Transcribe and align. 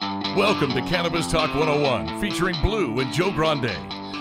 Welcome 0.00 0.70
to 0.72 0.80
Cannabis 0.82 1.30
Talk 1.30 1.54
101, 1.54 2.20
featuring 2.22 2.56
Blue 2.62 3.00
and 3.00 3.12
Joe 3.12 3.30
Grande, 3.30 3.70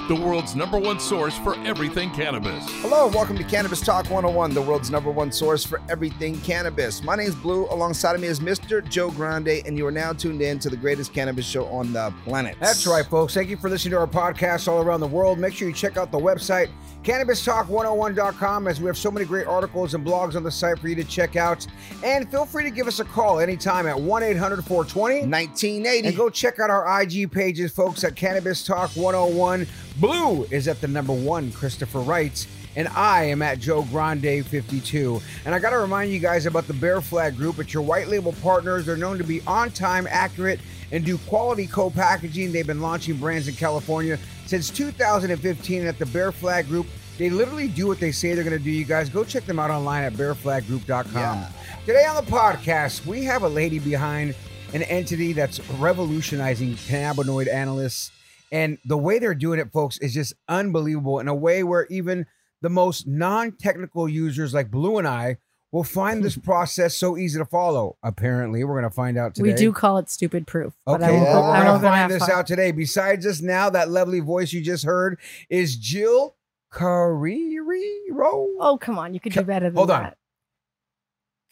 the 0.10 0.16
world's 0.16 0.54
number 0.54 0.78
one 0.78 1.00
source 1.00 1.38
for 1.38 1.58
everything 1.60 2.12
cannabis. 2.12 2.66
Hello, 2.82 3.08
welcome 3.08 3.38
to 3.38 3.46
Cannabis 3.46 3.80
Talk 3.80 4.06
101, 4.10 4.54
the 4.54 4.62
world's 4.62 4.92
number 4.92 5.10
one 5.10 5.32
source 5.32 5.64
for 5.64 5.82
everything 5.90 6.42
cannabis. 6.42 7.02
My 7.02 7.16
name's 7.16 7.36
Blue. 7.36 7.66
Alongside 7.68 8.16
of 8.16 8.22
me 8.22 8.28
is 8.28 8.42
Mr. 8.42 8.88
Joe 8.90 9.10
Grande, 9.12 9.62
and 9.66 9.78
you 9.78 9.88
are 9.88 9.92
now 9.92 10.12
tuned 10.12 10.42
in 10.42 10.60
to 10.60 10.70
the 10.70 10.76
greatest 10.76 11.14
cannabis 11.14 11.46
show 11.46 11.66
on 11.68 11.94
the 11.94 12.14
planet. 12.26 12.58
That's 12.60 12.86
right, 12.86 13.06
folks. 13.06 13.34
Thank 13.34 13.50
you 13.50 13.56
for 13.56 13.70
listening 13.70 13.92
to 13.92 14.00
our 14.00 14.08
podcast 14.08 14.68
all 14.68 14.82
around 14.82 15.00
the 15.00 15.08
world. 15.08 15.40
Make 15.40 15.54
sure 15.54 15.70
you 15.70 15.74
check 15.74 15.96
out 15.96 16.12
the 16.12 16.20
website, 16.20 16.70
cannabistalk101.com, 17.10 18.68
as 18.68 18.80
we 18.80 18.86
have 18.86 18.96
so 18.96 19.10
many 19.10 19.26
great 19.26 19.48
articles 19.48 19.96
and 19.96 20.06
blogs 20.06 20.36
on 20.36 20.44
the 20.44 20.52
site 20.52 20.78
for 20.78 20.90
you 20.90 20.94
to 20.94 21.04
check 21.04 21.36
out. 21.36 21.66
And 22.04 22.30
feel 22.30 22.46
free 22.46 22.64
to 22.66 22.70
give 22.70 22.86
us 22.86 23.00
a 23.00 23.04
call 23.04 23.40
anytime 23.40 23.88
at 23.88 24.00
1 24.00 24.22
800 24.22 24.64
420 24.64 25.22
1980. 25.22 26.08
And 26.08 26.16
go 26.16 26.30
check 26.30 26.60
out 26.60 26.70
our 26.70 27.02
IG 27.02 27.32
pages, 27.32 27.72
folks, 27.72 28.04
at 28.04 28.16
Cannabis 28.16 28.64
Talk 28.64 28.92
101. 28.92 29.66
Blue 30.00 30.44
is 30.52 30.68
at 30.68 30.82
the 30.82 30.88
number 30.88 31.12
one, 31.12 31.52
Christopher 31.52 32.02
writes. 32.02 32.46
And 32.76 32.88
I 32.90 33.24
am 33.24 33.42
at 33.42 33.58
Joe 33.58 33.82
Grande 33.86 34.46
52. 34.46 35.20
And 35.46 35.56
I 35.56 35.58
got 35.58 35.72
to 35.72 35.80
remind 35.80 36.12
you 36.12 36.20
guys 36.20 36.46
about 36.46 36.68
the 36.68 36.76
Bear 36.76 37.02
Flag 37.02 37.36
Group. 37.36 37.58
It's 37.58 37.74
your 37.74 37.82
white 37.82 38.08
label 38.08 38.34
partners. 38.44 38.86
They're 38.86 38.96
known 38.96 39.18
to 39.18 39.24
be 39.24 39.42
on 39.48 39.72
time, 39.72 40.08
accurate, 40.12 40.60
and 40.92 41.04
do 41.04 41.18
quality 41.18 41.66
co 41.66 41.90
packaging. 41.90 42.52
They've 42.52 42.68
been 42.68 42.82
launching 42.82 43.18
brands 43.18 43.48
in 43.48 43.56
California 43.56 44.20
since 44.46 44.70
2015 44.70 45.88
at 45.88 45.98
the 45.98 46.06
Bear 46.06 46.32
Flag 46.32 46.68
Group. 46.68 46.86
They 47.20 47.30
literally 47.30 47.68
do 47.68 47.86
what 47.86 48.00
they 48.00 48.14
say 48.14 48.34
they're 48.34 48.46
going 48.46 48.58
to 48.58 48.64
do, 48.64 48.72
you 48.72 48.86
guys. 48.86 49.10
Go 49.10 49.26
check 49.26 49.46
them 49.46 49.60
out 49.60 49.70
online 49.70 50.04
at 50.06 50.14
bearflaggroup.com. 50.14 51.14
Yeah. 51.14 51.50
Today 51.86 52.06
on 52.06 52.16
the 52.16 52.32
podcast, 52.32 53.06
we 53.06 53.26
have 53.26 53.44
a 53.44 53.50
lady 53.50 53.78
behind 53.78 54.36
an 54.74 54.84
entity 54.84 55.34
that's 55.34 55.60
revolutionizing 55.72 56.76
cannabinoid 56.76 57.52
analysts. 57.54 58.12
And 58.54 58.78
the 58.86 58.98
way 58.98 59.20
they're 59.20 59.36
doing 59.36 59.60
it, 59.60 59.70
folks, 59.74 59.98
is 59.98 60.14
just 60.14 60.34
unbelievable 60.48 61.20
in 61.20 61.28
a 61.28 61.36
way 61.36 61.62
where 61.62 61.88
even 61.88 62.26
the 62.62 62.70
most 62.70 63.06
non 63.06 63.52
technical 63.52 64.08
users 64.08 64.54
like 64.54 64.72
Blue 64.72 64.98
and 64.98 65.06
I 65.08 65.40
will 65.74 65.84
find 65.84 66.24
this 66.24 66.38
process 66.42 66.96
so 66.96 67.18
easy 67.18 67.38
to 67.38 67.46
follow. 67.46 67.98
Apparently, 68.02 68.64
we're 68.64 68.80
going 68.80 68.90
to 68.90 68.96
find 68.96 69.18
out 69.18 69.36
today. 69.36 69.50
We 69.50 69.54
do 69.56 69.74
call 69.74 69.98
it 69.98 70.10
stupid 70.10 70.48
proof. 70.48 70.74
I 70.88 70.92
Okay, 70.94 71.12
won't 71.12 71.24
well, 71.24 71.42
go- 71.42 71.48
I 71.50 71.60
we're 71.60 71.66
gonna 71.66 71.80
find 71.82 72.12
this 72.12 72.26
far. 72.26 72.38
out 72.38 72.48
today. 72.48 72.72
Besides 72.72 73.26
us 73.26 73.42
now, 73.42 73.70
that 73.72 73.90
lovely 73.90 74.22
voice 74.22 74.54
you 74.54 74.62
just 74.62 74.86
heard 74.86 75.20
is 75.50 75.76
Jill 75.76 76.36
Carrero. 76.72 78.46
Oh, 78.60 78.78
come 78.80 78.98
on. 79.00 79.14
You 79.14 79.20
could 79.20 79.34
do 79.34 79.42
better 79.44 79.68
than 79.70 79.76
Hold 79.76 79.92
on. 79.92 80.04
that. 80.04 80.18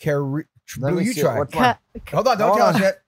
Carri- 0.02 0.46
Let 0.78 0.92
Blue, 0.92 1.00
me 1.02 1.06
you 1.06 1.14
see 1.14 1.22
try. 1.22 1.38
what- 1.40 1.52
Cut, 1.52 1.80
Hold 2.12 2.28
on, 2.28 2.38
don't 2.38 2.48
Hold 2.50 2.58
tell 2.60 2.68
on. 2.68 2.76
us 2.76 2.82
yet. 2.82 3.02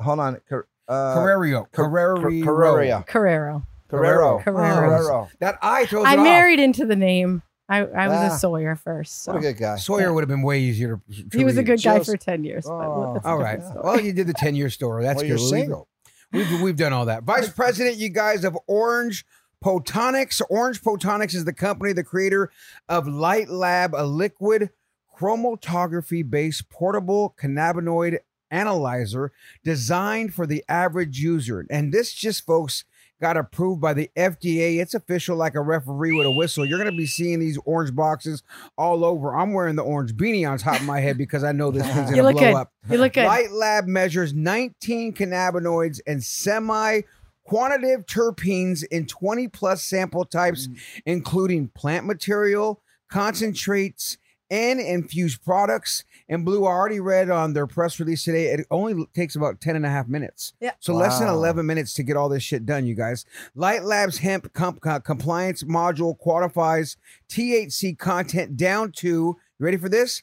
Hold 0.00 0.20
on. 0.20 0.40
Car- 0.48 0.66
uh, 0.88 1.16
Carrerio. 1.16 1.70
Car- 1.72 1.88
Carrero. 1.88 2.44
Carrera. 2.44 3.04
Carrero. 3.06 3.64
Carrero. 3.90 4.42
Carrero. 4.44 4.44
Carrero. 4.44 5.28
That 5.38 5.58
I 5.62 5.86
throws 5.86 6.04
I 6.06 6.14
it 6.14 6.18
off. 6.18 6.24
married 6.24 6.60
into 6.60 6.84
the 6.84 6.96
name. 6.96 7.42
I, 7.68 7.78
I 7.78 8.08
was 8.08 8.32
Ah. 8.32 8.34
a 8.34 8.38
Sawyer 8.38 8.76
first. 8.76 9.22
So. 9.24 9.32
What 9.32 9.38
a 9.38 9.42
good 9.42 9.56
guy. 9.58 9.76
Sawyer 9.76 10.12
would 10.12 10.20
have 10.22 10.28
been 10.28 10.42
way 10.42 10.60
easier 10.60 11.00
to. 11.10 11.28
to 11.30 11.38
He 11.38 11.44
was 11.44 11.54
a 11.56 11.58
read. 11.60 11.66
good 11.66 11.82
guy 11.82 11.94
Jill's- 11.96 12.06
for 12.08 12.16
10 12.16 12.44
years. 12.44 12.64
But 12.66 12.72
Oh. 12.74 13.14
that's 13.14 13.24
a 13.24 13.28
All 13.28 13.38
different 13.38 13.64
story. 13.64 13.80
Well, 13.82 14.00
you 14.00 14.12
did 14.12 14.26
the 14.28 14.34
10 14.34 14.54
year 14.54 14.70
story. 14.70 15.02
That's 15.04 15.16
Well, 15.16 15.22
good. 15.22 15.28
you're 15.28 15.38
We've- 15.38 15.48
single. 15.62 15.88
We've, 16.32 16.60
we've 16.60 16.76
done 16.76 16.92
all 16.92 17.06
that. 17.06 17.22
Vice 17.24 17.48
President, 17.54 17.96
you 17.96 18.08
guys, 18.08 18.44
of 18.44 18.56
Orange 18.66 19.24
Potonics. 19.64 20.40
Orange 20.48 20.82
Potonics 20.82 21.34
is 21.34 21.44
the 21.44 21.52
company, 21.52 21.92
the 21.92 22.04
creator 22.04 22.50
of 22.88 23.08
Light 23.08 23.48
Lab, 23.48 23.94
a 23.94 24.04
liquid 24.04 24.70
chromatography 25.18 26.28
based 26.28 26.68
portable 26.68 27.34
cannabinoid 27.40 28.18
analyzer 28.50 29.32
designed 29.64 30.34
for 30.34 30.46
the 30.46 30.64
average 30.68 31.18
user. 31.18 31.66
And 31.70 31.92
this 31.92 32.12
just, 32.12 32.46
folks, 32.46 32.84
got 33.20 33.36
approved 33.36 33.80
by 33.80 33.94
the 33.94 34.10
FDA. 34.16 34.80
It's 34.80 34.94
official 34.94 35.36
like 35.36 35.54
a 35.54 35.60
referee 35.60 36.12
with 36.12 36.26
a 36.26 36.30
whistle. 36.30 36.66
You're 36.66 36.78
going 36.78 36.90
to 36.90 36.96
be 36.96 37.06
seeing 37.06 37.38
these 37.38 37.58
orange 37.64 37.94
boxes 37.94 38.42
all 38.76 39.04
over. 39.04 39.34
I'm 39.34 39.52
wearing 39.52 39.76
the 39.76 39.82
orange 39.82 40.14
beanie 40.14 40.48
on 40.48 40.58
top 40.58 40.80
of 40.80 40.86
my 40.86 41.00
head 41.00 41.16
because 41.16 41.42
I 41.42 41.52
know 41.52 41.70
this 41.70 41.84
thing's 41.84 42.10
going 42.14 42.16
to 42.16 42.32
blow 42.32 42.32
good. 42.32 42.54
up. 42.54 42.72
You 42.90 42.98
look 42.98 43.14
good. 43.14 43.26
Light 43.26 43.52
Lab 43.52 43.86
measures 43.86 44.34
19 44.34 45.14
cannabinoids 45.14 46.00
and 46.06 46.22
semi 46.22 47.02
quantitative 47.46 48.06
terpenes 48.06 48.84
in 48.90 49.06
20 49.06 49.48
plus 49.48 49.82
sample 49.82 50.24
types, 50.24 50.68
including 51.04 51.68
plant 51.68 52.06
material, 52.06 52.82
concentrates, 53.10 54.18
and 54.50 54.80
infused 54.80 55.44
products. 55.44 56.04
And 56.28 56.44
Blue, 56.44 56.66
I 56.66 56.70
already 56.70 57.00
read 57.00 57.30
on 57.30 57.52
their 57.52 57.66
press 57.66 57.98
release 57.98 58.24
today, 58.24 58.46
it 58.46 58.66
only 58.70 59.06
takes 59.14 59.34
about 59.36 59.60
10 59.60 59.76
and 59.76 59.86
a 59.86 59.90
half 59.90 60.08
minutes. 60.08 60.52
Yeah. 60.60 60.72
So 60.78 60.94
less 60.94 61.18
than 61.18 61.28
11 61.28 61.66
minutes 61.66 61.94
to 61.94 62.02
get 62.02 62.16
all 62.16 62.28
this 62.28 62.42
shit 62.42 62.66
done, 62.66 62.86
you 62.86 62.94
guys. 62.94 63.24
Light 63.54 63.82
Labs 63.82 64.18
hemp 64.18 64.52
comp- 64.52 64.84
uh, 64.86 65.00
compliance 65.00 65.62
module 65.64 66.16
quantifies 66.24 66.96
THC 67.28 67.98
content 67.98 68.56
down 68.56 68.92
to, 68.98 69.08
you 69.08 69.36
ready 69.58 69.76
for 69.76 69.88
this? 69.88 70.22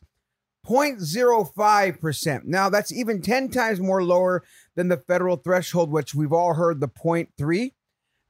0.05%. 0.65 2.45
Now, 2.45 2.69
that's 2.69 2.91
even 2.93 3.21
10 3.21 3.49
times 3.49 3.79
more 3.81 4.03
lower 4.03 4.43
than 4.75 4.87
the 4.87 4.97
federal 4.97 5.37
threshold, 5.37 5.91
which 5.91 6.15
we've 6.15 6.33
all 6.33 6.53
heard 6.53 6.79
the 6.79 6.87
0.3. 6.87 7.71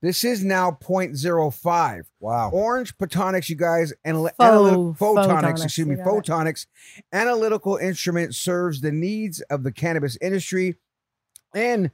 This 0.02 0.26
is 0.26 0.44
now 0.44 0.78
0.05. 0.84 2.04
Wow. 2.20 2.50
Orange 2.52 2.98
Photonics, 2.98 3.48
you 3.48 3.56
guys, 3.56 3.94
and 4.04 4.18
Pho- 4.18 4.34
photonics, 4.38 4.98
photonics, 4.98 5.64
excuse 5.64 5.88
me, 5.88 5.96
you 5.96 6.04
got 6.04 6.18
it. 6.18 6.24
photonics 6.26 6.66
analytical 7.14 7.78
instrument 7.78 8.36
serves 8.36 8.82
the 8.82 8.92
needs 8.92 9.40
of 9.50 9.64
the 9.64 9.72
cannabis 9.72 10.18
industry 10.22 10.76
and 11.56 11.90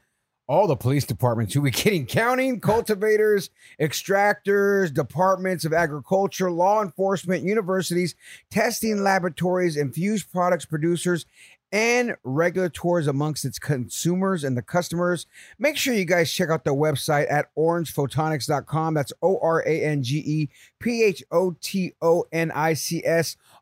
all 0.47 0.65
the 0.65 0.75
police 0.75 1.05
departments 1.05 1.53
who 1.53 1.61
we 1.61 1.69
kidding 1.69 2.05
counting 2.07 2.59
cultivators 2.59 3.51
extractors 3.79 4.91
departments 4.91 5.63
of 5.63 5.73
agriculture 5.73 6.49
law 6.49 6.81
enforcement 6.81 7.43
universities 7.43 8.15
testing 8.49 9.03
laboratories 9.03 9.77
infused 9.77 10.31
products 10.31 10.65
producers 10.65 11.27
and 11.71 12.15
regulators 12.23 13.07
amongst 13.07 13.45
its 13.45 13.59
consumers 13.59 14.43
and 14.43 14.57
the 14.57 14.61
customers. 14.61 15.27
Make 15.57 15.77
sure 15.77 15.93
you 15.93 16.05
guys 16.05 16.31
check 16.31 16.49
out 16.49 16.63
the 16.63 16.73
website 16.73 17.31
at 17.31 17.53
orangephotonics.com 17.55 18.93
that's 18.93 19.13
o-r-a-n-g-e 19.21 20.49
p-h-o-t-o-n-i-c-s 20.79 21.27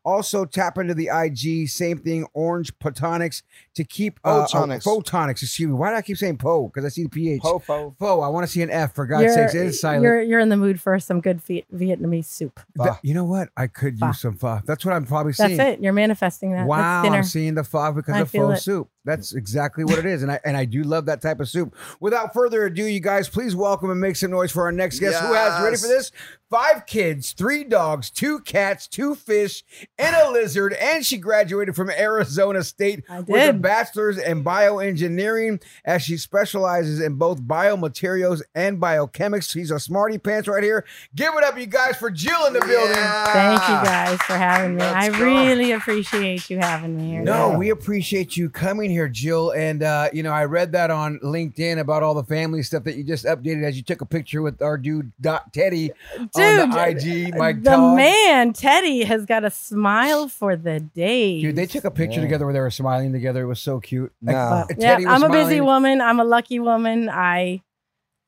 Also, 0.04 0.44
tap 0.44 0.78
into 0.78 0.94
the 0.94 1.10
IG, 1.12 1.68
same 1.68 1.98
thing, 1.98 2.26
Orange 2.32 2.72
Photonics 2.78 3.42
to 3.78 3.84
keep 3.84 4.20
uh, 4.22 4.46
Photonics. 4.46 4.86
Uh, 4.86 4.90
photonics, 4.90 5.42
excuse 5.42 5.68
me. 5.68 5.72
Why 5.74 5.90
do 5.90 5.96
I 5.96 6.02
keep 6.02 6.16
saying 6.18 6.36
Po? 6.36 6.66
Because 6.68 6.84
I 6.84 6.88
see 6.90 7.04
the 7.04 7.08
PH. 7.08 7.40
Pofo. 7.42 7.96
Fo, 7.98 8.20
I 8.20 8.28
want 8.28 8.46
to 8.46 8.52
see 8.52 8.60
an 8.62 8.70
F 8.70 8.94
for 8.94 9.06
God's 9.06 9.32
sakes. 9.34 9.54
It 9.54 9.66
is 9.66 9.80
silent. 9.80 10.02
You're, 10.02 10.20
you're 10.20 10.40
in 10.40 10.48
the 10.48 10.56
mood 10.56 10.80
for 10.80 10.98
some 10.98 11.20
good 11.20 11.40
Viet- 11.40 11.66
Vietnamese 11.74 12.26
soup. 12.26 12.60
Th- 12.76 12.94
you 13.02 13.14
know 13.14 13.24
what? 13.24 13.48
I 13.56 13.66
could 13.66 13.98
Pho. 13.98 14.08
use 14.08 14.20
some 14.20 14.36
pho. 14.36 14.60
That's 14.66 14.84
what 14.84 14.94
I'm 14.94 15.04
probably 15.06 15.32
seeing. 15.32 15.56
That's 15.56 15.78
it. 15.78 15.82
You're 15.82 15.92
manifesting 15.92 16.52
that. 16.52 16.66
Wow, 16.66 17.02
I'm 17.04 17.24
seeing 17.24 17.54
the 17.54 17.64
pho 17.64 17.92
because 17.92 18.14
I 18.14 18.20
of 18.20 18.30
feel 18.30 18.48
pho 18.48 18.52
it. 18.52 18.58
soup. 18.58 18.90
That's 19.04 19.32
exactly 19.32 19.84
what 19.84 19.98
it 19.98 20.04
is, 20.04 20.22
and 20.22 20.30
I 20.30 20.38
and 20.44 20.54
I 20.54 20.66
do 20.66 20.82
love 20.82 21.06
that 21.06 21.22
type 21.22 21.40
of 21.40 21.48
soup. 21.48 21.74
Without 21.98 22.34
further 22.34 22.66
ado, 22.66 22.84
you 22.84 23.00
guys, 23.00 23.26
please 23.26 23.56
welcome 23.56 23.90
and 23.90 23.98
make 23.98 24.16
some 24.16 24.30
noise 24.30 24.52
for 24.52 24.64
our 24.64 24.72
next 24.72 24.98
guest. 24.98 25.18
Who 25.20 25.32
has 25.32 25.62
ready 25.62 25.76
for 25.78 25.86
this? 25.86 26.12
Five 26.50 26.84
kids, 26.84 27.32
three 27.32 27.64
dogs, 27.64 28.10
two 28.10 28.40
cats, 28.40 28.86
two 28.86 29.14
fish, 29.14 29.64
and 29.98 30.14
a 30.14 30.30
lizard, 30.30 30.74
and 30.74 31.06
she 31.06 31.16
graduated 31.16 31.74
from 31.74 31.88
Arizona 31.90 32.62
State 32.62 33.02
I 33.08 33.20
with 33.20 33.48
a 33.48 33.52
did. 33.52 33.62
Bachelor's 33.68 34.18
in 34.18 34.42
bioengineering, 34.42 35.62
as 35.84 36.02
she 36.02 36.16
specializes 36.16 37.00
in 37.00 37.14
both 37.14 37.40
biomaterials 37.42 38.42
and 38.54 38.80
biochemics. 38.80 39.50
She's 39.50 39.70
a 39.70 39.78
smarty 39.78 40.18
pants 40.18 40.48
right 40.48 40.62
here. 40.62 40.84
Give 41.14 41.32
it 41.34 41.44
up, 41.44 41.58
you 41.58 41.66
guys, 41.66 41.96
for 41.96 42.10
Jill 42.10 42.46
in 42.46 42.52
the 42.54 42.60
building. 42.60 42.94
Thank 42.94 43.60
you 43.62 43.74
guys 43.84 44.18
for 44.22 44.34
having 44.36 44.76
me. 44.76 44.82
I 44.82 45.08
Let's 45.08 45.18
go. 45.18 45.24
really 45.24 45.72
appreciate 45.72 46.48
you 46.50 46.58
having 46.58 46.96
me 46.96 47.10
here. 47.10 47.22
No, 47.22 47.48
today. 47.48 47.56
we 47.58 47.70
appreciate 47.70 48.36
you 48.36 48.48
coming 48.50 48.90
here, 48.90 49.08
Jill. 49.08 49.50
And 49.50 49.82
uh, 49.82 50.08
you 50.12 50.22
know, 50.22 50.32
I 50.32 50.44
read 50.44 50.72
that 50.72 50.90
on 50.90 51.18
LinkedIn 51.20 51.78
about 51.78 52.02
all 52.02 52.14
the 52.14 52.24
family 52.24 52.62
stuff 52.62 52.84
that 52.84 52.96
you 52.96 53.04
just 53.04 53.24
updated 53.24 53.64
as 53.64 53.76
you 53.76 53.82
took 53.82 54.00
a 54.00 54.06
picture 54.06 54.42
with 54.42 54.62
our 54.62 54.78
dude 54.78 55.12
Dot 55.20 55.52
Teddy 55.52 55.92
Dude, 56.34 56.60
on 56.60 56.70
the 56.70 56.88
IG. 56.88 57.36
My 57.36 57.52
the 57.52 57.60
dog. 57.60 57.96
man 57.96 58.52
Teddy 58.52 59.04
has 59.04 59.26
got 59.26 59.44
a 59.44 59.50
smile 59.50 60.28
for 60.28 60.56
the 60.56 60.80
day. 60.80 61.40
Dude, 61.42 61.56
they 61.56 61.66
took 61.66 61.84
a 61.84 61.90
picture 61.90 62.16
Yeah. 62.20 62.22
together 62.26 62.44
where 62.46 62.54
they 62.54 62.60
were 62.60 62.70
smiling 62.70 63.12
together. 63.12 63.42
It 63.42 63.46
was 63.46 63.57
so 63.60 63.80
cute. 63.80 64.12
No. 64.20 64.66
yeah, 64.76 64.98
I'm 65.06 65.22
a 65.22 65.28
busy 65.28 65.60
woman. 65.60 66.00
I'm 66.00 66.20
a 66.20 66.24
lucky 66.24 66.58
woman. 66.58 67.08
I 67.08 67.62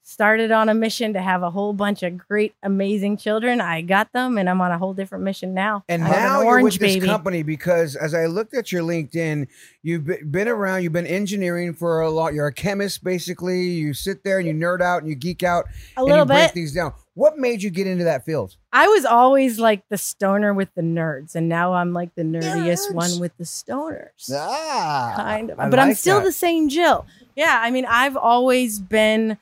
started 0.02 0.50
on 0.50 0.69
a 0.69 0.75
mission 0.75 1.12
to 1.12 1.23
have 1.23 1.43
a 1.43 1.50
whole 1.50 1.73
bunch 1.73 2.02
of 2.02 2.19
great, 2.19 2.55
amazing 2.62 3.17
children. 3.17 3.61
I 3.61 3.81
got 3.82 4.12
them, 4.12 4.38
and 4.38 4.49
I'm 4.50 4.61
on 4.61 4.73
a 4.73 4.79
whole 4.79 4.93
different 4.94 5.25
mission 5.25 5.55
now. 5.55 5.85
And 5.88 6.02
I 6.02 6.11
now 6.11 6.41
an 6.41 6.47
you're 6.47 6.62
with 6.62 6.79
this 6.79 7.05
company 7.05 7.43
because 7.43 7.94
as 7.97 8.12
I 8.14 8.26
looked 8.26 8.55
at 8.55 8.73
your 8.73 8.82
LinkedIn, 8.82 9.47
you've 9.82 10.11
been 10.31 10.49
around, 10.49 10.82
you've 10.82 10.93
been 10.93 11.06
engineering 11.06 11.75
for 11.75 12.00
a 12.00 12.11
lot. 12.11 12.35
You're 12.35 12.49
a 12.49 12.52
chemist, 12.52 13.05
basically. 13.05 13.62
You 13.69 13.94
sit 13.94 14.25
there 14.25 14.38
and 14.38 14.49
you 14.49 14.55
nerd 14.55 14.81
out 14.81 15.02
and 15.02 15.08
you 15.08 15.14
geek 15.14 15.43
out 15.43 15.67
A 15.97 16.00
and 16.00 16.06
little 16.06 16.25
you 16.25 16.29
break 16.29 16.47
bit. 16.49 16.55
things 16.55 16.73
down. 16.73 16.93
What 17.14 17.38
made 17.38 17.62
you 17.62 17.70
get 17.70 17.87
into 17.87 18.05
that 18.05 18.25
field? 18.25 18.56
I 18.73 18.88
was 18.88 19.05
always 19.05 19.58
like 19.58 19.82
the 19.91 19.99
stoner 19.99 20.55
with 20.55 20.75
the 20.75 20.81
nerds, 20.82 21.35
and 21.35 21.49
now 21.49 21.75
I'm 21.75 21.93
like 21.93 22.14
the 22.14 22.23
nerdiest 22.23 22.91
Nerds. 22.91 22.94
one 22.94 23.20
with 23.20 23.37
the 23.37 23.44
stoners. 23.44 24.31
Ah. 24.32 25.12
kind 25.17 25.50
of. 25.50 25.61
I 25.61 25.69
but 25.69 25.79
I'm 25.79 25.94
still 25.94 26.19
that. 26.19 26.25
the 26.25 26.32
same 26.32 26.69
Jill. 26.69 27.05
Yeah, 27.37 27.61
I 27.62 27.70
mean, 27.70 27.85
I've 27.87 28.17
always 28.17 28.79
been, 28.79 29.38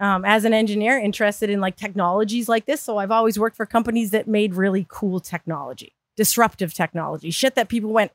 um, 0.00 0.24
as 0.24 0.44
an 0.44 0.54
engineer, 0.54 0.98
interested 0.98 1.50
in 1.50 1.60
like 1.60 1.76
technologies 1.76 2.48
like 2.48 2.64
this. 2.64 2.80
So 2.80 2.96
I've 2.96 3.10
always 3.10 3.38
worked 3.38 3.56
for 3.56 3.66
companies 3.66 4.10
that 4.10 4.26
made 4.26 4.54
really 4.54 4.86
cool 4.88 5.20
technology, 5.20 5.94
disruptive 6.16 6.74
technology, 6.74 7.30
shit 7.30 7.54
that 7.54 7.68
people 7.68 7.92
went, 7.92 8.12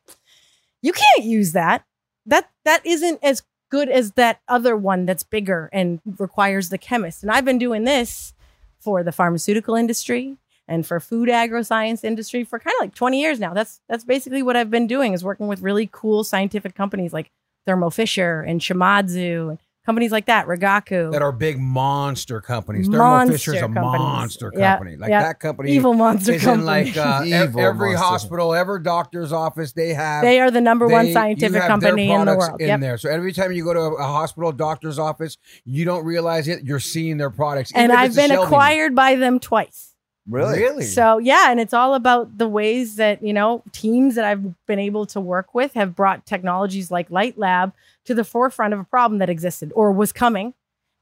you 0.82 0.92
can't 0.92 1.24
use 1.24 1.54
that. 1.54 1.86
That 2.26 2.50
that 2.66 2.84
isn't 2.86 3.20
as 3.24 3.44
good 3.70 3.88
as 3.90 4.14
that 4.14 4.40
other 4.48 4.76
one 4.76 5.06
that's 5.06 5.24
bigger 5.24 5.70
and 5.72 6.02
requires 6.18 6.70
the 6.70 6.78
chemist. 6.78 7.22
And 7.22 7.32
I've 7.32 7.46
been 7.46 7.60
doing 7.60 7.84
this 7.84 8.34
for 8.80 9.04
the 9.04 9.12
pharmaceutical 9.12 9.76
industry 9.76 10.38
and 10.68 10.86
for 10.86 11.00
food 11.00 11.30
agroscience 11.30 12.04
industry 12.04 12.44
for 12.44 12.58
kind 12.58 12.74
of 12.80 12.82
like 12.82 12.96
20 12.96 13.22
years 13.22 13.40
now. 13.40 13.54
That's 13.54 13.80
that's 13.88 14.04
basically 14.04 14.42
what 14.42 14.56
I've 14.56 14.72
been 14.72 14.88
doing 14.88 15.14
is 15.14 15.24
working 15.24 15.48
with 15.48 15.62
really 15.62 15.88
cool 15.92 16.24
scientific 16.24 16.74
companies 16.74 17.14
like 17.14 17.32
Thermo 17.68 17.92
Fisher 17.92 18.42
and 18.42 18.60
Shimadzu 18.60 19.50
and 19.50 19.60
companies 19.86 20.12
like 20.12 20.26
that, 20.26 20.48
Rigaku. 20.48 21.12
That 21.12 21.22
are 21.22 21.32
big 21.32 21.60
monster 21.60 22.42
companies. 22.42 22.88
Thermo 22.88 22.98
Monster 22.98 23.34
Fisher's 23.34 23.56
a 23.58 23.60
companies. 23.62 23.84
monster 24.00 24.52
Yeah, 24.56 24.78
company. 24.78 24.98
Like 24.98 25.10
yeah. 25.10 25.24
that 25.24 25.40
company 25.40 25.72
evil 25.72 25.94
monster 25.94 26.34
is 26.34 26.44
company. 26.44 26.62
in 26.62 26.66
like 26.66 26.98
uh, 26.98 27.22
Evil 27.26 27.62
every 27.62 27.90
monster. 27.94 28.06
hospital, 28.06 28.54
every 28.56 28.82
doctor's 28.82 29.32
office. 29.32 29.74
They 29.74 29.94
have. 29.94 30.24
they 30.24 30.40
are 30.40 30.52
the 30.52 30.62
number 30.62 30.88
one 30.88 31.04
they- 31.04 31.10
you 31.10 31.14
scientific 31.14 31.62
company 31.64 32.10
in 32.12 32.26
the 32.26 32.36
world. 32.36 32.60
In 32.62 32.68
Yep. 32.68 32.80
there, 32.80 32.98
so 32.98 33.10
every 33.10 33.32
time 33.34 33.52
you 33.52 33.64
go 33.64 33.74
to 33.74 33.80
a, 33.80 33.94
a 33.96 34.04
hospital, 34.04 34.52
doctor's 34.52 34.98
office, 35.00 35.38
you 35.66 35.86
don't 35.86 36.04
realize 36.06 36.48
it. 36.48 36.64
You're 36.64 36.80
seeing 36.80 37.18
their 37.18 37.30
products, 37.30 37.72
And 37.76 37.92
I've 37.92 38.16
been 38.16 38.30
shelving. 38.30 38.46
acquired 38.46 38.96
by 38.96 39.16
them 39.16 39.40
twice. 39.40 39.92
Really? 40.28 40.58
Really? 40.60 40.84
So 40.86 41.20
yeah, 41.20 41.52
and 41.52 41.60
it's 41.60 41.74
all 41.74 41.94
about 41.94 42.40
the 42.40 42.48
ways 42.48 42.96
that 42.96 43.22
you 43.22 43.32
know 43.32 43.62
teams 43.72 44.16
that 44.16 44.26
I've 44.26 44.66
been 44.66 44.80
able 44.80 45.06
to 45.08 45.22
work 45.22 45.54
with 45.54 45.74
have 45.76 45.96
brought 45.96 46.26
technologies 46.26 46.90
like 46.90 47.12
Light 47.12 47.38
Lab 47.38 47.74
to 48.06 48.14
the 48.14 48.24
forefront 48.24 48.74
of 48.74 48.80
a 48.80 48.84
problem 48.84 49.20
that 49.20 49.30
existed 49.30 49.72
or 49.76 49.92
was 49.92 50.12
coming, 50.12 50.54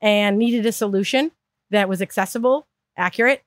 and 0.01 0.37
needed 0.37 0.65
a 0.65 0.71
solution 0.71 1.31
that 1.69 1.87
was 1.89 2.01
accessible, 2.01 2.67
accurate, 2.97 3.43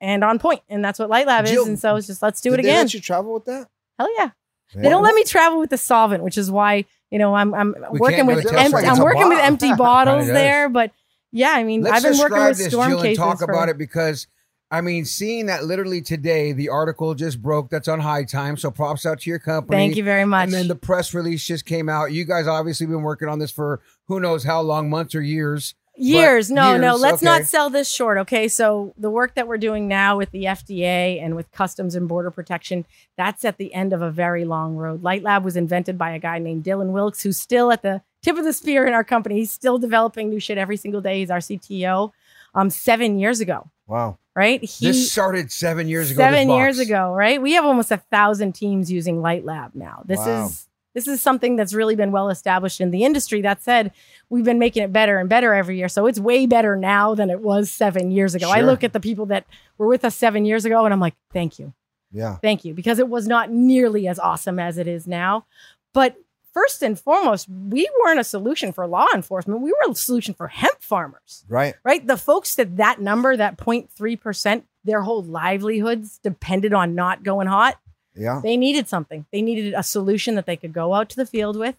and 0.00 0.24
on 0.24 0.38
point. 0.38 0.62
And 0.68 0.84
that's 0.84 0.98
what 0.98 1.10
Light 1.10 1.26
Lab 1.26 1.46
Jill, 1.46 1.62
is. 1.62 1.68
And 1.68 1.78
so 1.78 1.96
it's 1.96 2.06
just 2.06 2.22
let's 2.22 2.40
do 2.40 2.50
Did 2.50 2.60
it 2.60 2.62
they 2.62 2.68
again. 2.70 2.84
let 2.84 2.94
you 2.94 3.00
travel 3.00 3.34
with 3.34 3.44
that? 3.46 3.68
Hell 3.98 4.08
yeah! 4.16 4.30
They 4.74 4.88
don't 4.88 5.02
let 5.02 5.14
me 5.14 5.24
travel 5.24 5.58
with 5.58 5.70
the 5.70 5.78
solvent, 5.78 6.22
which 6.22 6.36
is 6.36 6.50
why 6.50 6.84
you 7.10 7.18
know 7.18 7.34
I'm 7.34 7.54
I'm 7.54 7.74
We 7.90 7.98
working 7.98 8.26
with 8.26 8.44
really 8.44 8.56
empty, 8.56 8.72
like 8.72 8.84
I'm 8.84 8.92
it's 8.92 9.00
a 9.00 9.04
working 9.04 9.28
with 9.28 9.38
empty 9.38 9.74
bottles 9.78 10.26
there, 10.26 10.68
but 10.68 10.92
yeah, 11.32 11.52
I 11.52 11.64
mean 11.64 11.82
Let's 11.82 11.96
I've 11.96 12.02
been 12.02 12.18
working 12.18 12.36
describe 12.36 12.48
with 12.50 12.58
this, 12.58 12.68
storm 12.68 12.90
Jill, 12.90 12.98
and 12.98 13.06
cases 13.06 13.18
talk 13.18 13.38
for, 13.38 13.44
about 13.44 13.68
it 13.68 13.78
because 13.78 14.26
I 14.70 14.82
mean, 14.82 15.06
seeing 15.06 15.46
that 15.46 15.64
literally 15.64 16.02
today, 16.02 16.52
the 16.52 16.68
article 16.68 17.14
just 17.14 17.40
broke. 17.40 17.70
That's 17.70 17.88
on 17.88 18.00
High 18.00 18.24
Time. 18.24 18.56
So 18.58 18.70
props 18.70 19.06
out 19.06 19.20
to 19.20 19.30
your 19.30 19.38
company. 19.38 19.76
Thank 19.76 19.96
you 19.96 20.04
very 20.04 20.26
much. 20.26 20.44
And 20.44 20.52
then 20.52 20.68
the 20.68 20.76
press 20.76 21.14
release 21.14 21.46
just 21.46 21.64
came 21.64 21.88
out. 21.88 22.12
You 22.12 22.24
guys 22.24 22.46
obviously 22.46 22.86
been 22.86 23.02
working 23.02 23.28
on 23.28 23.38
this 23.38 23.50
for 23.50 23.80
who 24.06 24.20
knows 24.20 24.44
how 24.44 24.60
long, 24.60 24.90
months 24.90 25.14
or 25.14 25.22
years. 25.22 25.74
Years. 25.96 26.50
No, 26.50 26.76
no. 26.76 26.92
years, 26.92 27.00
Let's 27.00 27.22
okay. 27.22 27.24
not 27.24 27.44
sell 27.44 27.70
this 27.70 27.90
short. 27.90 28.18
Okay. 28.18 28.46
So 28.46 28.92
the 28.98 29.10
work 29.10 29.34
that 29.36 29.48
we're 29.48 29.58
doing 29.58 29.88
now 29.88 30.18
with 30.18 30.30
the 30.32 30.44
FDA 30.44 31.20
and 31.20 31.34
with 31.34 31.50
Customs 31.50 31.94
and 31.94 32.06
Border 32.06 32.30
Protection, 32.30 32.84
that's 33.16 33.44
at 33.46 33.56
the 33.56 33.72
end 33.72 33.94
of 33.94 34.02
a 34.02 34.10
very 34.10 34.44
long 34.44 34.76
road. 34.76 35.02
Light 35.02 35.22
Lab 35.22 35.44
was 35.44 35.56
invented 35.56 35.96
by 35.96 36.10
a 36.10 36.18
guy 36.18 36.38
named 36.38 36.62
Dylan 36.62 36.92
Wilkes, 36.92 37.22
who's 37.22 37.38
still 37.38 37.72
at 37.72 37.82
the 37.82 38.02
tip 38.22 38.36
of 38.36 38.44
the 38.44 38.52
spear 38.52 38.86
in 38.86 38.92
our 38.92 39.02
company. 39.02 39.36
He's 39.36 39.50
still 39.50 39.78
developing 39.78 40.28
new 40.28 40.40
shit 40.40 40.58
every 40.58 40.76
single 40.76 41.00
day. 41.00 41.20
He's 41.20 41.30
our 41.30 41.38
CTO. 41.38 42.12
Um, 42.54 42.70
seven 42.70 43.18
years 43.18 43.40
ago, 43.40 43.70
Wow. 43.88 44.18
Right? 44.38 44.62
He, 44.62 44.86
this 44.86 45.10
started 45.10 45.50
seven 45.50 45.88
years 45.88 46.12
ago. 46.12 46.18
seven 46.18 46.48
years 46.48 46.78
ago, 46.78 47.12
right? 47.12 47.42
We 47.42 47.54
have 47.54 47.64
almost 47.64 47.90
a 47.90 47.96
thousand 47.96 48.52
teams 48.52 48.90
using 48.90 49.20
Light 49.20 49.44
Lab 49.44 49.74
now. 49.74 50.02
This 50.06 50.20
Wow. 50.20 50.46
is 50.46 50.68
this 50.94 51.06
is 51.08 51.20
something 51.20 51.56
that's 51.56 51.74
really 51.74 51.96
been 51.96 52.12
well 52.12 52.28
established 52.28 52.80
in 52.80 52.90
the 52.92 53.04
industry. 53.04 53.40
That 53.42 53.62
said, 53.62 53.92
we've 54.30 54.44
been 54.44 54.58
making 54.58 54.82
it 54.84 54.92
better 54.92 55.18
and 55.18 55.28
better 55.28 55.54
every 55.54 55.76
year. 55.76 55.88
So 55.88 56.06
it's 56.06 56.18
way 56.18 56.46
better 56.46 56.76
now 56.76 57.14
than 57.14 57.30
it 57.30 57.40
was 57.40 57.70
seven 57.70 58.10
years 58.10 58.34
ago. 58.34 58.48
I 58.50 58.62
look 58.62 58.82
at 58.82 58.92
the 58.92 59.00
people 59.00 59.26
that 59.26 59.44
were 59.76 59.86
with 59.86 60.04
us 60.04 60.14
seven 60.16 60.44
years 60.44 60.64
ago 60.64 60.84
and 60.84 60.92
I'm 60.94 60.98
like, 61.00 61.14
thank 61.32 61.58
you. 61.58 61.72
Yeah. 62.10 62.36
Thank 62.36 62.64
you. 62.64 62.74
Because 62.74 62.98
it 62.98 63.08
was 63.08 63.28
not 63.28 63.50
nearly 63.50 64.08
as 64.08 64.18
awesome 64.18 64.58
as 64.58 64.78
it 64.78 64.88
is 64.88 65.06
now. 65.06 65.44
But 65.92 66.16
first 66.58 66.82
and 66.82 66.98
foremost, 66.98 67.48
we 67.48 67.88
weren't 68.02 68.20
a 68.20 68.24
solution 68.24 68.72
for 68.72 68.86
law 68.86 69.06
enforcement. 69.14 69.60
We 69.60 69.70
were 69.70 69.90
a 69.92 69.94
solution 69.94 70.34
for 70.34 70.48
hemp 70.48 70.80
farmers 70.80 71.44
Right. 71.48 71.74
right? 71.84 72.06
The 72.06 72.16
folks 72.16 72.54
that 72.56 72.76
that 72.76 73.00
number, 73.00 73.36
that 73.36 73.56
0.3%, 73.56 74.62
their 74.84 75.02
whole 75.02 75.22
livelihoods 75.22 76.18
depended 76.22 76.72
on 76.72 76.94
not 76.94 77.22
going 77.22 77.46
hot. 77.46 77.78
Yeah. 78.14 78.40
They 78.42 78.56
needed 78.56 78.88
something. 78.88 79.26
They 79.32 79.42
needed 79.42 79.74
a 79.74 79.82
solution 79.82 80.34
that 80.34 80.46
they 80.46 80.56
could 80.56 80.72
go 80.72 80.94
out 80.94 81.08
to 81.10 81.16
the 81.16 81.26
field 81.26 81.56
with 81.56 81.76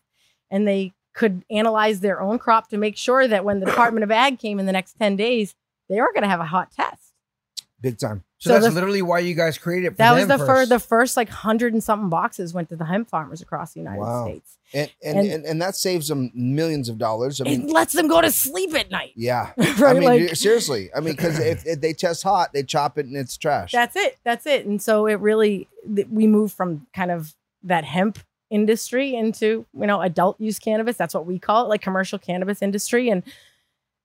and 0.50 0.67
they 0.67 0.93
could 1.13 1.43
analyze 1.50 2.00
their 2.00 2.21
own 2.21 2.39
crop 2.39 2.69
to 2.69 2.77
make 2.77 2.95
sure 2.95 3.27
that 3.27 3.43
when 3.43 3.59
the 3.59 3.65
Department 3.65 4.03
of 4.03 4.12
Ag 4.12 4.39
came 4.39 4.59
in 4.59 4.65
the 4.65 4.71
next 4.71 4.93
10 5.00 5.15
days, 5.17 5.55
they 5.89 6.00
were 6.00 6.13
going 6.13 6.24
to 6.24 6.29
have 6.29 6.39
a 6.39 6.45
hot 6.45 6.71
test. 6.71 7.13
Big 7.81 7.98
time. 7.98 8.24
So, 8.39 8.50
So 8.50 8.53
that's 8.53 8.65
the- 8.67 8.72
literally 8.72 9.01
why 9.01 9.19
you 9.19 9.36
guys 9.36 9.58
created 9.58 9.88
it. 9.88 9.89
For 9.91 9.96
That 9.98 10.13
was 10.13 10.27
the 10.27 10.38
first, 10.38 10.48
first. 10.48 10.69
the 10.69 10.79
first 10.79 11.17
like 11.17 11.29
hundred 11.29 11.74
and 11.74 11.84
something 11.84 12.10
boxes 12.10 12.53
went 12.53 12.69
to 12.69 12.75
the 12.77 12.86
hemp 12.86 13.10
farmers 13.10 13.41
across 13.41 13.74
the 13.74 13.81
United 13.81 14.00
Wow. 14.00 14.25
States. 14.27 14.58
And 14.74 14.91
and, 15.03 15.17
And- 15.19 15.27
and 15.31 15.46
and 15.46 15.62
that 15.62 15.75
saves 15.75 16.08
them 16.08 16.31
millions 16.34 16.88
of 16.89 16.98
dollars. 16.98 17.41
I 17.41 17.46
it 17.50 17.65
lets 17.65 17.93
them 17.93 18.08
go 18.08 18.22
to 18.22 18.31
sleep 18.31 18.74
at 18.75 18.89
night. 18.89 19.12
yeah. 19.15 19.51
right? 19.58 19.84
I 19.84 19.93
mean, 19.93 20.03
like, 20.03 20.36
seriously. 20.36 20.89
I 20.96 21.01
mean, 21.01 21.15
because 21.15 21.38
if, 21.39 21.65
if 21.65 21.81
they 21.81 21.91
test 21.93 22.24
hot, 22.24 22.53
they 22.53 22.63
chop 22.63 22.98
it 22.98 23.05
and 23.08 23.17
it's 23.17 23.36
trash. 23.38 23.72
That's 23.74 23.96
it. 23.98 24.17
That's 24.24 24.46
it. 24.46 24.65
And 24.65 24.81
so 24.81 25.05
it 25.05 25.19
really 25.19 25.67
we 25.86 26.25
moved 26.27 26.53
from 26.55 26.88
kind 26.93 27.12
of 27.12 27.34
that 27.63 27.84
hemp 27.84 28.19
industry 28.50 29.15
into 29.15 29.65
you 29.74 29.86
know 29.86 30.00
adult 30.01 30.39
use 30.39 30.60
cannabis. 30.60 30.96
That's 30.96 31.13
what 31.13 31.25
we 31.25 31.39
call 31.39 31.65
it, 31.65 31.67
like 31.67 31.81
commercial 31.81 32.17
cannabis 32.19 32.62
industry, 32.62 33.10
and 33.10 33.22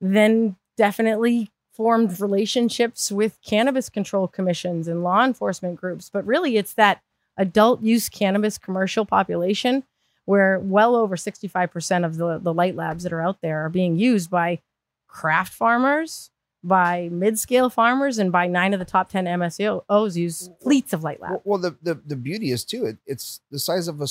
then 0.00 0.56
definitely 0.76 1.50
formed 1.74 2.20
relationships 2.20 3.10
with 3.10 3.38
cannabis 3.44 3.88
control 3.88 4.28
commissions 4.28 4.86
and 4.88 5.02
law 5.02 5.24
enforcement 5.24 5.80
groups. 5.80 6.08
But 6.08 6.24
really, 6.24 6.56
it's 6.56 6.74
that 6.74 7.02
adult 7.36 7.82
use 7.82 8.08
cannabis 8.08 8.58
commercial 8.58 9.04
population 9.04 9.84
where 10.24 10.58
well 10.58 10.94
over 10.94 11.16
65% 11.16 12.04
of 12.04 12.16
the, 12.16 12.38
the 12.38 12.54
light 12.54 12.76
labs 12.76 13.02
that 13.02 13.12
are 13.12 13.20
out 13.20 13.38
there 13.42 13.64
are 13.64 13.68
being 13.68 13.96
used 13.96 14.30
by 14.30 14.60
craft 15.08 15.52
farmers 15.52 16.30
by 16.64 17.10
mid-scale 17.12 17.68
farmers 17.68 18.18
and 18.18 18.32
by 18.32 18.46
nine 18.46 18.72
of 18.72 18.78
the 18.78 18.86
top 18.86 19.10
10 19.10 19.26
MSOs 19.26 20.16
use 20.16 20.48
fleets 20.62 20.94
of 20.94 21.04
light 21.04 21.20
lab. 21.20 21.32
Well, 21.32 21.42
well, 21.44 21.58
the, 21.58 21.76
the 21.82 22.00
the 22.06 22.16
beauty 22.16 22.50
is 22.50 22.64
too. 22.64 22.86
It, 22.86 22.96
it's 23.06 23.40
the 23.50 23.58
size 23.58 23.86
of 23.86 24.00
a 24.00 24.06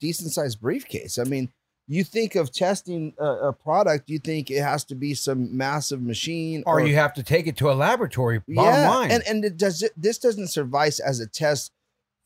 decent 0.00 0.32
sized 0.32 0.60
briefcase. 0.60 1.18
I 1.18 1.24
mean, 1.24 1.50
you 1.90 2.04
think 2.04 2.36
of 2.36 2.52
testing 2.52 3.14
a, 3.18 3.48
a, 3.48 3.52
product, 3.52 4.08
you 4.08 4.20
think 4.20 4.48
it 4.48 4.62
has 4.62 4.84
to 4.84 4.94
be 4.94 5.12
some 5.12 5.56
massive 5.56 6.00
machine, 6.00 6.62
or, 6.64 6.78
or 6.78 6.86
you 6.86 6.94
have 6.94 7.12
to 7.14 7.22
take 7.24 7.48
it 7.48 7.56
to 7.56 7.68
a 7.68 7.74
laboratory. 7.74 8.38
Bottom 8.38 8.74
yeah, 8.74 8.88
line. 8.88 9.10
and 9.10 9.24
and 9.26 9.44
it 9.44 9.56
does 9.56 9.82
it, 9.82 9.92
this 9.96 10.18
doesn't 10.18 10.46
suffice 10.48 11.00
as 11.00 11.18
a 11.18 11.26
test 11.26 11.72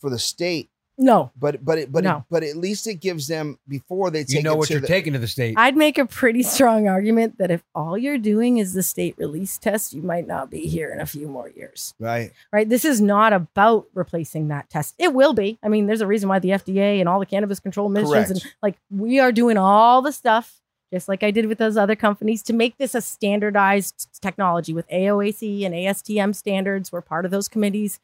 for 0.00 0.10
the 0.10 0.18
state 0.18 0.68
no, 0.96 1.32
but 1.36 1.64
but 1.64 1.78
it, 1.78 1.92
but 1.92 2.04
No. 2.04 2.18
it, 2.18 2.22
but 2.30 2.42
at 2.42 2.56
least 2.56 2.86
it 2.86 2.94
gives 3.00 3.26
them 3.26 3.58
before 3.66 4.10
they 4.10 4.24
take 4.24 4.36
you 4.36 4.42
know 4.42 4.52
it 4.52 4.58
what 4.58 4.68
to 4.68 4.74
you're 4.74 4.80
the, 4.80 4.86
taking 4.86 5.12
to 5.14 5.18
the 5.18 5.26
state. 5.26 5.54
I'd 5.56 5.76
make 5.76 5.98
a 5.98 6.06
pretty 6.06 6.42
strong 6.42 6.86
argument 6.88 7.38
that 7.38 7.50
if 7.50 7.62
all 7.74 7.98
you're 7.98 8.18
doing 8.18 8.58
is 8.58 8.74
the 8.74 8.82
state 8.82 9.16
release 9.18 9.58
test, 9.58 9.92
you 9.92 10.02
might 10.02 10.26
not 10.26 10.50
be 10.50 10.66
here 10.66 10.92
in 10.92 11.00
a 11.00 11.06
few 11.06 11.28
more 11.28 11.48
years. 11.48 11.94
right. 11.98 12.32
Right? 12.52 12.68
This 12.68 12.84
is 12.84 13.00
not 13.00 13.32
about 13.32 13.86
replacing 13.94 14.48
that 14.48 14.70
test. 14.70 14.94
It 14.98 15.12
will 15.12 15.32
be. 15.34 15.58
I 15.62 15.68
mean, 15.68 15.86
there's 15.86 16.00
a 16.00 16.06
reason 16.06 16.28
why 16.28 16.38
the 16.38 16.50
FDA 16.50 17.00
and 17.00 17.08
all 17.08 17.18
the 17.18 17.26
cannabis 17.26 17.60
control 17.60 17.88
missions 17.88 18.30
and 18.30 18.44
like 18.62 18.76
we 18.90 19.18
are 19.18 19.32
doing 19.32 19.56
all 19.56 20.02
the 20.02 20.12
stuff 20.12 20.60
just 20.92 21.08
like 21.08 21.24
I 21.24 21.32
did 21.32 21.46
with 21.46 21.58
those 21.58 21.76
other 21.76 21.96
companies 21.96 22.40
to 22.44 22.52
make 22.52 22.78
this 22.78 22.94
a 22.94 23.00
standardized 23.00 24.20
technology 24.22 24.72
with 24.72 24.88
AOAC 24.88 25.64
and 25.66 25.74
ASTM 25.74 26.36
standards. 26.36 26.92
We're 26.92 27.00
part 27.00 27.24
of 27.24 27.32
those 27.32 27.48
committees 27.48 27.98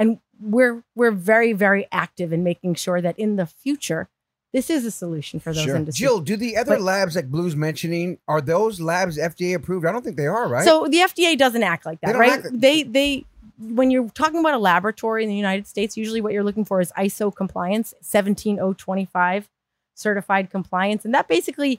and 0.00 0.18
we're 0.40 0.82
we're 0.96 1.10
very 1.12 1.52
very 1.52 1.86
active 1.92 2.32
in 2.32 2.42
making 2.42 2.74
sure 2.74 3.00
that 3.00 3.16
in 3.18 3.36
the 3.36 3.46
future 3.46 4.08
this 4.52 4.68
is 4.68 4.84
a 4.84 4.90
solution 4.90 5.38
for 5.38 5.52
those 5.54 5.62
Sure. 5.62 5.76
industries. 5.76 6.00
Jill, 6.00 6.18
do 6.20 6.36
the 6.36 6.56
other 6.56 6.72
But- 6.72 6.80
labs 6.80 7.14
like 7.14 7.30
Blue's 7.30 7.54
mentioning 7.54 8.18
are 8.26 8.40
those 8.40 8.80
labs 8.80 9.16
FDA 9.16 9.54
approved? 9.54 9.86
I 9.86 9.92
don't 9.92 10.02
think 10.02 10.16
they 10.16 10.26
are, 10.26 10.48
right? 10.48 10.64
So 10.64 10.86
the 10.88 10.98
FDA 11.02 11.36
doesn't 11.38 11.62
act 11.62 11.86
like 11.86 12.00
that, 12.00 12.12
don't 12.12 12.20
right? 12.20 12.42
like- 12.42 12.52
they 12.52 12.82
they 12.82 13.24
when 13.60 13.90
you're 13.92 14.08
talking 14.08 14.40
about 14.40 14.54
a 14.54 14.58
laboratory 14.58 15.22
in 15.22 15.28
the 15.28 15.36
United 15.36 15.66
States, 15.68 15.94
usually 15.96 16.20
what 16.22 16.32
you're 16.32 16.42
looking 16.42 16.64
for 16.64 16.80
is 16.80 16.90
ISO 16.96 17.30
compliance, 17.32 17.92
17025 18.00 19.48
certified 19.94 20.50
compliance, 20.50 21.04
and 21.04 21.14
that 21.14 21.28
basically 21.28 21.78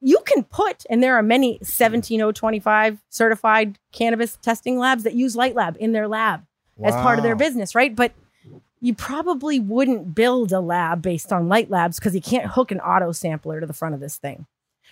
you 0.00 0.18
can 0.24 0.42
put 0.44 0.84
and 0.88 1.02
there 1.02 1.14
are 1.14 1.22
many 1.22 1.58
17025 1.62 2.98
certified 3.10 3.78
cannabis 3.92 4.38
testing 4.40 4.78
labs 4.78 5.02
that 5.04 5.14
use 5.14 5.36
Light 5.36 5.54
Lab 5.54 5.76
in 5.78 5.92
their 5.92 6.08
lab 6.08 6.44
as 6.82 6.94
part 6.94 7.18
of 7.18 7.22
their 7.22 7.36
business, 7.36 7.74
right? 7.74 7.94
But 7.94 8.12
you 8.80 8.94
probably 8.94 9.60
wouldn't 9.60 10.14
build 10.14 10.52
a 10.52 10.60
lab 10.60 11.02
based 11.02 11.32
on 11.32 11.48
light 11.48 11.70
labs 11.70 11.98
because 11.98 12.14
you 12.14 12.22
can't 12.22 12.46
hook 12.46 12.70
an 12.70 12.80
auto 12.80 13.12
sampler 13.12 13.60
to 13.60 13.66
the 13.66 13.74
front 13.74 13.94
of 13.94 14.00
this 14.00 14.16
thing 14.16 14.46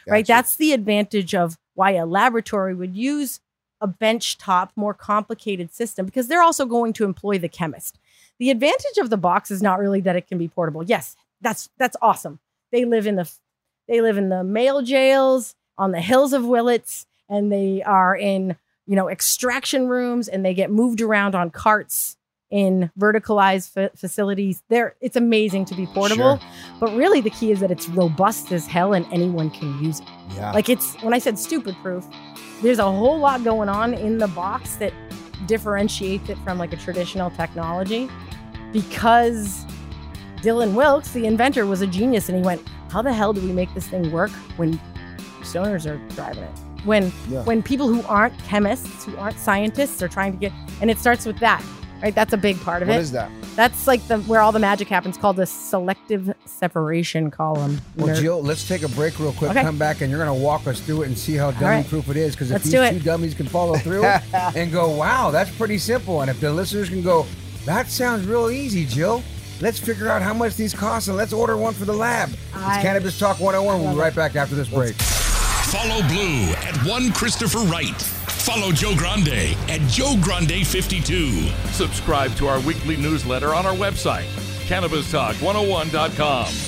right? 0.07 0.27
That's 0.27 0.57
the 0.57 0.73
advantage 0.73 1.35
of 1.35 1.59
why 1.75 1.93
a 1.93 2.07
laboratory 2.07 2.75
would 2.75 2.97
use 2.97 3.41
a 3.81 3.89
benchtop, 3.89 4.71
more 4.75 4.95
complicated 4.95 5.73
system 5.73 6.07
because 6.07 6.29
they're 6.29 6.43
also 6.43 6.67
going 6.67 6.93
to 6.95 7.05
employ 7.05 7.39
the 7.39 7.49
chemist. 7.49 7.99
The 8.39 8.51
advantage 8.51 8.99
of 8.99 9.11
the 9.11 9.17
box 9.17 9.51
is 9.51 9.63
not 9.63 9.79
really 9.79 10.01
that 10.01 10.17
it 10.17 10.27
can 10.27 10.39
be 10.39 10.49
portable. 10.49 10.83
Yes, 10.83 11.17
that's 11.41 11.71
that's 11.79 11.97
awesome. 12.03 12.41
They 12.73 12.85
live 12.85 13.07
in 13.07 13.17
the 13.17 13.31
they 13.87 14.01
live 14.01 14.19
in 14.19 14.29
the 14.29 14.45
male 14.45 14.83
jails 14.83 15.55
on 15.77 15.93
the 15.93 16.01
hills 16.01 16.33
of 16.33 16.45
Willits, 16.45 17.07
and 17.29 17.53
they 17.53 17.83
are 17.83 18.17
in 18.17 18.57
you 18.89 18.97
know 18.97 19.09
extraction 19.09 19.87
rooms, 19.87 20.27
and 20.27 20.45
they 20.45 20.55
get 20.55 20.71
moved 20.71 21.01
around 21.01 21.35
on 21.35 21.51
carts 21.51 22.17
in 22.51 22.91
verticalized 22.99 23.71
fa- 23.71 23.91
facilities. 23.95 24.63
There, 24.69 24.97
it's 25.01 25.17
amazing 25.17 25.67
to 25.67 25.75
be 25.75 25.87
portable. 25.87 26.41
But 26.81 26.97
really, 26.97 27.21
the 27.21 27.31
key 27.31 27.53
is 27.53 27.61
that 27.61 27.71
it's 27.71 27.89
robust 27.89 28.51
as 28.53 28.67
hell 28.67 28.95
and 28.95 29.07
anyone 29.13 29.51
can 29.51 29.79
use 29.85 30.01
it. 30.01 30.09
Yeah. 30.35 30.53
Like 30.53 30.69
it's 30.69 30.95
when 31.03 31.13
I 31.13 31.19
said 31.19 31.39
stupid 31.39 31.77
proof, 31.83 32.07
there's 32.63 32.79
a 32.79 32.91
whole 32.91 33.19
lot 33.19 33.45
going 33.45 33.69
on 33.69 33.95
in 33.95 34.19
the 34.19 34.29
box 34.29 34.77
that 34.77 34.93
differentiates 35.47 36.29
it 36.31 36.39
from 36.39 36.59
like 36.59 36.73
a 36.73 36.77
traditional 36.77 37.31
technology 37.31 38.09
because 38.73 39.65
Dylan 40.39 40.75
Wilkes, 40.75 41.13
the 41.13 41.27
inventor, 41.27 41.67
was 41.67 41.83
a 41.83 41.87
genius 41.87 42.29
and 42.29 42.39
he 42.39 42.45
went, 42.45 42.67
How 42.91 43.03
the 43.03 43.13
hell 43.13 43.33
do 43.33 43.41
we 43.41 43.53
make 43.53 43.73
this 43.75 43.87
thing 43.89 44.11
work 44.11 44.31
when 44.57 44.81
stoners 45.43 45.87
are 45.87 45.99
driving 46.15 46.45
it? 46.45 46.68
When 46.85 47.13
Yeah. 47.29 47.43
when 47.43 47.63
people 47.63 47.89
who 47.89 48.03
aren't 48.09 48.39
chemists, 48.45 49.05
who 49.05 49.17
aren't 49.17 49.39
scientists 49.39 50.03
are 50.03 50.09
trying 50.09 50.33
to 50.33 50.39
get 50.39 50.53
and 50.81 50.91
it 50.91 50.99
starts 50.99 51.27
with 51.27 51.39
that. 51.41 51.63
Right? 52.01 52.15
That's 52.15 52.33
a 52.33 52.37
big 52.37 52.61
part 52.61 52.83
of 52.83 52.89
What 52.89 52.99
it. 52.99 53.01
is 53.01 53.11
that? 53.11 53.29
That's 53.57 53.89
like 53.89 54.07
the 54.07 54.19
where 54.21 54.41
all 54.41 54.53
the 54.53 54.61
magic 54.61 54.87
happens 54.87 55.17
called 55.17 55.35
the 55.35 55.47
selective 55.47 56.33
separation 56.45 57.29
column. 57.29 57.81
Well, 57.97 58.09
Nerd. 58.15 58.21
Jill, 58.21 58.41
let's 58.43 58.69
take 58.69 58.83
a 58.85 58.89
break 58.91 59.19
real 59.19 59.33
quick. 59.33 59.51
Okay. 59.51 59.63
Come 59.63 59.79
back, 59.79 60.01
and 60.01 60.09
you're 60.09 60.25
going 60.25 60.39
to 60.39 60.45
walk 60.45 60.69
us 60.69 60.79
through 60.79 61.03
it 61.03 61.07
and 61.07 61.19
see 61.19 61.35
how 61.35 61.51
dummy 61.51 61.65
right. 61.67 61.89
proof 61.89 62.09
it 62.09 62.17
is. 62.17 62.35
Because 62.37 62.51
if 62.53 62.65
Let's 62.65 62.71
these 62.71 63.01
two 63.01 63.05
dummies 63.05 63.35
can 63.35 63.47
follow 63.47 63.77
through 63.79 64.05
and 64.33 64.71
go, 64.71 64.91
"Wow, 64.91 65.33
that's 65.33 65.51
pretty 65.51 65.79
simple," 65.79 66.21
and 66.21 66.31
if 66.31 66.39
the 66.39 66.53
listeners 66.53 66.89
can 66.89 67.03
go, 67.03 67.27
"That 67.65 67.89
sounds 67.91 68.27
real 68.29 68.49
easy," 68.49 68.85
Jill. 68.87 69.25
Let's 69.61 69.81
figure 69.81 70.09
out 70.09 70.23
how 70.23 70.35
much 70.35 70.55
these 70.55 70.73
cost 70.73 71.09
and 71.09 71.17
let's 71.17 71.33
order 71.33 71.57
one 71.57 71.75
for 71.75 71.85
the 71.85 71.93
lab. 71.93 72.31
It's 72.31 72.41
I- 72.55 72.81
Cannabis 72.81 73.19
Talk 73.19 73.41
101. 73.41 73.83
We'll 73.83 73.93
be 73.95 73.99
right 73.99 74.15
back 74.15 74.37
after 74.37 74.55
this 74.55 74.69
break. 74.69 74.95
Follow 75.71 76.03
Blue 76.09 76.53
at 76.65 76.75
one 76.87 77.13
Christopher 77.13 77.59
Wright. 77.59 78.01
Follow 78.01 78.73
Joe 78.73 78.97
Grande 78.97 79.55
at 79.69 79.83
Joe 79.91 80.17
Grande 80.19 80.67
52. 80.67 81.51
Subscribe 81.73 82.35
to 82.37 82.47
our 82.47 82.59
weekly 82.61 82.97
newsletter 82.97 83.55
on 83.55 83.67
our 83.67 83.75
website, 83.75 84.29
CannabisTalk101.com. 84.67 86.68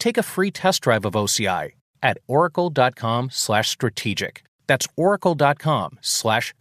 take 0.00 0.18
a 0.18 0.22
free 0.22 0.50
test 0.50 0.82
drive 0.82 1.04
of 1.04 1.12
OCI 1.14 1.72
at 2.02 2.18
oracle.com 2.26 3.30
slash 3.30 3.68
strategic. 3.68 4.42
That's 4.66 4.88
oracle.com 4.96 5.98
slash 6.00 6.54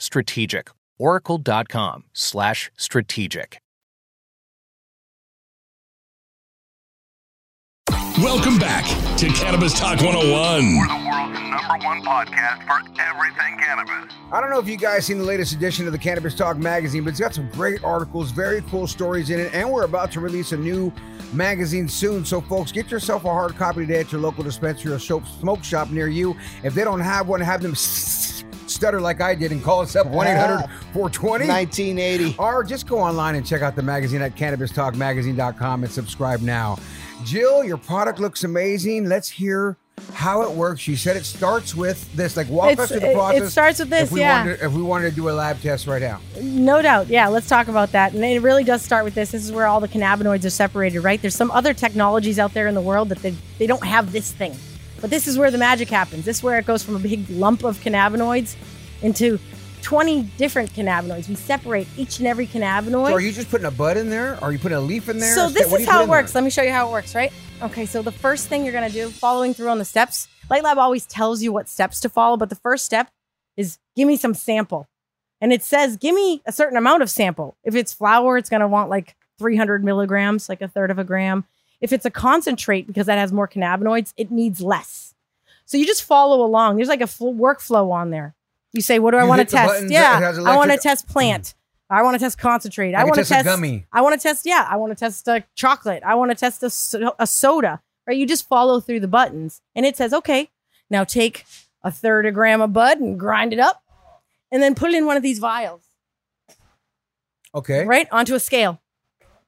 Welcome 8.24 8.58
back 8.60 8.84
to 9.20 9.30
Cannabis 9.30 9.80
Talk 9.80 10.02
101. 10.02 10.76
We're 10.78 10.88
the 10.88 11.10
world's 11.10 11.40
number 11.40 11.86
one 11.86 12.02
podcast 12.02 12.68
for 12.68 12.82
everything 13.02 13.58
cannabis. 13.58 14.14
I 14.34 14.42
don't 14.42 14.50
know 14.50 14.60
if 14.60 14.68
you 14.68 14.76
guys 14.76 15.06
seen 15.06 15.20
the 15.20 15.24
latest 15.24 15.54
edition 15.54 15.86
of 15.86 15.94
the 15.94 15.98
Cannabis 15.98 16.36
Talk 16.36 16.58
magazine, 16.58 17.06
but 17.06 17.12
it's 17.12 17.20
got 17.22 17.34
some 17.34 17.50
great 17.52 17.82
articles, 17.82 18.32
very 18.32 18.62
cool 18.64 18.88
stories 18.88 19.30
in 19.30 19.40
it, 19.40 19.54
and 19.54 19.72
we're 19.72 19.86
about 19.86 20.12
to 20.12 20.20
release 20.20 20.52
a 20.52 20.58
new 20.58 20.92
magazine 21.32 21.88
soon. 21.88 22.26
So, 22.26 22.42
folks, 22.42 22.74
get 22.74 22.92
yourself 22.92 23.24
a 23.24 23.30
hard 23.30 23.56
copy 23.56 23.86
today 23.86 24.02
at 24.02 24.12
your 24.12 24.20
local 24.20 24.44
dispensary 24.44 24.92
or 24.92 25.00
smoke 25.00 25.64
shop 25.64 25.90
near 25.90 26.10
you. 26.10 26.36
If 26.62 26.74
they 26.74 26.84
don't 26.84 27.00
have 27.00 27.30
one, 27.30 27.40
have 27.40 27.62
them 27.62 27.74
stutter 27.74 29.00
like 29.00 29.22
I 29.22 29.34
did 29.34 29.54
and 29.54 29.64
call 29.64 29.80
us 29.80 29.96
up 29.96 30.08
ah, 30.08 30.10
1 30.10 30.28
800 30.28 30.68
420 30.94 31.48
1980. 31.48 32.36
or 32.38 32.66
just 32.66 32.86
go 32.86 33.00
online 33.00 33.36
and 33.36 33.46
check 33.46 33.62
out 33.62 33.78
the 33.78 33.82
magazine 33.82 34.22
at 34.22 34.36
cannabistalkmagazine.com 34.36 35.84
and 35.86 35.94
subscribe 35.94 36.42
now. 36.42 36.78
Jill, 37.26 37.64
your 37.64 37.78
product 37.78 38.20
looks 38.20 38.44
amazing. 38.44 39.06
Let's 39.10 39.30
hear 39.30 39.78
how 40.14 40.42
it 40.44 40.52
works. 40.52 40.88
You 40.88 40.96
said 40.96 41.18
it 41.18 41.26
starts 41.26 41.76
with 41.76 42.12
this. 42.16 42.38
Like, 42.38 42.50
walk 42.50 42.72
It's- 42.72 42.86
us 42.86 42.92
through 42.92 43.08
the 43.08 43.14
process. 43.14 43.42
it 43.42 43.50
starts 43.52 43.80
with 43.80 43.90
this, 43.90 44.04
if 44.04 44.12
we 44.12 44.22
yeah. 44.22 44.40
Wanted, 44.40 44.62
if 44.62 44.72
we 44.72 44.82
wanted 44.82 45.10
to 45.10 45.16
do 45.16 45.30
a 45.30 45.32
lab 45.32 45.62
test 45.62 45.88
right 45.88 46.02
now. 46.02 46.20
No 46.42 46.82
doubt. 46.82 47.08
Yeah, 47.10 47.28
let's 47.28 47.48
talk 47.48 47.68
about 47.68 47.92
that. 47.92 48.14
And 48.14 48.24
it 48.24 48.42
really 48.42 48.64
does 48.64 48.82
start 48.82 49.04
with 49.04 49.16
this. 49.16 49.32
This 49.32 49.44
is 49.44 49.52
where 49.52 49.66
all 49.68 49.80
the 49.82 49.90
cannabinoids 49.90 50.46
are 50.46 50.50
separated, 50.50 51.02
right? 51.02 51.22
There's 51.22 51.36
some 51.36 51.52
other 51.52 51.74
technologies 51.74 52.40
out 52.40 52.54
there 52.54 52.68
in 52.68 52.76
the 52.76 52.82
world 52.82 53.10
that 53.10 53.20
they, 53.20 53.36
they 53.58 53.68
don't 53.68 53.84
have 53.86 54.12
this 54.14 54.32
thing. 54.32 54.56
But 55.02 55.10
this 55.10 55.28
is 55.28 55.38
where 55.38 55.52
the 55.52 55.58
magic 55.58 55.90
happens. 55.90 56.26
This 56.26 56.38
is 56.38 56.44
where 56.44 56.58
it 56.60 56.66
goes 56.66 56.84
from 56.84 56.96
a 56.96 57.00
big 57.00 57.30
lump 57.30 57.64
of 57.64 57.78
cannabinoids 57.80 58.56
into 59.02 59.40
20 59.82 60.24
different 60.38 60.72
cannabinoids. 60.74 61.28
We 61.28 61.36
separate 61.36 61.88
each 61.98 62.20
and 62.20 62.28
every 62.28 62.48
cannabinoid. 62.48 63.08
So, 63.08 63.14
are 63.14 63.20
you 63.20 63.32
just 63.32 63.50
putting 63.50 63.66
a 63.66 63.72
bud 63.72 63.98
in 63.98 64.10
there? 64.10 64.38
Are 64.44 64.52
you 64.52 64.60
putting 64.60 64.78
a 64.78 64.82
leaf 64.82 65.10
in 65.10 65.20
there? 65.20 65.34
So 65.36 65.50
this 65.50 65.72
is 65.72 65.86
how 65.88 66.00
it 66.00 66.04
in 66.04 66.10
there? 66.10 66.20
works. 66.20 66.36
Let 66.36 66.44
me 66.44 66.50
show 66.50 66.62
you 66.62 66.72
how 66.72 66.90
it 66.90 66.92
works, 66.92 67.16
right? 67.16 67.32
Okay, 67.62 67.86
so 67.86 68.02
the 68.02 68.12
first 68.12 68.48
thing 68.48 68.64
you're 68.64 68.74
gonna 68.74 68.90
do, 68.90 69.10
following 69.10 69.54
through 69.54 69.70
on 69.70 69.80
the 69.80 69.86
steps, 69.86 70.28
Light 70.50 70.64
Lab 70.64 70.78
always 70.78 71.06
tells 71.06 71.42
you 71.44 71.52
what 71.52 71.68
steps 71.68 72.00
to 72.02 72.10
follow, 72.10 72.38
but 72.38 72.50
the 72.50 72.56
first 72.56 72.86
step 72.86 73.12
is 73.58 73.78
give 73.96 74.08
me 74.08 74.18
some 74.18 74.34
sample. 74.34 74.88
And 75.42 75.54
it 75.54 75.64
says, 75.64 75.96
give 75.98 76.16
me 76.16 76.42
a 76.46 76.52
certain 76.52 76.78
amount 76.78 77.02
of 77.02 77.10
sample. 77.10 77.56
If 77.64 77.76
it's 77.76 77.94
flour, 77.94 78.38
it's 78.38 78.50
gonna 78.50 78.68
want 78.68 78.90
like 78.90 79.16
300 79.38 79.84
milligrams, 79.84 80.50
like 80.50 80.62
a 80.62 80.68
third 80.68 80.92
of 80.92 81.00
a 81.00 81.04
gram. 81.04 81.46
If 81.82 81.94
it's 81.94 82.06
a 82.06 82.12
concentrate, 82.12 82.88
because 82.88 83.06
that 83.06 83.18
has 83.18 83.32
more 83.32 83.48
cannabinoids, 83.48 84.14
it 84.18 84.32
needs 84.32 84.62
less. 84.62 85.14
So 85.66 85.78
you 85.78 85.86
just 85.86 86.04
follow 86.04 86.44
along. 86.44 86.76
There's 86.76 86.90
like 86.90 87.02
a 87.02 87.08
full 87.08 87.34
workflow 87.34 87.92
on 87.92 88.10
there. 88.10 88.36
You 88.74 88.82
say, 88.82 89.00
what 89.00 89.12
do 89.12 89.18
I 89.18 89.24
want 89.24 89.40
to 89.40 89.46
test? 89.46 89.84
Uh, 89.84 89.88
yeah, 89.88 90.34
I 90.46 90.56
want 90.56 90.72
to 90.72 90.78
test 90.78 91.08
plant. 91.08 91.44
Mm. 91.44 91.54
I 91.98 92.04
want 92.04 92.16
to 92.16 92.20
test 92.20 92.38
concentrate. 92.38 92.94
I 92.94 93.02
I 93.02 93.04
want 93.04 93.16
to 93.16 93.22
test 93.22 93.32
a 93.32 93.34
test 93.36 93.46
gummy. 93.46 93.86
I 93.92 94.02
want 94.02 94.20
to 94.20 94.22
test. 94.22 94.46
Yeah, 94.46 94.68
I 94.70 94.76
want 94.78 94.92
to 94.92 94.96
test 94.96 95.28
a 95.28 95.44
chocolate. 95.56 96.04
I 96.06 96.14
want 96.16 96.30
to 96.32 96.36
test 96.36 96.62
a, 96.62 96.70
so- 96.70 97.16
a 97.18 97.26
soda. 97.26 97.82
Right? 98.08 98.18
You 98.18 98.26
just 98.28 98.48
follow 98.48 98.80
through 98.80 99.00
the 99.02 99.08
buttons, 99.08 99.62
and 99.76 99.86
it 99.86 99.96
says, 99.98 100.14
okay, 100.14 100.50
now 100.90 101.04
take 101.04 101.46
a 101.84 101.92
third 101.92 102.26
a 102.26 102.32
gram 102.32 102.62
of 102.62 102.74
bud 102.74 103.00
and 103.00 103.20
grind 103.20 103.54
it 103.54 103.60
up, 103.60 103.84
and 104.52 104.62
then 104.64 104.74
put 104.76 104.90
it 104.92 104.98
in 104.98 105.06
one 105.06 105.16
of 105.18 105.24
these 105.24 105.38
vials, 105.40 105.82
Okay. 107.54 107.86
right, 107.86 108.08
onto 108.12 108.36
a 108.36 108.40
scale, 108.40 108.82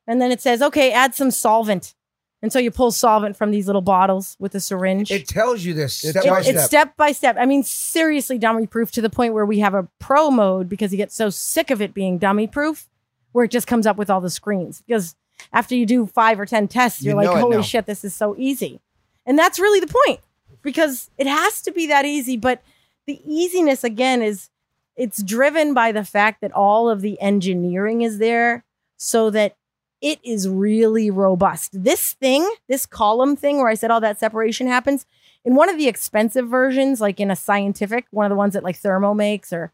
and 0.07 0.21
then 0.21 0.31
it 0.31 0.41
says, 0.41 0.61
okay, 0.61 0.91
add 0.91 1.13
some 1.15 1.31
solvent, 1.31 1.95
and 2.41 2.51
so 2.51 2.59
you 2.59 2.71
pull 2.71 2.91
solvent 2.91 3.37
from 3.37 3.51
these 3.51 3.67
little 3.67 3.81
bottles 3.81 4.35
with 4.39 4.55
a 4.55 4.59
syringe. 4.59 5.11
It 5.11 5.27
tells 5.27 5.63
you 5.63 5.73
this 5.73 5.95
step 5.95 6.25
It- 6.25 6.29
by 6.29 6.41
step. 6.41 6.55
It's 6.55 6.65
step 6.65 6.97
by 6.97 7.11
step. 7.11 7.35
I 7.39 7.45
mean, 7.45 7.63
seriously, 7.63 8.37
dummy 8.37 8.67
proof 8.67 8.91
to 8.91 9.01
the 9.01 9.09
point 9.09 9.33
where 9.33 9.45
we 9.45 9.59
have 9.59 9.73
a 9.73 9.87
pro 9.99 10.31
mode 10.31 10.67
because 10.67 10.91
you 10.91 10.97
get 10.97 11.11
so 11.11 11.29
sick 11.29 11.69
of 11.69 11.81
it 11.81 11.93
being 11.93 12.17
dummy 12.17 12.47
proof, 12.47 12.89
where 13.31 13.45
it 13.45 13.51
just 13.51 13.67
comes 13.67 13.85
up 13.85 13.97
with 13.97 14.09
all 14.09 14.21
the 14.21 14.29
screens. 14.29 14.81
Because 14.87 15.15
after 15.53 15.75
you 15.75 15.85
do 15.85 16.05
five 16.07 16.39
or 16.39 16.45
10 16.45 16.67
tests, 16.67 17.03
you're 17.03 17.19
You 17.19 17.27
like, 17.27 17.39
holy 17.39 17.63
shit, 17.63 17.85
this 17.85 18.03
is 18.03 18.13
so 18.15 18.35
easy. 18.37 18.79
And 19.25 19.37
that's 19.37 19.59
really 19.59 19.79
the 19.79 19.93
point 20.05 20.19
because 20.61 21.09
it 21.17 21.27
has 21.27 21.61
to 21.63 21.71
be 21.71 21.87
that 21.87 22.05
easy. 22.05 22.37
But 22.37 22.61
the 23.05 23.21
easiness, 23.25 23.83
again, 23.83 24.21
is 24.21 24.49
it's 24.95 25.21
driven 25.23 25.73
by 25.73 25.91
the 25.91 26.03
fact 26.03 26.41
that 26.41 26.51
all 26.51 26.89
of 26.89 27.01
the 27.01 27.19
engineering 27.21 28.01
is 28.01 28.17
there 28.17 28.63
so 28.97 29.29
that 29.31 29.55
it 30.01 30.19
is 30.23 30.49
really 30.49 31.11
robust. 31.11 31.83
This 31.83 32.13
thing, 32.13 32.49
this 32.67 32.85
column 32.85 33.35
thing 33.35 33.57
where 33.57 33.69
I 33.69 33.75
said 33.75 33.91
all 33.91 34.01
that 34.01 34.19
separation 34.19 34.67
happens, 34.67 35.05
in 35.45 35.55
one 35.55 35.69
of 35.69 35.77
the 35.77 35.87
expensive 35.87 36.47
versions, 36.47 36.99
like 36.99 37.19
in 37.19 37.31
a 37.31 37.35
scientific, 37.35 38.05
one 38.11 38.25
of 38.25 38.29
the 38.29 38.35
ones 38.35 38.53
that 38.53 38.63
like 38.63 38.77
Thermo 38.77 39.13
makes, 39.13 39.53
or 39.53 39.71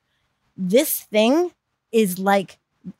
this 0.56 1.02
thing 1.02 1.52
is 1.92 2.20
like 2.20 2.58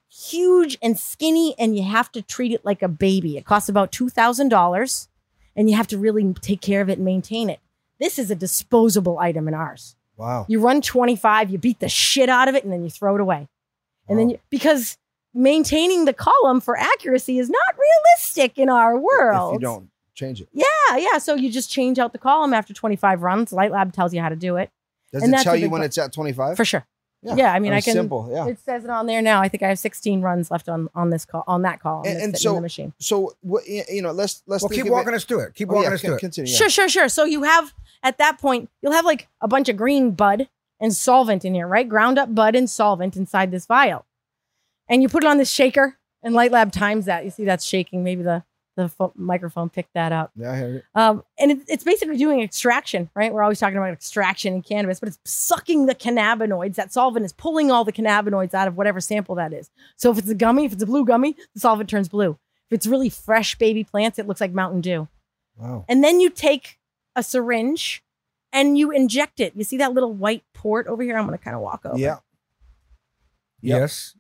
huge 0.10 0.78
and 0.82 0.98
skinny, 0.98 1.56
and 1.60 1.78
you 1.78 1.84
have 1.84 2.12
to 2.14 2.22
treat 2.22 2.52
it 2.52 2.66
like 2.66 2.82
a 2.82 2.88
baby. 2.88 3.38
It 3.38 3.46
costs 3.46 3.70
about 3.70 3.92
$2,000, 3.92 5.08
and 5.56 5.70
you 5.70 5.76
have 5.76 5.88
to 5.88 5.98
really 5.98 6.34
take 6.42 6.62
care 6.62 6.82
of 6.82 6.90
it 6.90 6.98
and 6.98 7.06
maintain 7.06 7.50
it. 7.50 7.60
This 8.00 8.18
is 8.20 8.32
a 8.32 8.36
disposable 8.36 9.20
item 9.20 9.48
in 9.48 9.54
ours. 9.54 9.96
Wow. 10.16 10.46
You 10.48 10.60
run 10.60 10.82
25, 10.82 11.52
you 11.52 11.58
beat 11.58 11.80
the 11.80 11.90
shit 11.90 12.30
out 12.30 12.48
of 12.48 12.56
it, 12.56 12.64
and 12.64 12.72
then 12.72 12.84
you 12.84 12.90
throw 12.90 13.16
it 13.16 13.22
away. 13.22 13.48
And 14.10 14.18
then 14.18 14.30
you, 14.30 14.40
because 14.50 14.98
maintaining 15.38 16.06
the 16.06 16.14
column 16.14 16.60
for 16.60 16.78
accuracy 16.78 17.40
is 17.40 17.50
not 17.50 17.76
realistic 17.78 18.58
in 18.58 18.70
our 18.70 18.98
world. 18.98 19.56
If 19.56 19.62
you 19.62 19.68
don't 19.68 19.90
change 20.16 20.42
it. 20.42 20.50
Yeah, 20.54 20.66
yeah. 20.98 21.18
So 21.20 21.36
you 21.36 21.52
just 21.52 21.70
change 21.72 22.00
out 22.00 22.12
the 22.12 22.18
column 22.20 22.54
after 22.54 22.74
25 22.74 23.22
runs. 23.22 23.54
Light 23.54 23.72
Lab 23.72 23.94
tells 23.94 24.14
you 24.14 24.22
how 24.22 24.30
to 24.30 24.36
do 24.36 24.58
it 24.58 24.72
Does 25.14 25.24
And 25.24 25.34
it 25.34 25.42
tell 25.44 25.56
you 25.56 25.70
when 25.70 25.84
it's 25.84 25.98
at 25.98 26.12
25? 26.12 26.58
for 26.58 26.66
sure. 26.66 26.86
Yeah, 27.24 27.36
yeah 27.36 27.54
I 27.54 27.60
mean, 27.60 27.74
I 27.74 27.82
can. 27.82 27.94
Simple, 27.94 28.30
yeah. 28.32 28.46
It 28.48 28.60
says 28.60 28.84
it 28.84 28.90
on 28.92 29.06
there 29.08 29.22
now. 29.24 29.42
I 29.42 29.48
think 29.50 29.64
I 29.64 29.70
have 29.70 29.80
16 29.80 30.22
runs 30.22 30.52
left 30.52 30.70
on 30.70 30.88
on 30.94 31.10
this 31.10 31.26
call 31.26 31.44
on 31.48 31.64
that 31.64 31.80
call. 31.80 32.04
And- 32.06 32.20
and 32.20 32.20
sitting 32.20 32.30
in 32.34 32.36
so- 32.38 32.56
the 32.56 32.62
machine. 32.62 32.94
So, 33.00 33.34
what, 33.42 33.68
you 33.68 34.02
know, 34.02 34.12
let's, 34.12 34.44
let's 34.48 34.64
Well, 34.64 34.70
keep 34.70 34.86
walking 34.88 35.14
it. 35.14 35.18
us 35.18 35.24
through 35.26 35.42
it. 35.42 35.56
Keep 35.56 35.70
Oh, 35.70 35.76
walking 35.76 35.90
yeah, 35.90 35.96
us 35.96 36.02
through 36.02 36.10
con- 36.12 36.18
it. 36.18 36.22
Continue. 36.22 36.52
yeah. 36.52 36.58
Sure, 36.58 36.70
sure, 36.70 36.90
sure. 36.90 37.10
So 37.10 37.26
you 37.26 37.44
have 37.44 37.74
at 38.04 38.18
that 38.20 38.38
point, 38.40 38.70
you'll 38.82 38.94
have 38.94 39.06
like 39.06 39.28
a 39.42 39.48
bunch 39.48 39.68
of 39.70 39.78
green 39.78 40.12
bud 40.12 40.48
and 40.80 40.94
solvent 40.96 41.44
in 41.44 41.56
here, 41.56 41.68
right? 41.68 41.88
Ground 41.90 42.20
up 42.20 42.34
bud 42.36 42.56
and 42.56 42.70
solvent 42.70 43.16
inside 43.18 43.50
this 43.52 43.66
vial. 43.66 44.06
And 44.90 45.02
you 45.02 45.10
put 45.10 45.24
it 45.24 45.28
on 45.28 45.38
this 45.38 45.52
shaker, 45.52 45.98
and 46.24 46.34
Light 46.34 46.52
Lab 46.52 46.72
times 46.72 47.06
that. 47.06 47.26
You 47.26 47.32
see 47.32 47.46
that's 47.46 47.66
shaking. 47.66 48.04
Maybe 48.04 48.24
the 48.24 48.44
the 48.78 48.88
pho- 48.88 49.12
microphone 49.16 49.70
picked 49.70 49.96
that 49.96 50.12
up. 50.12 50.32
Yeah, 50.36 50.52
I 50.52 50.56
hear 50.58 50.76
it. 50.76 50.84
Um, 50.94 51.24
and 51.40 51.52
it, 51.52 51.60
it's 51.68 51.84
basically 51.84 52.16
doing 52.16 52.42
extraction, 52.42 53.10
right? 53.16 53.34
We're 53.34 53.42
always 53.42 53.60
talking 53.60 53.76
about 53.76 53.92
extraction 53.92 54.54
in 54.54 54.62
cannabis, 54.62 55.00
but 55.00 55.10
it's 55.10 55.20
sucking 55.26 55.88
the 55.88 55.96
cannabinoids. 55.96 56.76
That 56.76 56.94
solvent 56.94 57.26
is 57.26 57.34
pulling 57.34 57.72
all 57.72 57.84
the 57.84 57.92
cannabinoids 57.92 58.54
out 58.54 58.68
of 58.68 58.78
whatever 58.78 59.02
sample 59.02 59.34
that 59.36 59.52
is. 59.52 59.72
So 59.96 60.12
if 60.12 60.20
it's 60.20 60.30
a 60.30 60.36
gummy, 60.36 60.66
if 60.66 60.74
it's 60.74 60.84
a 60.84 60.86
blue 60.86 61.06
gummy, 61.06 61.36
the 61.56 61.60
solvent 61.60 61.90
turns 61.90 62.08
blue. 62.08 62.38
If 62.70 62.76
it's 62.76 62.86
really 62.88 63.10
fresh 63.10 63.56
baby 63.56 63.84
plants, 63.84 64.20
it 64.20 64.28
looks 64.28 64.42
like 64.42 64.52
Mountain 64.52 64.82
Dew. 64.82 65.08
Wow. 65.58 65.86
And 65.90 66.04
then 66.04 66.20
you 66.20 66.30
take 66.30 66.78
a 67.16 67.24
syringe 67.24 68.04
and 68.54 68.78
you 68.78 68.92
inject 68.92 69.40
it. 69.40 69.54
You 69.56 69.64
see 69.64 69.78
that 69.78 69.94
little 69.94 70.14
white 70.14 70.44
port 70.54 70.86
over 70.86 71.02
here? 71.02 71.18
I'm 71.18 71.26
going 71.26 71.38
to 71.38 71.44
kind 71.44 71.56
of 71.56 71.62
walk 71.64 71.84
over. 71.84 71.98
Yeah. 71.98 72.18
Yep. 73.62 73.80
Yes. 73.80 74.16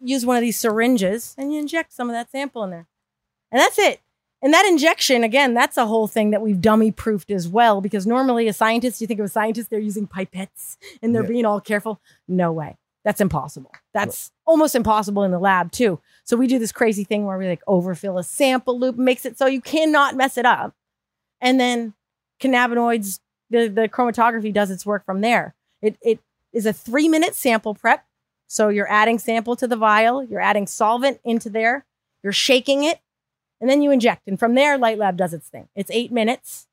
Use 0.00 0.24
one 0.24 0.36
of 0.36 0.42
these 0.42 0.58
syringes 0.58 1.34
and 1.38 1.52
you 1.52 1.58
inject 1.60 1.92
some 1.92 2.08
of 2.08 2.14
that 2.14 2.30
sample 2.30 2.62
in 2.64 2.70
there. 2.70 2.86
And 3.50 3.60
that's 3.60 3.78
it. 3.78 4.00
And 4.40 4.54
that 4.54 4.66
injection, 4.66 5.24
again, 5.24 5.52
that's 5.54 5.76
a 5.76 5.86
whole 5.86 6.06
thing 6.06 6.30
that 6.30 6.40
we've 6.40 6.60
dummy 6.60 6.92
proofed 6.92 7.30
as 7.30 7.48
well. 7.48 7.80
Because 7.80 8.06
normally, 8.06 8.46
a 8.46 8.52
scientist, 8.52 9.00
you 9.00 9.06
think 9.08 9.18
of 9.18 9.26
a 9.26 9.30
scientist, 9.30 9.68
they're 9.70 9.80
using 9.80 10.06
pipettes 10.06 10.76
and 11.02 11.12
they're 11.14 11.22
Yeah. 11.22 11.28
being 11.28 11.44
all 11.44 11.60
careful. 11.60 12.00
No 12.28 12.52
way. 12.52 12.76
That's 13.04 13.20
impossible. 13.20 13.72
That's 13.94 14.30
almost 14.46 14.74
impossible 14.76 15.24
in 15.24 15.30
the 15.32 15.38
lab, 15.40 15.72
too. 15.72 15.98
So 16.24 16.36
we 16.36 16.46
do 16.46 16.58
this 16.58 16.70
crazy 16.72 17.02
thing 17.04 17.24
where 17.24 17.38
we 17.38 17.48
like 17.48 17.62
overfill 17.66 18.18
a 18.18 18.22
sample 18.22 18.78
loop, 18.78 18.96
makes 18.96 19.24
it 19.24 19.38
so 19.38 19.46
you 19.46 19.60
cannot 19.60 20.14
mess 20.14 20.36
it 20.38 20.46
up. 20.46 20.74
And 21.40 21.58
then 21.58 21.94
cannabinoids, 22.40 23.20
the, 23.50 23.68
the 23.68 23.88
chromatography 23.88 24.52
does 24.52 24.70
its 24.70 24.84
work 24.86 25.04
from 25.04 25.20
there. 25.20 25.54
It, 25.82 25.96
it 26.02 26.20
is 26.52 26.66
a 26.66 26.72
three 26.72 27.08
minute 27.08 27.34
sample 27.34 27.74
prep. 27.74 28.04
So 28.48 28.68
you're 28.70 28.90
adding 28.90 29.18
sample 29.18 29.54
to 29.56 29.68
the 29.68 29.76
vial, 29.76 30.24
you're 30.24 30.40
adding 30.40 30.66
solvent 30.66 31.20
into 31.22 31.48
there, 31.50 31.84
you're 32.22 32.32
shaking 32.32 32.82
it, 32.82 32.98
and 33.60 33.68
then 33.70 33.82
you 33.82 33.90
inject. 33.90 34.26
And 34.26 34.38
from 34.38 34.54
there, 34.54 34.76
Light 34.78 34.98
Lab 34.98 35.16
does 35.16 35.32
its 35.34 35.48
thing. 35.48 35.68
It's 35.76 35.90
eight 35.92 36.10
minutes. 36.10 36.66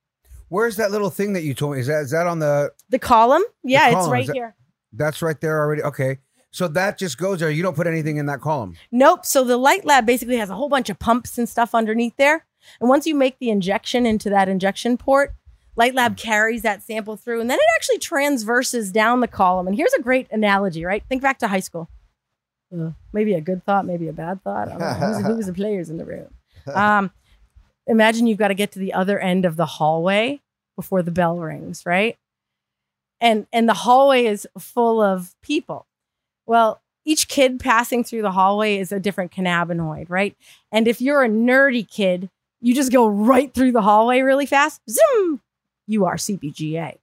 Where's 0.50 0.78
that 0.78 0.90
little 0.92 1.10
thing 1.10 1.34
that 1.34 1.44
you 1.44 1.54
told 1.54 1.74
me? 1.74 1.82
Is 1.82 1.88
that 1.88 2.02
is 2.04 2.12
that 2.12 2.28
on 2.28 2.40
the? 2.40 2.72
The 2.90 3.00
column, 3.00 3.44
yeah, 3.64 3.88
it's 3.88 3.96
column, 3.96 4.12
right 4.12 4.28
that- 4.28 4.34
here. 4.36 4.56
That's 4.94 5.22
right 5.22 5.40
there 5.42 5.60
already. 5.60 5.84
Okay. 5.84 6.20
So 6.52 6.70
that 6.70 6.98
just 6.98 7.18
goes 7.18 7.42
there. 7.42 7.50
You 7.52 7.62
don't 7.64 7.76
put 7.76 7.86
anything 7.86 8.16
in 8.16 8.28
that 8.28 8.40
column. 8.40 8.78
Nope. 8.90 9.26
So 9.26 9.44
the 9.44 9.58
Light 9.58 9.84
Lab 9.84 10.06
basically 10.06 10.38
has 10.38 10.50
a 10.50 10.56
whole 10.56 10.70
bunch 10.70 10.90
of 10.90 10.98
pumps 10.98 11.38
and 11.38 11.50
stuff 11.50 11.76
underneath 11.76 12.16
there. 12.16 12.46
And 12.80 12.88
once 12.88 13.06
you 13.06 13.14
make 13.14 13.38
the 13.40 13.50
injection 13.50 14.06
into 14.06 14.30
that 14.30 14.48
injection 14.48 14.96
port, 14.98 15.34
Light 15.76 15.94
Lab 15.94 16.18
carries 16.18 16.62
that 16.62 16.84
sample 16.84 17.18
through 17.18 17.42
and 17.42 17.50
then 17.50 17.58
it 17.60 17.66
actually 17.76 18.00
transverses 18.00 18.92
down 18.92 19.20
the 19.20 19.28
column. 19.28 19.68
And 19.68 19.76
here's 19.76 19.94
a 19.94 20.02
great 20.02 20.28
analogy, 20.32 20.86
right? 20.86 21.04
Think 21.08 21.22
back 21.22 21.40
to 21.40 21.48
high 21.48 21.60
school. 21.60 21.90
Uh, 22.74 22.92
maybe 23.14 23.34
a 23.34 23.42
good 23.42 23.64
thought, 23.64 23.86
maybe 23.86 24.08
a 24.08 24.14
bad 24.14 24.44
thought. 24.44 24.68
I 24.68 24.72
don't 24.72 24.80
know. 24.80 24.94
Who's, 24.94 25.26
who's 25.26 25.46
the 25.48 25.54
players 25.62 25.90
in 25.90 25.98
the 25.98 26.06
room? 26.06 26.34
Um, 26.74 27.12
imagine 27.88 28.26
you've 28.28 28.38
got 28.38 28.48
to 28.48 28.56
get 28.56 28.72
to 28.74 28.80
the 28.80 28.94
other 28.94 29.20
end 29.20 29.46
of 29.46 29.56
the 29.56 29.66
hallway 29.66 30.42
before 30.76 31.04
the 31.04 31.12
bell 31.12 31.38
rings, 31.38 31.86
right? 31.86 32.18
and 33.22 33.48
and 33.54 33.68
the 33.68 33.74
hallway 33.74 34.26
is 34.26 34.48
full 34.58 35.02
of 35.02 35.34
people. 35.42 35.88
Well, 36.46 36.82
each 37.06 37.28
kid 37.28 37.60
passing 37.60 38.04
through 38.04 38.22
the 38.24 38.32
hallway 38.32 38.78
is 38.78 38.92
a 38.92 39.00
different 39.00 39.32
cannabinoid, 39.32 40.10
right? 40.10 40.36
And 40.72 40.88
if 40.88 41.02
you're 41.02 41.24
a 41.24 41.30
nerdy 41.30 41.88
kid, 41.90 42.30
you 42.62 42.74
just 42.74 42.92
go 42.92 43.08
right 43.08 43.54
through 43.54 43.72
the 43.72 43.82
hallway 43.82 44.22
really 44.22 44.46
fast. 44.46 44.82
Zoom, 44.90 45.42
you 45.88 46.06
are 46.06 46.16
CBGA. 46.16 46.98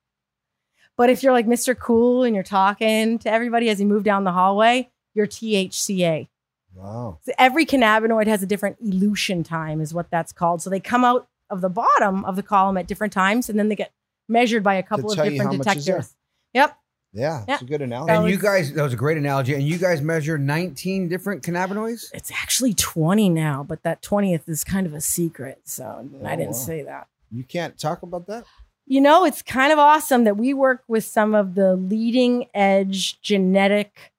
But 0.96 1.10
if 1.10 1.22
you're 1.22 1.32
like 1.32 1.46
Mr. 1.46 1.76
Cool 1.78 2.22
and 2.24 2.34
you're 2.34 2.44
talking 2.44 3.18
to 3.20 3.32
everybody 3.32 3.68
as 3.70 3.80
you 3.80 3.86
move 3.86 4.04
down 4.04 4.24
the 4.24 4.32
hallway, 4.32 4.90
you're 5.14 5.26
THCA. 5.26 6.28
Wow. 6.74 7.18
So 7.22 7.32
every 7.38 7.66
cannabinoid 7.66 8.26
has 8.26 8.42
a 8.42 8.46
different 8.46 8.76
elution 8.80 9.42
time, 9.42 9.80
is 9.80 9.92
what 9.92 10.10
that's 10.10 10.32
called. 10.32 10.62
So 10.62 10.70
they 10.70 10.80
come 10.80 11.04
out 11.04 11.28
of 11.50 11.60
the 11.60 11.68
bottom 11.68 12.24
of 12.24 12.36
the 12.36 12.42
column 12.42 12.76
at 12.78 12.86
different 12.86 13.12
times, 13.12 13.48
and 13.50 13.58
then 13.58 13.68
they 13.68 13.74
get 13.76 13.92
measured 14.28 14.62
by 14.62 14.74
a 14.74 14.82
couple 14.82 15.10
of 15.10 15.16
different 15.18 15.42
how 15.42 15.52
much 15.52 15.76
is 15.76 15.84
there. 15.84 15.96
detectors. 15.96 16.16
Yep. 16.54 16.78
Yeah, 17.14 17.44
Yeah. 17.46 17.54
it's 17.54 17.62
a 17.62 17.66
good 17.66 17.82
analogy. 17.82 18.12
And 18.12 18.30
you 18.30 18.38
guys, 18.38 18.72
that 18.72 18.82
was 18.82 18.94
a 18.94 18.96
great 18.96 19.18
analogy. 19.18 19.52
And 19.54 19.62
you 19.62 19.76
guys 19.76 20.00
measure 20.00 20.38
19 20.38 21.08
different 21.08 21.42
cannabinoids? 21.42 22.06
It's 22.14 22.30
actually 22.32 22.72
20 22.72 23.28
now, 23.28 23.62
but 23.62 23.82
that 23.82 24.00
20th 24.00 24.48
is 24.48 24.64
kind 24.64 24.86
of 24.86 24.94
a 24.94 25.00
secret. 25.02 25.60
So 25.64 25.84
oh, 25.84 26.26
I 26.26 26.32
Oh, 26.32 26.36
didn't 26.36 26.46
wow. 26.52 26.58
say 26.58 26.82
that. 26.84 27.08
You 27.30 27.44
can't 27.44 27.78
talk 27.78 28.02
about 28.02 28.26
that. 28.28 28.44
You 28.92 29.00
know, 29.00 29.24
it's 29.24 29.40
kind 29.40 29.72
of 29.72 29.78
awesome 29.78 30.24
that 30.24 30.36
we 30.36 30.52
work 30.52 30.84
with 30.86 31.02
some 31.02 31.34
of 31.34 31.54
the 31.54 31.76
leading 31.76 32.44
edge 32.52 33.18
genetic, 33.22 34.12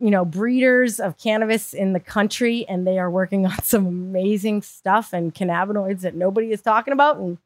you 0.00 0.10
know, 0.10 0.24
breeders 0.24 0.98
of 0.98 1.18
cannabis 1.18 1.74
in 1.74 1.92
the 1.92 2.00
country, 2.00 2.64
and 2.66 2.86
they 2.86 2.98
are 2.98 3.10
working 3.10 3.44
on 3.44 3.58
some 3.62 3.84
amazing 3.84 4.62
stuff 4.62 5.12
and 5.12 5.34
cannabinoids 5.34 6.00
that 6.00 6.14
nobody 6.14 6.50
is 6.50 6.62
talking 6.62 6.94
about. 6.94 7.18
And 7.18 7.36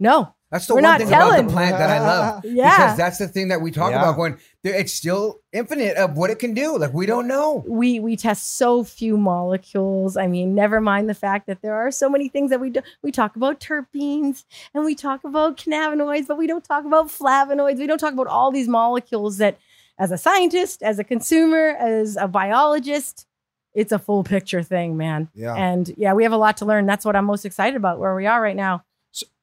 no, 0.00 0.34
That's 0.50 0.66
the 0.66 0.74
We're 0.74 0.82
one 0.82 0.82
not 0.84 0.98
thing 1.00 1.08
about 1.08 1.36
the 1.44 1.52
plant 1.52 1.76
that 1.76 1.90
I 1.90 1.98
love. 2.00 2.44
Yeah. 2.44 2.76
Because 2.76 2.96
that's 2.96 3.18
the 3.18 3.26
thing 3.26 3.48
that 3.48 3.60
we 3.60 3.72
talk 3.72 3.90
Yeah. 3.90 3.98
about 4.02 4.14
going, 4.16 4.38
there- 4.62 4.74
it's 4.74 4.92
still 4.92 5.40
infinite 5.52 5.96
of 5.96 6.16
what 6.16 6.30
it 6.30 6.38
can 6.38 6.54
do. 6.54 6.78
Like, 6.78 6.94
we 6.94 7.04
don't 7.04 7.26
know. 7.26 7.64
we 7.66 7.98
we 7.98 8.16
test 8.16 8.56
so 8.56 8.84
few 8.84 9.16
molecules. 9.16 10.16
I 10.16 10.28
mean, 10.28 10.54
never 10.54 10.80
mind 10.80 11.08
the 11.08 11.14
fact 11.14 11.46
that 11.48 11.62
there 11.62 11.74
are 11.74 11.90
so 11.90 12.08
many 12.08 12.28
things 12.28 12.50
that 12.50 12.60
we 12.60 12.70
do. 12.70 12.80
We 13.02 13.10
talk 13.10 13.34
about 13.34 13.58
terpenes 13.58 14.44
and 14.72 14.84
we 14.84 14.94
talk 14.94 15.24
about 15.24 15.56
cannabinoids, 15.56 16.28
but 16.28 16.38
we 16.38 16.46
don't 16.46 16.64
talk 16.64 16.84
about 16.84 17.08
flavonoids. 17.08 17.78
We 17.78 17.86
don't 17.88 17.98
talk 17.98 18.12
about 18.12 18.28
all 18.28 18.52
these 18.52 18.68
molecules 18.68 19.38
that, 19.38 19.58
as 19.98 20.12
a 20.12 20.18
scientist, 20.18 20.82
as 20.82 20.98
a 21.00 21.04
consumer, 21.04 21.70
as 21.80 22.16
a 22.16 22.28
biologist, 22.28 23.26
it's 23.74 23.92
a 23.92 23.98
full 23.98 24.22
picture 24.24 24.62
thing, 24.62 24.96
man. 24.96 25.28
Yeah. 25.34 25.54
And 25.54 25.92
yeah, 25.96 26.12
we 26.14 26.22
have 26.22 26.32
a 26.32 26.36
lot 26.38 26.58
to 26.58 26.64
learn. 26.64 26.86
That's 26.86 27.04
what 27.04 27.16
I'm 27.16 27.24
most 27.24 27.44
excited 27.44 27.76
about 27.76 27.98
where 27.98 28.14
we 28.14 28.26
are 28.26 28.40
right 28.40 28.56
now. 28.56 28.84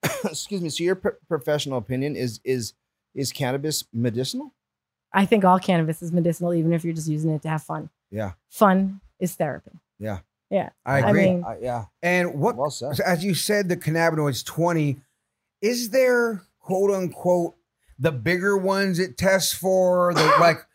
Excuse 0.26 0.62
me. 0.62 0.70
So 0.70 0.84
your 0.84 0.96
pro- 0.96 1.14
professional 1.28 1.78
opinion 1.78 2.16
is 2.16 2.40
is 2.44 2.74
is 3.16 3.32
cannabis 3.32 3.84
medicinal? 3.94 4.54
I 5.14 5.26
think 5.26 5.46
all 5.46 5.60
cannabis 5.60 6.02
is 6.02 6.12
medicinal, 6.12 6.54
even 6.54 6.74
if 6.74 6.84
you're 6.84 6.94
just 6.96 7.08
using 7.08 7.30
it 7.32 7.42
to 7.44 7.50
have 7.50 7.62
fun. 7.64 7.90
Yeah. 8.10 8.32
Fun 8.50 9.02
is 9.20 9.36
therapy. 9.36 9.72
Yeah. 10.00 10.20
Yeah. 10.50 10.70
I 10.86 10.96
I 11.02 11.10
agree. 11.10 11.26
mean- 11.26 11.44
Uh, 11.46 11.56
yeah. 11.62 11.86
and 12.02 12.34
what, 12.40 12.56
Well 12.56 12.72
said. 12.72 13.00
as 13.00 13.24
you 13.24 13.34
said, 13.36 13.70
the 13.70 13.78
cannabinoids 13.78 14.44
20, 14.44 14.98
is 15.62 15.92
there 15.92 16.42
quote 16.60 16.90
unquote 16.92 17.56
the 18.00 18.12
bigger 18.12 18.58
ones 18.58 18.98
it 19.00 19.16
tests 19.18 19.54
for? 19.54 20.14
The, 20.16 20.24
like, 20.40 20.66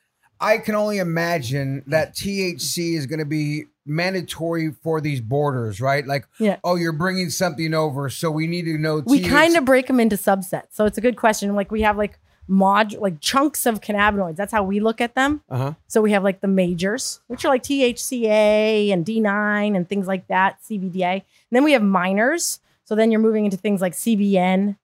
I 0.40 0.58
can 0.58 0.76
only 0.76 0.98
imagine 0.98 1.82
that 1.88 2.14
THC 2.14 2.94
is 2.94 3.06
going 3.06 3.18
to 3.18 3.24
be 3.24 3.64
mandatory 3.88 4.70
for 4.82 5.00
these 5.00 5.20
borders, 5.20 5.80
right? 5.80 6.06
Like, 6.06 6.26
Yeah. 6.38 6.58
oh, 6.62 6.76
you're 6.76 6.92
bringing 6.92 7.30
something 7.30 7.74
over, 7.74 8.08
so 8.10 8.30
we 8.30 8.46
need 8.46 8.64
to 8.66 8.78
know. 8.78 9.02
we 9.06 9.20
kind 9.20 9.56
of 9.56 9.64
break 9.64 9.86
them 9.86 9.98
into 10.00 10.16
subsets. 10.16 10.68
So 10.70 10.84
it's 10.86 10.98
a 10.98 11.00
good 11.00 11.16
question. 11.16 11.54
Like 11.54 11.70
we 11.72 11.82
have 11.82 11.96
like 11.96 12.18
mod 12.50 12.94
like 12.94 13.20
chunks 13.20 13.66
of 13.66 13.80
cannabinoids. 13.80 14.36
That's 14.36 14.52
how 14.52 14.62
we 14.62 14.80
look 14.80 15.00
at 15.00 15.14
them. 15.14 15.42
Uh-huh. 15.50 15.74
So 15.86 16.00
we 16.00 16.12
have 16.12 16.22
like 16.24 16.40
the 16.40 16.48
majors, 16.48 17.20
which 17.26 17.44
are 17.44 17.48
like 17.48 17.62
THCA 17.62 18.90
and 18.92 19.04
D9 19.04 19.76
and 19.76 19.88
things 19.88 20.06
like 20.06 20.26
that, 20.28 20.58
CBDA. 20.62 21.12
And 21.12 21.22
then 21.52 21.64
we 21.64 21.72
have 21.72 21.82
minors. 21.82 22.60
So 22.84 22.94
then 22.94 23.10
you're 23.10 23.20
moving 23.20 23.44
into 23.44 23.58
things 23.58 23.80
like 23.82 23.92
CBN, 23.92 24.76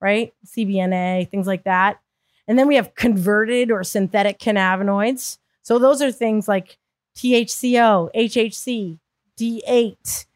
right? 0.00 0.32
CBNA, 0.46 1.28
things 1.28 1.46
like 1.46 1.64
that. 1.64 1.98
And 2.46 2.58
then 2.58 2.68
we 2.68 2.76
have 2.76 2.94
converted 2.94 3.70
or 3.70 3.82
synthetic 3.84 4.38
cannabinoids. 4.38 5.38
So 5.62 5.78
those 5.78 6.00
are 6.00 6.12
things 6.12 6.46
like 6.48 6.78
THCO, 7.18 8.10
HHC, 8.14 8.98
D8, 9.36 10.26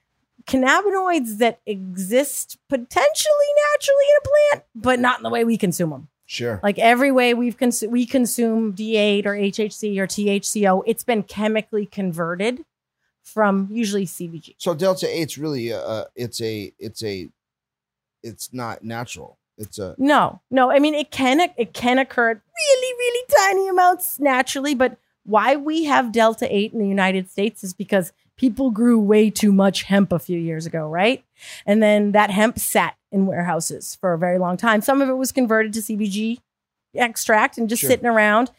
cannabinoids 0.46 1.38
that 1.38 1.60
exist 1.64 2.58
potentially 2.68 3.46
naturally 3.72 4.04
in 4.10 4.16
a 4.16 4.28
plant, 4.28 4.64
but 4.74 4.98
not 4.98 5.18
in 5.20 5.22
the 5.22 5.30
way 5.30 5.44
we 5.44 5.56
consume 5.56 5.90
them. 5.90 6.08
Sure. 6.26 6.58
Like 6.62 6.78
every 6.80 7.12
way 7.12 7.34
we've 7.34 7.56
cons- 7.56 7.84
we 7.88 8.04
consume 8.04 8.72
D8 8.72 9.26
or 9.26 9.34
HHC 9.34 9.98
or 9.98 10.08
THCO, 10.08 10.82
it's 10.84 11.04
been 11.04 11.22
chemically 11.22 11.86
converted 11.86 12.64
from 13.22 13.68
usually 13.70 14.06
CBG. 14.06 14.54
So 14.58 14.74
delta 14.74 15.06
eight's 15.08 15.38
really 15.38 15.72
uh 15.72 16.04
it's 16.16 16.40
a 16.42 16.72
it's 16.78 17.04
a 17.04 17.28
it's 18.22 18.52
not 18.52 18.82
natural. 18.82 19.38
It's 19.58 19.78
a 19.78 19.94
No, 19.98 20.40
no. 20.50 20.72
I 20.72 20.80
mean, 20.80 20.94
it 20.94 21.10
can 21.10 21.38
it 21.40 21.74
can 21.74 21.98
occur 21.98 22.30
at 22.30 22.40
really, 22.40 22.94
really 22.98 23.26
tiny 23.36 23.68
amounts 23.68 24.18
naturally, 24.18 24.74
but 24.74 24.96
why 25.24 25.56
we 25.56 25.84
have 25.84 26.12
delta 26.12 26.46
eight 26.54 26.72
in 26.72 26.78
the 26.78 26.88
United 26.88 27.30
States 27.30 27.62
is 27.62 27.72
because 27.72 28.12
people 28.36 28.70
grew 28.70 28.98
way 28.98 29.30
too 29.30 29.52
much 29.52 29.84
hemp 29.84 30.12
a 30.12 30.18
few 30.18 30.38
years 30.38 30.66
ago, 30.66 30.88
right? 30.88 31.24
And 31.66 31.82
then 31.82 32.12
that 32.12 32.30
hemp 32.30 32.58
sat 32.58 32.96
in 33.12 33.26
warehouses 33.26 33.96
for 34.00 34.12
a 34.14 34.18
very 34.18 34.38
long 34.38 34.56
time. 34.56 34.80
Some 34.80 35.00
of 35.00 35.08
it 35.08 35.14
was 35.14 35.30
converted 35.32 35.72
to 35.74 35.80
CBG 35.82 36.40
extract 36.94 37.58
and 37.58 37.68
just 37.68 37.80
Sure. 37.80 37.90
sitting 37.90 38.06
around. 38.06 38.50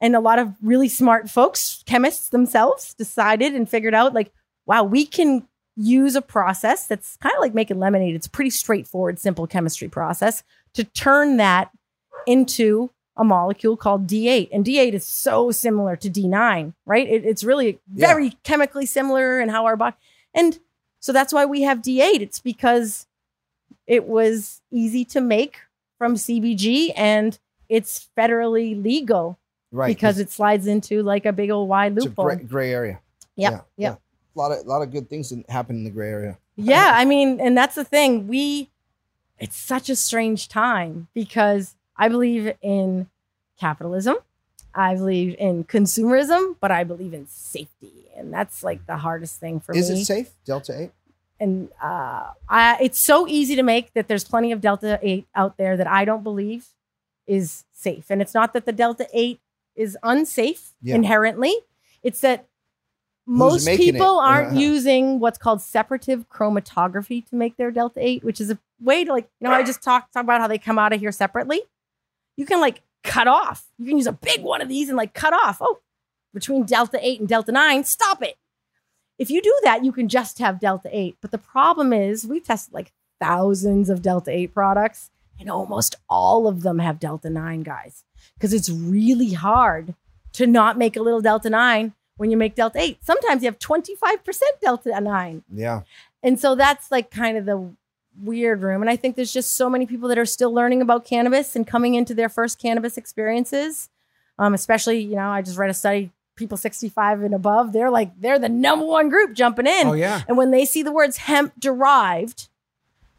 And 0.00 0.16
a 0.16 0.20
lot 0.20 0.38
of 0.38 0.54
really 0.62 0.88
smart 0.88 1.30
folks, 1.30 1.82
chemists 1.86 2.28
themselves, 2.28 2.94
decided 2.94 3.54
and 3.54 3.68
figured 3.68 3.94
out 3.94 4.14
like, 4.14 4.32
wow, 4.66 4.82
we 4.84 5.06
can 5.06 5.46
use 5.76 6.14
a 6.14 6.22
process 6.22 6.86
that's 6.86 7.16
kind 7.16 7.34
of 7.34 7.40
like 7.40 7.54
making 7.54 7.78
lemonade. 7.78 8.14
It's 8.14 8.26
a 8.26 8.30
pretty 8.30 8.50
straightforward, 8.50 9.18
simple 9.18 9.46
chemistry 9.46 9.88
process 9.88 10.42
to 10.74 10.84
turn 10.84 11.36
that 11.38 11.70
into 12.26 12.90
a 13.16 13.24
molecule 13.24 13.76
called 13.76 14.06
D8. 14.06 14.48
And 14.52 14.64
D8 14.64 14.94
is 14.94 15.04
so 15.06 15.50
similar 15.50 15.96
to 15.96 16.08
D9, 16.10 16.72
right? 16.86 17.06
It- 17.08 17.24
it's 17.26 17.44
really 17.44 17.78
very 17.88 18.30
chemically 18.42 18.86
similar 18.86 19.40
in 19.40 19.48
how 19.50 19.66
our 19.66 19.76
body. 19.76 19.96
And 20.34 20.58
so 21.00 21.12
that's 21.12 21.32
why 21.32 21.44
we 21.44 21.62
have 21.62 21.78
D8. 21.82 22.20
It's 22.22 22.40
because 22.40 23.06
it 23.86 24.06
was 24.06 24.60
easy 24.70 25.04
to 25.06 25.20
make 25.20 25.58
from 25.98 26.14
CBG 26.16 26.92
and 26.96 27.38
it's 27.68 28.08
federally 28.16 28.80
legal 28.82 29.38
right 29.70 29.88
because 29.88 30.18
it 30.18 30.30
slides 30.30 30.66
into 30.66 31.02
like 31.02 31.24
a 31.26 31.32
big 31.32 31.50
old 31.50 31.68
wide 31.68 31.92
it's 31.96 32.04
a 32.06 32.08
loophole. 32.08 32.26
gray, 32.26 32.36
gray 32.44 32.72
area. 32.72 33.00
Yep. 33.36 33.52
Yeah, 33.76 33.88
Yep. 33.90 34.00
A 34.34 34.38
lot 34.38 34.52
of 34.52 34.64
a 34.64 34.68
lot 34.68 34.82
of 34.82 34.90
good 34.90 35.10
things 35.10 35.28
that 35.30 35.48
happen 35.50 35.76
in 35.76 35.84
the 35.84 35.90
gray 35.90 36.08
area. 36.08 36.38
Yeah, 36.56 36.92
I 36.94 37.04
mean, 37.04 37.40
and 37.40 37.56
that's 37.56 37.74
the 37.74 37.84
thing. 37.84 38.28
We, 38.28 38.70
it's 39.38 39.56
such 39.56 39.88
a 39.90 39.96
strange 39.96 40.48
time 40.48 41.08
because 41.14 41.74
I 41.96 42.08
believe 42.08 42.54
in 42.62 43.08
capitalism, 43.60 44.16
I 44.74 44.94
believe 44.94 45.36
in 45.38 45.64
consumerism, 45.64 46.56
but 46.60 46.70
I 46.70 46.84
believe 46.84 47.12
in 47.14 47.26
safety, 47.28 48.06
and 48.16 48.32
that's 48.32 48.62
like 48.64 48.86
the 48.86 48.96
hardest 48.96 49.38
thing 49.40 49.60
for 49.60 49.74
Is 49.74 49.88
me. 49.90 49.94
Is 49.96 50.00
it 50.02 50.04
safe? 50.06 50.30
Delta 50.44 50.80
eight? 50.80 50.90
and 51.40 51.70
uh, 51.82 52.30
I, 52.48 52.78
it's 52.80 53.00
so 53.00 53.26
easy 53.26 53.56
to 53.56 53.64
make 53.64 53.92
that 53.94 54.06
there's 54.06 54.22
plenty 54.22 54.52
of 54.52 54.60
Delta 54.60 55.00
8 55.02 55.26
out 55.34 55.56
there 55.56 55.76
that 55.76 55.88
I 55.88 56.04
don't 56.04 56.22
believe 56.22 56.66
is 57.26 57.64
safe. 57.72 58.10
And 58.10 58.22
it's 58.22 58.32
not 58.32 58.52
that 58.52 58.64
the 58.64 58.70
Delta 58.70 59.08
8 59.12 59.40
is 59.74 59.98
unsafe 60.04 60.72
Yeah. 60.82 60.94
inherently, 60.94 61.52
it's 62.00 62.20
that 62.20 62.46
most 63.26 63.66
people 63.66 64.20
it? 64.20 64.24
aren't 64.24 64.48
Uh-huh. 64.50 64.60
using 64.60 65.18
what's 65.18 65.36
called 65.38 65.60
separative 65.60 66.28
chromatography 66.28 67.26
to 67.30 67.34
make 67.34 67.56
their 67.56 67.72
Delta 67.72 67.98
8, 68.00 68.22
which 68.22 68.40
is 68.40 68.50
a 68.52 68.58
way 68.80 69.04
to 69.04 69.10
like, 69.12 69.28
you 69.40 69.48
know, 69.48 69.54
I 69.54 69.64
just 69.64 69.82
talked 69.82 70.12
talk 70.12 70.22
about 70.22 70.40
how 70.40 70.46
they 70.46 70.58
come 70.58 70.78
out 70.78 70.92
of 70.92 71.00
here 71.00 71.10
separately. 71.10 71.62
You 72.36 72.46
can 72.46 72.60
like 72.60 72.82
cut 73.02 73.28
off. 73.28 73.66
You 73.78 73.86
can 73.86 73.96
use 73.96 74.06
a 74.06 74.12
big 74.12 74.42
one 74.42 74.60
of 74.60 74.68
these 74.68 74.88
and 74.88 74.96
like 74.96 75.14
cut 75.14 75.32
off. 75.32 75.58
Oh, 75.60 75.80
between 76.32 76.64
Delta 76.64 76.98
8 77.00 77.20
and 77.20 77.28
Delta 77.28 77.52
9, 77.52 77.84
stop 77.84 78.22
it. 78.22 78.36
If 79.18 79.30
you 79.30 79.42
do 79.42 79.54
that, 79.64 79.84
you 79.84 79.92
can 79.92 80.08
just 80.08 80.38
have 80.38 80.60
Delta 80.60 80.88
8. 80.90 81.16
But 81.20 81.30
the 81.30 81.38
problem 81.38 81.92
is, 81.92 82.26
we've 82.26 82.44
tested 82.44 82.72
like 82.72 82.92
thousands 83.20 83.90
of 83.90 84.02
Delta 84.02 84.30
8 84.30 84.54
products, 84.54 85.10
and 85.38 85.50
almost 85.50 85.96
all 86.08 86.46
of 86.46 86.62
them 86.62 86.78
have 86.78 86.98
Delta 86.98 87.28
9, 87.28 87.62
guys, 87.62 88.04
because 88.34 88.52
it's 88.52 88.70
really 88.70 89.32
hard 89.32 89.94
to 90.32 90.46
not 90.46 90.78
make 90.78 90.96
a 90.96 91.02
little 91.02 91.20
Delta 91.20 91.50
9 91.50 91.92
when 92.16 92.30
you 92.30 92.36
make 92.36 92.54
Delta 92.54 92.80
8. 92.80 93.04
Sometimes 93.04 93.42
you 93.42 93.46
have 93.46 93.58
25% 93.58 94.40
Delta 94.60 95.00
9. 95.00 95.42
Yeah. 95.52 95.82
And 96.22 96.40
so 96.40 96.54
that's 96.54 96.90
like 96.90 97.10
kind 97.10 97.36
of 97.36 97.44
the 97.44 97.74
weird 98.20 98.62
room. 98.62 98.82
And 98.82 98.90
I 98.90 98.96
think 98.96 99.16
there's 99.16 99.32
just 99.32 99.52
so 99.54 99.70
many 99.70 99.86
people 99.86 100.08
that 100.08 100.18
are 100.18 100.26
still 100.26 100.52
learning 100.52 100.82
about 100.82 101.04
cannabis 101.04 101.54
and 101.56 101.66
coming 101.66 101.94
into 101.94 102.14
their 102.14 102.28
first 102.28 102.58
cannabis 102.58 102.96
experiences. 102.96 103.88
Um, 104.38 104.54
especially, 104.54 104.98
you 105.00 105.16
know, 105.16 105.28
I 105.28 105.42
just 105.42 105.58
read 105.58 105.70
a 105.70 105.74
study, 105.74 106.10
people 106.36 106.56
65 106.56 107.22
and 107.22 107.34
above, 107.34 107.72
they're 107.72 107.90
like, 107.90 108.18
they're 108.20 108.38
the 108.38 108.48
number 108.48 108.84
one 108.86 109.08
group 109.10 109.34
jumping 109.34 109.66
in. 109.66 109.86
Oh, 109.86 109.92
yeah. 109.92 110.22
And 110.26 110.36
when 110.36 110.50
they 110.50 110.64
see 110.64 110.82
the 110.82 110.90
words 110.92 111.18
hemp 111.18 111.52
derived 111.58 112.48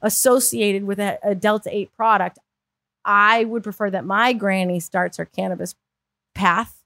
associated 0.01 0.83
with 0.83 0.99
a, 0.99 1.19
a 1.23 1.35
Delta 1.35 1.69
8 1.75 1.95
product, 1.95 2.39
I 3.05 3.43
would 3.45 3.63
prefer 3.63 3.89
that 3.91 4.05
my 4.05 4.33
granny 4.33 4.79
starts 4.79 5.17
her 5.17 5.25
cannabis 5.25 5.75
path 6.33 6.81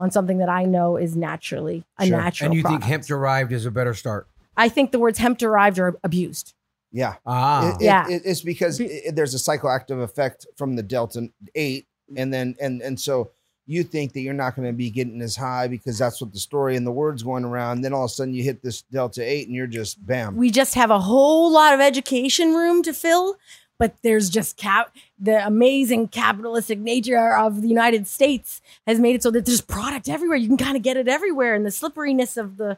on 0.00 0.10
something 0.10 0.38
that 0.38 0.48
I 0.48 0.64
know 0.64 0.96
is 0.96 1.16
naturally 1.16 1.84
a 1.98 2.06
Sure. 2.06 2.16
natural. 2.16 2.46
And 2.46 2.54
you 2.54 2.62
product. 2.62 2.82
think 2.84 2.88
hemp 2.90 3.04
derived 3.06 3.52
is 3.52 3.66
a 3.66 3.70
better 3.70 3.94
start? 3.94 4.26
I 4.56 4.68
think 4.68 4.90
the 4.92 4.98
words 4.98 5.18
hemp 5.18 5.38
derived 5.38 5.78
are 5.78 5.96
abused. 6.04 6.54
Yeah. 6.92 7.14
Ah, 7.26 7.70
It- 7.70 7.74
it- 7.80 7.84
Yeah. 7.84 8.08
it- 8.08 8.22
it's 8.24 8.42
because 8.42 8.78
Be- 8.78 8.84
it- 8.86 9.16
there's 9.16 9.34
a 9.34 9.38
psychoactive 9.38 10.02
effect 10.02 10.46
from 10.56 10.76
the 10.76 10.82
delta 10.82 11.28
eight, 11.54 11.86
and 12.16 12.32
then 12.32 12.54
and 12.60 12.82
and 12.82 13.00
so 13.00 13.30
you 13.66 13.82
think 13.84 14.12
that 14.12 14.20
you're 14.20 14.34
not 14.34 14.56
going 14.56 14.66
to 14.66 14.72
be 14.72 14.90
getting 14.90 15.22
as 15.22 15.36
high 15.36 15.68
because 15.68 15.96
that's 15.96 16.20
what 16.20 16.32
the 16.32 16.38
story 16.40 16.76
and 16.76 16.84
the 16.86 16.90
words 16.92 17.22
going 17.22 17.44
around. 17.44 17.80
Then 17.82 17.92
all 17.92 18.04
of 18.04 18.10
a 18.10 18.12
sudden 18.12 18.34
you 18.34 18.42
hit 18.42 18.62
this 18.62 18.82
delta 18.82 19.22
eight, 19.22 19.46
and 19.46 19.54
you're 19.56 19.66
just 19.68 20.04
bam. 20.04 20.36
We 20.36 20.50
just 20.50 20.74
have 20.74 20.90
a 20.90 20.98
whole 21.00 21.50
lot 21.50 21.72
of 21.72 21.80
education 21.80 22.54
room 22.54 22.82
to 22.82 22.92
fill, 22.92 23.36
but 23.78 23.94
there's 24.02 24.28
just 24.28 24.56
cap 24.56 24.94
the 25.18 25.46
amazing 25.46 26.08
capitalistic 26.08 26.78
nature 26.80 27.34
of 27.36 27.62
the 27.62 27.68
United 27.68 28.06
States 28.08 28.60
has 28.86 28.98
made 28.98 29.14
it 29.14 29.22
so 29.22 29.30
that 29.30 29.46
there's 29.46 29.60
product 29.60 30.08
everywhere. 30.08 30.36
You 30.36 30.48
can 30.48 30.56
kind 30.58 30.76
of 30.76 30.82
get 30.82 30.96
it 30.96 31.08
everywhere, 31.08 31.54
and 31.54 31.64
the 31.64 31.70
slipperiness 31.70 32.36
of 32.36 32.56
the 32.58 32.76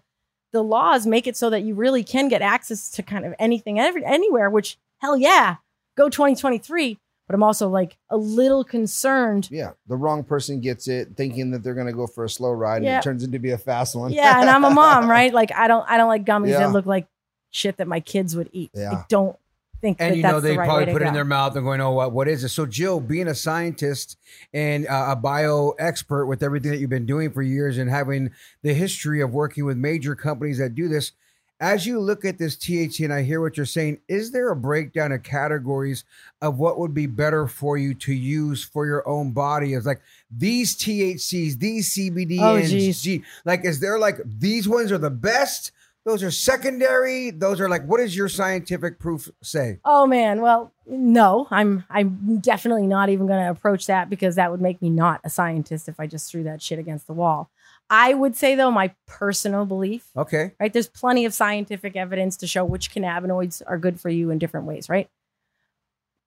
the 0.55 0.63
laws 0.63 1.05
make 1.07 1.27
it 1.27 1.37
so 1.37 1.51
that 1.51 1.63
you 1.63 1.75
really 1.75 2.03
can 2.05 2.29
get 2.29 2.41
access 2.41 2.89
to 2.93 3.03
kind 3.03 3.27
of 3.27 3.35
anything 3.39 3.79
every, 3.79 4.05
anywhere. 4.05 4.49
Which 4.49 4.79
hell 5.01 5.19
yeah, 5.19 5.57
go 5.97 6.09
2023. 6.09 6.99
But 7.27 7.35
I'm 7.35 7.43
also 7.43 7.69
like 7.71 7.97
a 8.11 8.17
little 8.19 8.65
concerned 8.65 9.49
yeah, 9.51 9.73
the 9.87 9.97
wrong 9.97 10.25
person 10.25 10.61
gets 10.61 10.89
it, 10.89 11.17
thinking 11.17 11.51
that 11.53 11.63
they're 11.63 11.75
going 11.75 11.87
to 11.87 11.93
go 11.93 12.07
for 12.07 12.25
a 12.25 12.29
slow 12.29 12.53
ride, 12.53 12.83
and 12.83 12.87
it 12.87 13.03
turns 13.03 13.25
into 13.25 13.39
be 13.39 13.51
a 13.51 13.59
fast 13.59 13.97
one. 13.97 14.13
yeah, 14.13 14.41
and 14.41 14.49
I'm 14.51 14.63
a 14.65 14.71
mom, 14.71 15.09
right? 15.19 15.33
Like 15.33 15.51
I 15.53 15.67
don't 15.67 15.89
I 15.89 15.97
don't 15.97 16.09
like 16.09 16.25
gummies 16.25 16.51
Yeah. 16.51 16.59
that 16.61 16.73
look 16.73 16.87
like 16.87 17.07
shit 17.51 17.79
that 17.79 17.89
my 17.89 18.01
kids 18.01 18.37
would 18.37 18.51
eat. 18.53 18.71
Yeah. 18.75 18.93
I 18.93 19.05
don't 19.09 19.37
think 19.81 19.99
and 20.01 20.13
that 20.13 20.17
you 20.17 20.23
know 20.23 20.41
they 20.41 20.53
the 20.53 20.59
right 20.59 20.67
probably 20.67 20.93
put 20.93 21.03
it 21.03 21.09
in 21.09 21.15
their 21.15 21.25
mouth 21.25 21.55
and 21.57 21.65
going, 21.65 21.81
"Oh, 21.81 21.93
what? 21.93 22.13
What 22.13 22.29
is 22.29 22.43
this?" 22.43 22.53
So, 22.53 22.67
Jill, 22.67 23.01
being 23.01 23.29
a 23.29 23.35
scientist 23.35 24.17
and 24.53 24.87
uh, 24.87 25.07
a 25.11 25.17
bio 25.17 25.71
expert 25.79 26.27
with 26.27 26.43
everything 26.43 26.71
that 26.71 26.79
you've 26.79 26.91
been 26.91 27.07
doing 27.07 27.31
for 27.31 27.43
years 27.43 27.79
and 27.79 27.91
having 27.91 28.31
the 28.63 28.75
history 28.75 29.21
of 29.21 29.33
working 29.33 29.65
with 29.65 29.77
major 29.77 30.15
companies 30.15 30.59
that 30.59 30.75
do 30.75 30.89
this, 30.89 31.13
as 31.61 31.87
you 31.87 32.01
look 32.01 32.25
at 32.25 32.39
this 32.39 32.57
THC 32.57 33.05
and 33.05 33.13
I 33.13 33.23
hear 33.23 33.41
what 33.41 33.57
you're 33.57 33.67
saying, 33.67 33.99
is 34.09 34.33
there 34.33 34.51
a 34.51 34.57
breakdown 34.57 35.13
of 35.13 35.23
categories 35.23 36.05
of 36.43 36.59
what 36.59 36.79
would 36.79 36.93
be 36.93 37.07
better 37.07 37.47
for 37.47 37.79
you 37.79 37.95
to 37.95 38.13
use 38.13 38.65
for 38.65 38.87
your 38.87 39.07
own 39.09 39.33
body? 39.33 39.75
As 39.75 39.87
like 39.87 40.03
these 40.31 40.77
THCs, 40.77 41.59
these 41.59 41.95
CBD 41.95 42.39
Oh, 42.41 42.57
and. 42.57 42.69
G, 42.69 43.23
like 43.45 43.65
is 43.65 43.81
there 43.81 43.99
like 43.99 44.19
these 44.27 44.69
ones 44.69 44.91
are 44.93 44.99
the 44.99 45.11
best? 45.11 45.73
Those 46.05 46.23
are 46.23 46.31
secondary. 46.31 47.31
Those 47.31 47.61
are 47.61 47.69
like, 47.69 47.85
what 47.87 47.97
does 47.99 48.15
your 48.15 48.29
scientific 48.29 48.99
proof 48.99 49.31
say? 49.43 49.79
Oh 49.87 50.07
man, 50.07 50.43
well, 50.43 50.73
no, 50.87 51.47
I'm 51.51 51.85
I'm 51.89 52.39
definitely 52.41 52.87
not 52.87 53.09
even 53.09 53.27
going 53.27 53.43
to 53.43 53.51
approach 53.51 53.87
that 53.87 54.11
because 54.11 54.35
that 54.35 54.51
would 54.51 54.61
make 54.61 54.83
me 54.83 54.91
not 54.91 55.21
a 55.25 55.31
scientist 55.31 55.89
if 55.89 55.99
I 55.99 56.07
just 56.07 56.31
threw 56.31 56.43
that 56.45 56.61
shit 56.61 56.79
against 56.79 57.07
the 57.07 57.15
wall. 57.15 57.51
I 57.89 58.13
would 58.15 58.37
say 58.37 58.55
though, 58.55 58.71
my 58.71 58.95
personal 59.07 59.65
belief, 59.65 60.11
Okay. 60.17 60.53
right? 60.61 60.73
There's 60.73 60.89
plenty 60.89 61.25
of 61.25 61.33
scientific 61.35 61.97
evidence 61.97 62.37
to 62.39 62.47
show 62.47 62.65
which 62.65 62.95
cannabinoids 62.95 63.63
are 63.67 63.79
good 63.79 63.99
for 64.01 64.11
you 64.11 64.31
in 64.31 64.39
different 64.39 64.67
ways, 64.67 64.89
right? 64.91 65.09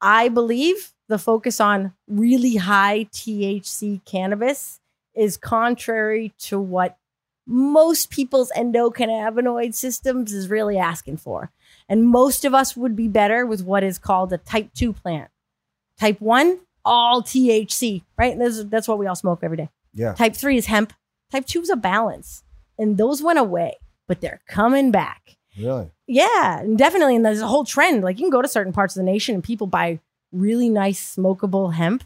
I 0.01 0.29
believe 0.29 0.93
the 1.07 1.17
focus 1.17 1.59
on 1.59 1.93
really 2.07 2.55
high 2.57 3.05
THC 3.11 4.03
cannabis 4.05 4.79
is 5.15 5.37
contrary 5.37 6.33
to 6.39 6.59
what 6.59 6.97
most 7.47 8.09
people's 8.09 8.51
endocannabinoid 8.57 9.73
systems 9.73 10.33
is 10.33 10.49
really 10.49 10.77
asking 10.77 11.17
for. 11.17 11.49
And 11.89 12.05
most 12.05 12.43
of 12.43 12.53
us 12.53 12.75
would 12.75 12.95
be 12.95 13.07
better 13.07 13.45
with 13.45 13.63
what 13.63 13.83
is 13.83 13.97
called 13.97 14.33
a 14.33 14.37
type 14.37 14.69
2 14.75 14.91
plant. 14.93 15.31
Type 15.99 16.19
1, 16.19 16.59
all 16.83 17.23
THC, 17.23 18.03
right? 18.17 18.37
This 18.37 18.63
that's 18.65 18.87
what 18.87 18.99
we 18.99 19.07
all 19.07 19.15
smoke 19.15 19.39
every 19.41 19.57
day. 19.57 19.69
Yeah. 19.93 20.13
Type 20.13 20.35
3 20.35 20.57
is 20.57 20.65
hemp. 20.65 20.93
Type 21.31 21.45
2 21.45 21.61
is 21.61 21.69
a 21.69 21.75
balance. 21.77 22.43
And 22.77 22.97
those 22.97 23.23
went 23.23 23.39
away, 23.39 23.77
but 24.07 24.21
they're 24.21 24.41
coming 24.47 24.91
back. 24.91 25.37
Really? 25.57 25.89
Yeah, 26.05 26.63
definitely. 26.75 27.15
And 27.15 27.25
there's 27.25 27.41
a 27.41 27.47
whole 27.47 27.63
trend. 27.65 28.03
Like 28.03 28.17
you 28.19 28.25
can 28.25 28.29
go 28.29 28.41
to 28.41 28.47
certain 28.47 28.73
parts 28.73 28.95
of 28.95 28.99
the 29.03 29.11
nation 29.11 29.33
and 29.35 29.43
people 29.43 29.65
buy 29.67 29.99
really 30.31 30.69
nice 30.69 31.15
smokable 31.15 31.73
hemp 31.73 32.03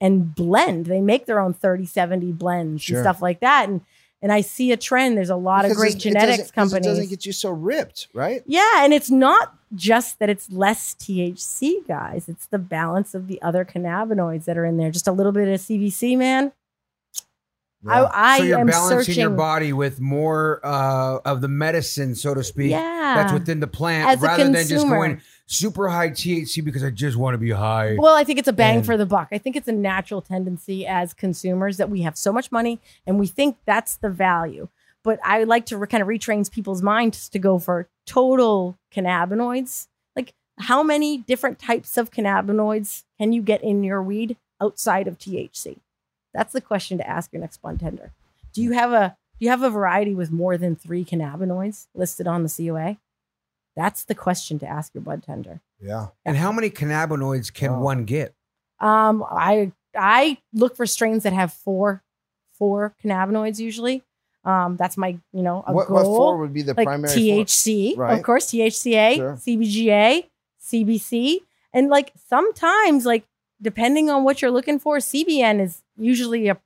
and 0.00 0.34
blend. 0.34 0.86
They 0.86 1.00
make 1.00 1.26
their 1.26 1.40
own 1.40 1.54
30, 1.54 1.86
70 1.86 2.32
blends 2.32 2.82
Sure. 2.82 2.98
and 2.98 3.04
stuff 3.04 3.22
like 3.22 3.40
that. 3.40 3.68
And 3.68 3.80
and 4.22 4.32
I 4.32 4.40
see 4.40 4.72
a 4.72 4.76
trend. 4.76 5.16
There's 5.16 5.30
a 5.30 5.36
lot 5.36 5.62
Because 5.62 5.72
of 5.72 5.76
great 5.78 5.88
it's- 5.96 6.04
it 6.06 6.08
genetics 6.08 6.50
companies. 6.50 6.86
It 6.86 6.88
doesn't 6.90 7.08
get 7.10 7.26
you 7.26 7.32
so 7.32 7.50
ripped, 7.50 8.08
right? 8.14 8.42
Yeah, 8.46 8.84
and 8.84 8.92
it's 8.92 9.10
not 9.10 9.54
just 9.74 10.18
that 10.18 10.28
it's 10.30 10.50
less 10.50 10.94
THC, 10.94 11.86
guys. 11.86 12.28
It's 12.28 12.46
the 12.46 12.58
balance 12.58 13.14
of 13.14 13.28
the 13.28 13.40
other 13.42 13.64
cannabinoids 13.64 14.44
that 14.46 14.56
are 14.58 14.64
in 14.64 14.76
there. 14.76 14.90
Just 14.90 15.06
a 15.08 15.12
little 15.12 15.32
bit 15.32 15.46
of 15.48 15.60
CBC, 15.60 16.16
man. 16.16 16.52
I, 17.86 18.04
I 18.12 18.38
so 18.38 18.44
you're 18.44 18.58
am 18.58 18.66
balancing 18.66 18.98
searching. 18.98 19.20
your 19.20 19.30
body 19.30 19.72
with 19.72 20.00
more 20.00 20.60
uh, 20.64 21.20
of 21.24 21.40
the 21.40 21.46
medicine, 21.48 22.16
so 22.16 22.34
to 22.34 22.42
speak. 22.42 22.72
Yeah. 22.72 23.12
That's 23.14 23.32
within 23.32 23.60
the 23.60 23.68
plant, 23.68 24.08
As 24.08 24.20
a 24.22 24.26
rather 24.26 24.44
than 24.50 24.66
just 24.66 24.86
going 24.88 25.20
super 25.50 25.88
high 25.88 26.10
THC 26.10 26.62
because 26.62 26.84
I 26.84 26.90
just 26.90 27.16
want 27.16 27.34
to 27.34 27.38
be 27.38 27.50
high. 27.50 27.96
Well, 27.98 28.14
I 28.14 28.22
think 28.22 28.38
it's 28.38 28.48
a 28.48 28.52
bang 28.52 28.76
And- 28.76 28.86
for 28.86 28.96
the 28.98 29.06
buck. 29.06 29.28
I 29.32 29.38
think 29.38 29.56
it's 29.56 29.66
a 29.66 29.72
natural 29.72 30.20
tendency 30.20 30.86
as 30.86 31.14
consumers 31.14 31.78
that 31.78 31.88
we 31.88 32.02
have 32.02 32.16
so 32.18 32.32
much 32.32 32.52
money 32.52 32.78
and 33.06 33.18
we 33.18 33.26
think 33.26 33.56
that's 33.64 33.96
the 33.96 34.10
value. 34.10 34.68
But 35.02 35.18
I 35.24 35.44
like 35.44 35.64
to 35.66 35.78
re- 35.78 35.86
kind 35.86 36.02
of 36.02 36.08
retrain 36.08 36.48
people's 36.50 36.82
minds 36.82 37.28
to 37.30 37.38
go 37.38 37.58
for 37.58 37.88
total 38.04 38.76
cannabinoids. 38.94 39.86
Like, 40.14 40.34
how 40.58 40.82
many 40.82 41.16
different 41.18 41.58
types 41.58 41.96
of 41.96 42.10
cannabinoids 42.10 43.04
can 43.18 43.32
you 43.32 43.40
get 43.40 43.62
in 43.62 43.82
your 43.82 44.02
weed 44.02 44.36
outside 44.60 45.08
of 45.08 45.18
THC? 45.18 45.78
That's 46.34 46.52
the 46.52 46.60
question 46.60 46.98
to 46.98 47.08
ask 47.08 47.32
your 47.32 47.40
next 47.40 47.62
bud 47.62 47.80
tender. 47.80 48.12
Do 48.52 48.60
you 48.62 48.72
have 48.72 48.92
a 48.92 49.16
do 49.38 49.44
you 49.44 49.50
have 49.50 49.62
a 49.62 49.70
variety 49.70 50.14
with 50.14 50.30
more 50.32 50.58
than 50.58 50.74
three 50.76 51.04
cannabinoids 51.04 51.86
listed 51.94 52.26
on 52.26 52.42
the 52.42 52.48
COA? 52.54 52.98
That's 53.78 54.02
the 54.04 54.14
question 54.14 54.58
to 54.58 54.66
ask 54.66 54.92
your 54.94 55.02
bud 55.02 55.22
tender. 55.22 55.60
Yeah. 55.80 56.08
and 56.26 56.36
how 56.36 56.50
many 56.50 56.68
cannabinoids 56.68 57.54
can 57.54 57.72
Wow. 57.74 57.80
one 57.90 58.04
get? 58.04 58.34
Um, 58.80 59.24
I 59.30 59.72
I 59.96 60.38
look 60.52 60.76
for 60.76 60.84
strains 60.86 61.22
that 61.22 61.32
have 61.32 61.52
four 61.52 62.02
four 62.52 62.94
cannabinoids 63.02 63.58
usually. 63.60 64.02
Um, 64.44 64.76
that's 64.76 64.96
my 64.96 65.10
you 65.32 65.42
know 65.42 65.62
a 65.66 65.72
What, 65.72 65.86
goal. 65.88 65.96
what 65.96 66.04
four 66.04 66.36
would 66.38 66.52
be 66.52 66.62
the 66.62 66.74
like 66.74 66.86
primary? 66.86 67.12
four? 67.12 67.20
THC, 67.44 67.96
Right. 67.96 68.18
of 68.18 68.24
course, 68.24 68.46
THCA, 68.50 69.14
Sure. 69.16 69.36
CBGA, 69.36 70.24
CBC, 70.60 71.38
and 71.72 71.88
like 71.88 72.12
sometimes 72.28 73.06
like 73.06 73.24
depending 73.62 74.10
on 74.10 74.24
what 74.24 74.40
you're 74.42 74.50
looking 74.50 74.78
for, 74.80 74.98
CBN 74.98 75.60
is 75.60 75.82
usually 75.96 76.48
a 76.48 76.56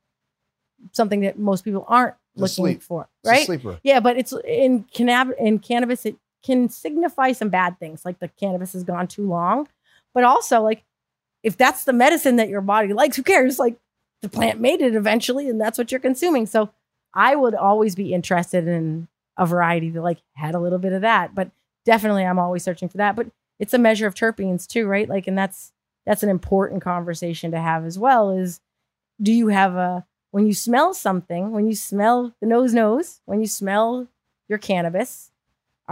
something 0.91 1.21
that 1.21 1.37
most 1.39 1.63
people 1.63 1.85
aren't 1.87 2.15
It's 2.35 2.41
looking 2.41 2.53
sleep. 2.75 2.81
for, 2.83 3.07
It's 3.21 3.29
a 3.29 3.31
right? 3.31 3.45
sleeper. 3.45 3.79
Yeah, 3.83 3.99
but 3.99 4.17
it's 4.17 4.33
in 4.45 4.83
cannab 4.85 5.31
in 5.39 5.59
cannabis, 5.59 6.05
it 6.05 6.17
can 6.43 6.69
signify 6.69 7.31
some 7.31 7.49
bad 7.49 7.79
things, 7.79 8.05
like 8.05 8.19
the 8.19 8.27
cannabis 8.27 8.73
has 8.73 8.83
gone 8.83 9.07
too 9.07 9.27
long. 9.27 9.67
But 10.13 10.23
also, 10.23 10.61
like, 10.61 10.83
if 11.41 11.57
that's 11.57 11.85
the 11.85 11.93
medicine 11.93 12.35
that 12.35 12.49
your 12.49 12.61
body 12.61 12.93
likes, 12.93 13.15
who 13.15 13.23
cares? 13.23 13.59
Like, 13.59 13.77
the 14.21 14.29
plant 14.29 14.59
made 14.59 14.81
it 14.81 14.95
eventually, 14.95 15.49
and 15.49 15.59
that's 15.59 15.77
what 15.77 15.91
you're 15.91 15.99
consuming. 15.99 16.45
So, 16.45 16.69
I 17.13 17.35
would 17.35 17.55
always 17.55 17.95
be 17.95 18.13
interested 18.13 18.67
in 18.67 19.07
a 19.37 19.45
variety 19.45 19.89
that 19.91 20.01
like 20.01 20.19
had 20.35 20.55
a 20.55 20.59
little 20.59 20.79
bit 20.79 20.93
of 20.93 21.01
that. 21.01 21.33
But 21.35 21.51
definitely, 21.85 22.25
I'm 22.25 22.39
always 22.39 22.63
searching 22.63 22.89
for 22.89 22.97
that. 22.97 23.15
But 23.15 23.27
it's 23.59 23.73
a 23.73 23.79
measure 23.79 24.07
of 24.07 24.15
terpenes 24.15 24.67
too, 24.67 24.87
right? 24.87 25.07
Like, 25.07 25.27
and 25.27 25.37
that's 25.37 25.71
that's 26.05 26.23
an 26.23 26.29
important 26.29 26.81
conversation 26.81 27.51
to 27.51 27.59
have 27.59 27.85
as 27.85 27.97
well. 27.97 28.31
Is 28.31 28.59
do 29.21 29.31
you 29.31 29.47
have 29.47 29.75
a 29.75 30.05
when 30.31 30.47
you 30.47 30.53
smell 30.53 30.93
something, 30.93 31.51
when 31.51 31.67
you 31.67 31.75
smell 31.75 32.33
the 32.41 32.47
nose 32.47 32.73
nose, 32.73 33.21
when 33.25 33.39
you 33.39 33.47
smell 33.47 34.07
your 34.49 34.57
cannabis, 34.57 35.31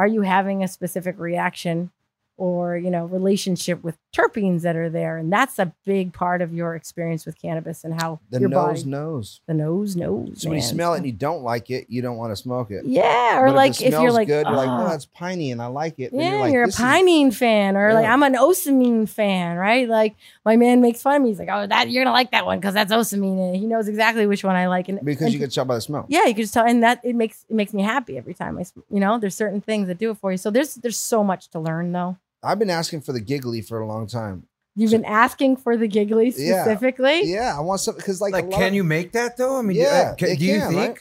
are 0.01 0.07
you 0.07 0.21
having 0.23 0.63
a 0.63 0.67
specific 0.67 1.19
reaction 1.19 1.91
or, 2.35 2.75
you 2.75 2.89
know, 2.89 3.05
relationship 3.05 3.83
with 3.83 3.99
terpenes 4.15 4.61
that 4.61 4.75
are 4.75 4.89
there? 4.89 5.17
And 5.17 5.31
that's 5.31 5.57
a 5.59 5.73
big 5.85 6.13
part 6.13 6.41
of 6.41 6.53
your 6.53 6.75
experience 6.75 7.25
with 7.25 7.41
cannabis 7.41 7.83
and 7.83 7.93
how 7.99 8.19
The 8.29 8.39
your 8.41 8.49
nose 8.49 8.79
body, 8.83 8.89
knows. 8.89 9.41
the 9.47 9.53
nose 9.53 9.95
knows. 9.95 10.41
So 10.41 10.49
when 10.49 10.57
you 10.57 10.63
smell 10.63 10.93
it 10.93 10.97
and 10.97 11.05
you 11.05 11.11
don't 11.13 11.43
like 11.43 11.69
it, 11.69 11.85
you 11.89 12.01
don't 12.01 12.17
want 12.17 12.31
to 12.31 12.35
smoke 12.35 12.71
it. 12.71 12.85
yeah, 12.85 13.39
or 13.39 13.47
But 13.47 13.55
like 13.55 13.71
it 13.79 13.85
if, 13.85 13.91
you're 13.91 13.99
smells 14.01 14.13
like, 14.15 14.27
good, 14.27 14.45
you're 14.45 14.55
like, 14.55 14.67
"Ah." 14.69 14.85
oh, 14.85 14.89
that's 14.89 15.05
piney 15.05 15.51
and 15.51 15.61
I 15.61 15.67
like 15.67 15.99
it. 15.99 16.11
Yeah, 16.13 16.35
like, 16.41 16.53
you're, 16.53 16.65
"This 16.65 16.79
a 16.79 16.97
is- 16.97 17.37
fan, 17.37 17.77
or 17.77 17.93
like 17.93 18.05
I'm 18.05 18.23
an 18.23 18.33
ocimene 18.35 19.07
fan, 19.07 19.57
right? 19.57 19.87
Like 19.87 20.15
my 20.45 20.57
man 20.57 20.81
makes 20.81 21.01
fun 21.01 21.15
of 21.17 21.21
me. 21.23 21.29
He's 21.29 21.39
like, 21.39 21.49
"Oh, 21.51 21.67
that 21.67 21.89
you're 21.89 22.03
gonna 22.03 22.13
like 22.13 22.31
that 22.31 22.45
one 22.45 22.59
because 22.59 22.73
that's 22.73 22.91
ocimene." 22.91 23.39
And 23.47 23.55
he 23.55 23.65
knows 23.65 23.87
exactly 23.87 24.27
which 24.27 24.43
one 24.43 24.55
I 24.55 24.67
like. 24.67 24.89
And 24.89 24.99
because 25.03 25.25
and 25.25 25.33
you 25.33 25.39
can 25.39 25.49
tell 25.49 25.65
by 25.65 25.75
the 25.75 25.81
smell. 25.81 26.05
yeah, 26.09 26.25
you 26.25 26.33
can 26.33 26.43
just 26.43 26.53
tell, 26.53 26.65
and 26.65 26.83
that 26.83 26.99
it 27.03 27.15
makes 27.15 27.45
it 27.49 27.55
makes 27.55 27.73
me 27.73 27.81
happy 27.83 28.17
every 28.17 28.33
time 28.33 28.57
I, 28.57 28.65
you 28.89 28.99
know, 28.99 29.17
there's 29.19 29.35
certain 29.35 29.61
things 29.61 29.87
that 29.87 29.97
do 29.97 30.11
it 30.11 30.17
for 30.17 30.31
you. 30.31 30.37
So 30.37 30.51
there's 30.51 30.75
there's 30.75 30.97
so 30.97 31.23
much 31.23 31.47
to 31.49 31.59
learn 31.59 31.91
though. 31.91 32.17
I've 32.43 32.59
been 32.59 32.69
asking 32.69 33.01
for 33.01 33.13
the 33.13 33.19
giggly 33.21 33.61
for 33.61 33.79
a 33.79 33.87
long 33.87 34.07
time. 34.07 34.47
You've 34.75 34.91
been 34.91 35.05
asking 35.05 35.57
for 35.57 35.75
the 35.77 35.87
giggly 35.87 36.33
Yeah. 36.37 36.63
specifically. 36.63 37.23
Yeah, 37.23 37.55
I 37.57 37.61
want 37.61 37.81
something 37.81 37.99
because 37.99 38.21
like, 38.21 38.31
Like, 38.33 38.45
a 38.45 38.47
lot 38.47 38.57
can 38.57 38.67
of- 38.69 38.73
you 38.75 38.83
make 38.83 39.11
that 39.11 39.37
though? 39.37 39.57
I 39.57 39.61
mean, 39.61 39.75
do- 39.75 39.83
Yeah, 39.83 40.11
uh, 40.11 40.15
can- 40.15 40.29
they 40.29 40.35
do 40.37 40.45
you 40.45 40.59
can, 40.59 40.69
think? 40.69 40.89
right? 40.89 40.99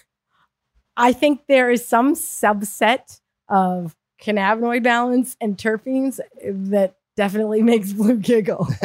I 0.96 1.12
think 1.12 1.42
there 1.48 1.70
is 1.70 1.87
some 1.87 2.14
subset 2.14 3.20
of 3.48 3.96
cannabinoid 4.22 4.83
balance 4.83 5.37
and 5.40 5.57
terpenes 5.57 6.18
that 6.44 6.96
definitely 7.16 7.62
makes 7.72 7.92
Blue 7.92 8.16
giggle. 8.16 8.66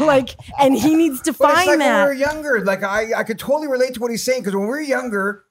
like, 0.00 0.30
and 0.58 0.76
he 0.78 0.94
needs 0.94 1.20
to 1.22 1.32
But 1.32 1.50
it's 1.50 1.54
find 1.58 1.68
like 1.68 1.78
that. 1.80 2.06
when 2.06 2.08
we 2.08 2.14
were 2.14 2.32
younger. 2.32 2.64
Like 2.64 2.82
I, 2.84 3.12
I 3.18 3.22
could 3.24 3.38
totally 3.38 3.68
relate 3.68 3.94
to 3.94 4.00
what 4.00 4.10
he's 4.10 4.22
saying 4.24 4.40
because 4.42 4.54
when 4.54 4.64
we 4.64 4.70
were 4.70 4.80
younger, 4.80 5.44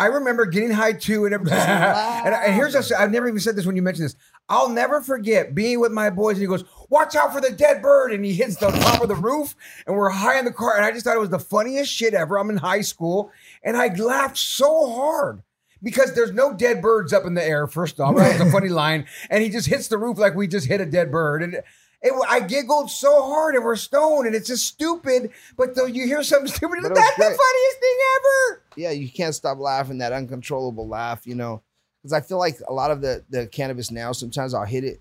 I 0.00 0.06
remember 0.06 0.46
getting 0.46 0.70
high 0.70 0.94
too, 0.94 1.26
and, 1.26 1.34
everything- 1.34 1.58
and, 1.58 2.34
and 2.34 2.54
here's 2.54 2.72
this. 2.72 2.90
I've 2.90 3.10
never 3.12 3.28
even 3.28 3.38
said 3.40 3.54
this 3.56 3.66
when 3.66 3.76
you 3.76 3.82
mentioned 3.82 4.06
this. 4.06 4.16
I'll 4.48 4.68
never 4.68 5.00
forget 5.00 5.54
being 5.54 5.78
with 5.78 5.92
my 5.92 6.10
boys, 6.10 6.32
and 6.36 6.40
he 6.42 6.46
goes, 6.48 6.64
"Watch 6.88 7.14
out 7.14 7.32
for 7.32 7.40
the 7.40 7.50
dead 7.52 7.82
bird!" 7.82 8.12
And 8.12 8.24
he 8.24 8.32
hits 8.32 8.56
the 8.56 8.70
top 8.70 9.00
of 9.02 9.08
the 9.08 9.14
roof, 9.14 9.54
and 9.86 9.94
we're 9.94 10.08
high 10.10 10.38
in 10.38 10.44
the 10.44 10.52
car, 10.52 10.74
and 10.76 10.84
I 10.84 10.90
just 10.90 11.04
thought 11.04 11.14
it 11.16 11.20
was 11.20 11.30
the 11.30 11.38
funniest 11.38 11.92
shit 11.92 12.14
ever. 12.14 12.38
I'm 12.38 12.50
in 12.50 12.56
high 12.56 12.80
school, 12.80 13.30
and 13.62 13.76
I 13.76 13.94
laughed 13.94 14.38
so 14.38 14.90
hard. 14.90 15.42
Because 15.82 16.12
there's 16.14 16.32
no 16.32 16.52
dead 16.52 16.82
birds 16.82 17.10
up 17.14 17.24
in 17.24 17.32
the 17.32 17.42
air. 17.42 17.66
First 17.66 18.00
off, 18.00 18.14
that 18.16 18.38
was 18.38 18.48
a 18.48 18.52
funny 18.52 18.68
line, 18.82 19.06
and 19.30 19.42
he 19.42 19.48
just 19.48 19.66
hits 19.66 19.88
the 19.88 19.96
roof 19.96 20.18
like 20.18 20.34
we 20.34 20.46
just 20.46 20.66
hit 20.66 20.78
a 20.82 20.84
dead 20.84 21.10
bird, 21.10 21.42
and 21.42 21.62
it, 22.02 22.12
I 22.28 22.40
giggled 22.40 22.90
so 22.90 23.22
hard, 23.22 23.54
and 23.54 23.64
we're 23.64 23.76
stoned, 23.76 24.26
and 24.26 24.34
it's 24.34 24.48
just 24.48 24.66
stupid. 24.66 25.30
But 25.56 25.74
though 25.74 25.86
you 25.86 26.06
hear 26.06 26.22
something 26.22 26.48
stupid, 26.52 26.78
But 26.82 26.92
it 26.92 26.94
that's 26.94 27.16
the 27.16 27.22
funniest 27.22 27.78
thing 27.80 27.98
ever. 28.16 28.62
yeah, 28.76 28.90
you 28.90 29.10
can't 29.10 29.34
stop 29.34 29.58
laughing, 29.58 29.98
that 29.98 30.12
uncontrollable 30.12 30.88
laugh, 30.88 31.26
you 31.26 31.34
know. 31.34 31.62
Because 32.02 32.12
I 32.14 32.20
feel 32.20 32.38
like 32.38 32.56
a 32.66 32.72
lot 32.72 32.90
of 32.90 33.02
the 33.02 33.24
the 33.28 33.46
cannabis 33.46 33.90
now, 33.90 34.12
sometimes 34.12 34.54
I'll 34.54 34.64
hit 34.64 34.84
it. 34.84 35.00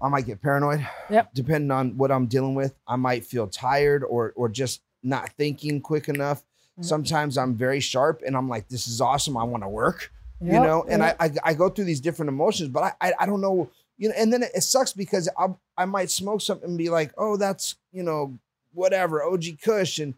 I 0.00 0.08
might 0.08 0.26
get 0.26 0.40
paranoid. 0.42 0.86
Yep. 1.10 1.34
Depending 1.34 1.70
on 1.70 1.96
what 1.96 2.10
I'm 2.10 2.26
dealing 2.26 2.54
with. 2.54 2.74
I 2.86 2.96
might 2.96 3.24
feel 3.24 3.46
tired 3.46 4.02
or 4.04 4.32
or 4.36 4.48
just 4.48 4.80
not 5.02 5.30
thinking 5.38 5.80
quick 5.80 6.08
enough. 6.08 6.40
Mm-hmm. 6.40 6.82
Sometimes 6.82 7.38
I'm 7.38 7.54
very 7.54 7.80
sharp 7.80 8.22
and 8.26 8.36
I'm 8.36 8.48
like, 8.48 8.68
this 8.68 8.88
is 8.88 9.00
awesome. 9.00 9.36
I 9.36 9.44
want 9.44 9.62
to 9.62 9.68
work. 9.68 10.10
You 10.38 10.52
know, 10.52 10.84
and 10.86 11.00
yep. 11.02 11.16
I, 11.18 11.24
I 11.24 11.30
I 11.44 11.54
go 11.54 11.70
through 11.70 11.86
these 11.86 12.00
different 12.02 12.28
emotions, 12.28 12.68
but 12.68 12.82
I 12.82 12.92
I, 13.00 13.12
I 13.20 13.26
don't 13.26 13.40
know, 13.40 13.70
you 13.98 14.08
know, 14.08 14.14
and 14.16 14.32
then 14.32 14.42
it, 14.42 14.50
it 14.54 14.62
sucks 14.62 14.92
because 14.92 15.28
I 15.38 15.46
I 15.76 15.84
might 15.84 16.10
smoke 16.10 16.40
something 16.40 16.70
and 16.70 16.78
be 16.78 16.88
like, 16.90 17.12
oh, 17.16 17.36
that's 17.36 17.76
you 17.92 18.02
know, 18.02 18.38
whatever, 18.72 19.22
OG 19.22 19.44
Kush 19.62 19.98
and 19.98 20.14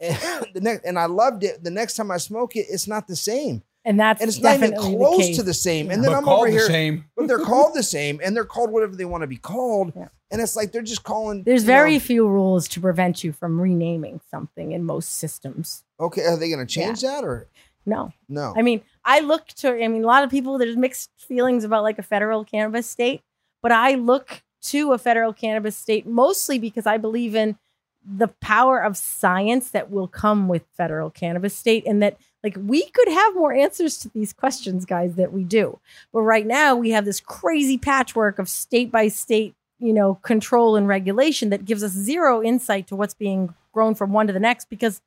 and 0.00 0.16
the 0.54 0.60
next 0.60 0.84
and 0.84 0.98
I 0.98 1.06
loved 1.06 1.44
it. 1.44 1.62
The 1.64 1.70
next 1.70 1.96
time 1.96 2.10
I 2.10 2.18
smoke 2.18 2.56
it, 2.56 2.66
it's 2.68 2.86
not 2.86 3.06
the 3.06 3.16
same. 3.16 3.62
and 3.84 3.98
that's 3.98 4.20
And 4.20 4.28
it's 4.28 4.38
not 4.40 4.56
even 4.56 4.70
definitely 4.70 4.92
the 4.92 4.98
close 4.98 5.36
to 5.36 5.42
the 5.42 5.54
same. 5.54 5.90
And 5.90 6.02
then 6.04 6.10
But 6.12 6.18
I'm 6.18 6.24
called 6.24 6.40
over 6.42 6.50
the 6.50 6.56
here, 6.56 6.66
same. 6.66 7.04
but 7.16 7.26
they're 7.28 7.38
called 7.38 7.74
the 7.74 7.82
same, 7.82 8.20
and 8.22 8.36
they're 8.36 8.44
called 8.44 8.70
whatever 8.70 8.96
they 8.96 9.04
want 9.04 9.22
to 9.22 9.26
be 9.26 9.38
called. 9.38 9.92
Yeah. 9.96 10.08
And 10.30 10.40
it's 10.40 10.56
like 10.56 10.72
they're 10.72 10.82
just 10.82 11.02
calling. 11.04 11.42
There's 11.42 11.62
you 11.62 11.68
know, 11.68 11.74
very 11.74 11.98
few 11.98 12.26
rules 12.26 12.66
to 12.68 12.80
prevent 12.80 13.22
you 13.22 13.32
from 13.32 13.60
renaming 13.60 14.20
something 14.30 14.72
in 14.72 14.84
most 14.84 15.18
systems. 15.18 15.84
okay. 16.00 16.24
Are 16.24 16.36
they 16.38 16.48
going 16.48 16.66
to 16.66 16.72
change 16.72 17.02
that 17.02 17.22
or 17.22 17.48
No. 17.84 18.12
no? 18.28 18.54
I 18.56 18.62
mean, 18.62 18.82
I 19.04 19.20
look 19.20 19.48
to, 19.48 19.70
I 19.70 19.88
mean, 19.88 20.04
a 20.04 20.06
lot 20.06 20.24
of 20.24 20.30
people, 20.30 20.58
there's 20.58 20.76
mixed 20.76 21.10
feelings 21.18 21.64
about 21.64 21.82
like 21.82 21.98
a 21.98 22.02
federal 22.02 22.44
cannabis 22.44 22.88
state, 22.88 23.22
but 23.60 23.72
I 23.72 23.94
look 23.94 24.42
to 24.62 24.92
a 24.92 24.98
federal 24.98 25.32
cannabis 25.32 25.76
state 25.76 26.06
mostly 26.06 26.58
because 26.58 26.86
I 26.86 26.96
believe 26.96 27.34
in 27.34 27.58
the 28.04 28.28
power 28.28 28.82
of 28.82 28.96
science 28.96 29.70
that 29.70 29.90
will 29.90 30.08
come 30.08 30.48
with 30.48 30.64
federal 30.76 31.10
cannabis 31.10 31.54
state 31.54 31.86
and 31.86 32.02
that 32.02 32.16
like 32.42 32.56
we 32.58 32.84
could 32.90 33.08
have 33.08 33.34
more 33.34 33.52
answers 33.52 33.98
to 33.98 34.08
these 34.08 34.32
questions 34.32 34.84
guys 34.84 35.14
that 35.14 35.32
we 35.32 35.44
do 35.44 35.78
but 36.12 36.22
right 36.22 36.46
now 36.46 36.74
we 36.74 36.90
have 36.90 37.04
this 37.04 37.20
crazy 37.20 37.78
patchwork 37.78 38.40
of 38.40 38.48
state 38.48 38.90
by 38.90 39.06
state 39.06 39.54
you 39.78 39.92
know 39.92 40.16
control 40.16 40.74
and 40.74 40.88
regulation 40.88 41.50
that 41.50 41.64
gives 41.64 41.84
us 41.84 41.92
zero 41.92 42.42
insight 42.42 42.88
to 42.88 42.96
what's 42.96 43.14
being 43.14 43.54
grown 43.72 43.94
from 43.94 44.12
one 44.12 44.26
to 44.26 44.32
the 44.32 44.40
next 44.40 44.68
because 44.68 45.00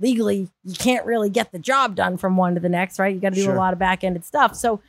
legally 0.00 0.48
you 0.64 0.74
can't 0.74 1.04
really 1.06 1.28
get 1.30 1.50
the 1.52 1.58
job 1.58 1.94
done 1.94 2.16
from 2.16 2.36
one 2.36 2.54
to 2.54 2.60
the 2.60 2.68
next 2.68 2.98
right 2.98 3.14
you 3.14 3.20
got 3.20 3.30
to 3.30 3.34
do 3.36 3.42
Sure. 3.44 3.54
a 3.54 3.58
lot 3.58 3.72
of 3.72 3.78
back-ended 3.78 4.24
stuff 4.24 4.54
so 4.54 4.80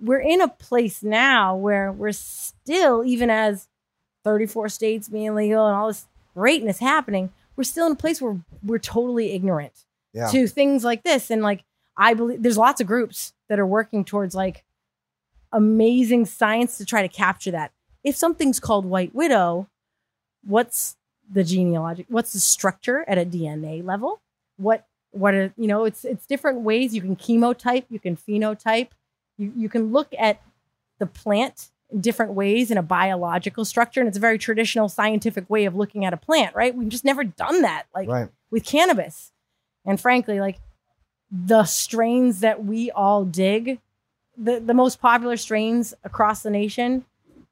we're 0.00 0.20
in 0.20 0.40
a 0.40 0.48
place 0.48 1.02
now 1.02 1.54
where 1.56 1.90
we're 1.92 2.12
still 2.12 3.04
even 3.04 3.28
as 3.30 3.68
34 4.24 4.68
states 4.68 5.08
being 5.08 5.34
legal 5.34 5.66
and 5.66 5.74
all 5.76 5.88
this 5.88 6.06
greatness 6.34 6.78
happening 6.78 7.30
we're 7.56 7.64
still 7.64 7.86
in 7.86 7.92
a 7.92 7.96
place 7.96 8.22
where 8.22 8.38
we're 8.62 8.78
totally 8.78 9.32
ignorant 9.32 9.84
Yeah. 10.12 10.28
to 10.30 10.46
things 10.46 10.84
like 10.84 11.02
this 11.02 11.30
and 11.30 11.42
like 11.42 11.64
i 11.96 12.14
believe 12.14 12.42
there's 12.42 12.56
lots 12.58 12.80
of 12.80 12.86
groups 12.86 13.32
that 13.48 13.58
are 13.58 13.66
working 13.66 14.04
towards 14.04 14.34
like 14.34 14.64
amazing 15.52 16.26
science 16.26 16.78
to 16.78 16.84
try 16.84 17.02
to 17.02 17.08
capture 17.08 17.50
that 17.50 17.72
if 18.04 18.14
something's 18.16 18.60
called 18.60 18.84
white 18.84 19.14
widow 19.14 19.68
what's 20.44 20.96
the 21.32 21.44
genealogic 21.44 22.06
what's 22.08 22.32
the 22.32 22.40
structure 22.40 23.04
at 23.06 23.18
a 23.18 23.24
dna 23.24 23.84
level? 23.84 24.20
What 24.56 24.86
what 25.12 25.34
are 25.34 25.52
you 25.56 25.66
know 25.66 25.84
it's 25.84 26.04
it's 26.04 26.26
different 26.26 26.60
ways. 26.60 26.94
You 26.94 27.00
can 27.00 27.16
chemotype 27.16 27.84
you 27.88 28.00
can 28.00 28.16
phenotype. 28.16 28.88
You, 29.38 29.52
you 29.56 29.68
can 29.68 29.92
look 29.92 30.12
at 30.18 30.42
the 30.98 31.06
plant 31.06 31.70
in 31.90 32.00
different 32.00 32.32
ways 32.32 32.70
in 32.70 32.76
a 32.76 32.82
biological 32.82 33.64
structure 33.64 34.00
and 34.00 34.08
it's 34.08 34.18
a 34.18 34.20
very 34.20 34.38
traditional 34.38 34.88
scientific 34.88 35.48
way 35.48 35.64
of 35.64 35.74
looking 35.74 36.04
at 36.04 36.12
a 36.12 36.16
plant 36.16 36.54
right? 36.54 36.74
We've 36.74 36.88
just 36.88 37.04
never 37.04 37.24
done 37.24 37.62
that 37.62 37.84
like 37.94 38.08
right. 38.08 38.28
with 38.50 38.64
cannabis. 38.64 39.32
And 39.84 40.00
frankly 40.00 40.40
like 40.40 40.58
the 41.30 41.64
strains 41.64 42.40
that 42.40 42.64
we 42.64 42.90
all 42.90 43.24
dig 43.24 43.80
the, 44.36 44.58
the 44.58 44.74
most 44.74 45.00
popular 45.00 45.36
strains 45.36 45.94
across 46.02 46.42
the 46.42 46.50
nation 46.50 47.04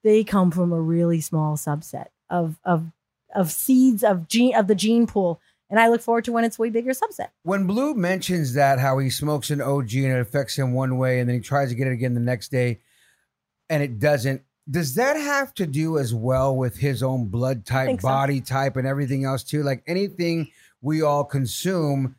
they 0.03 0.25
come 0.25 0.51
from 0.51 0.73
a 0.73 0.81
really 0.81 1.21
small 1.21 1.57
subset 1.57 2.07
of 2.31 2.59
of 2.65 2.87
of 3.35 3.53
seeds 3.53 4.03
of 4.03 4.29
gene 4.29 4.55
of 4.55 4.67
the 4.67 4.75
gene 4.75 5.07
pool 5.07 5.41
and 5.71 5.79
i 5.79 5.89
look 5.89 6.01
forward 6.01 6.25
to 6.25 6.33
when 6.33 6.45
it's 6.45 6.59
way 6.59 6.71
bigger 6.71 6.93
subset 6.93 7.29
When 7.43 7.67
Blue 7.67 7.95
mentions 7.95 8.55
that 8.55 8.79
how 8.79 8.99
he 8.99 9.11
smokes 9.11 9.51
an 9.51 9.61
OG 9.61 9.95
and 9.95 10.13
it 10.13 10.21
affects 10.21 10.57
him 10.57 10.73
one 10.73 10.99
way, 10.99 11.21
and 11.21 11.29
then 11.29 11.37
he 11.37 11.41
tries 11.41 11.69
to 11.71 11.75
get 11.75 11.87
it 11.87 11.93
again 11.93 12.15
the 12.15 12.21
next 12.21 12.51
day, 12.51 12.81
and 13.71 13.83
it 13.83 13.99
doesn't. 13.99 14.43
Does 14.71 14.95
that 14.97 15.17
have 15.17 15.55
to 15.55 15.67
do 15.67 15.99
as 15.99 16.15
well 16.15 16.55
with 16.55 16.77
his 16.77 17.03
own 17.03 17.27
blood 17.27 17.65
type, 17.65 18.01
so. 18.01 18.09
body 18.09 18.41
type, 18.41 18.77
and 18.77 18.87
everything 18.87 19.25
else 19.25 19.43
too? 19.43 19.63
Like 19.63 19.83
anything 19.87 20.51
we 20.83 21.03
all 21.03 21.25
consume, 21.25 22.17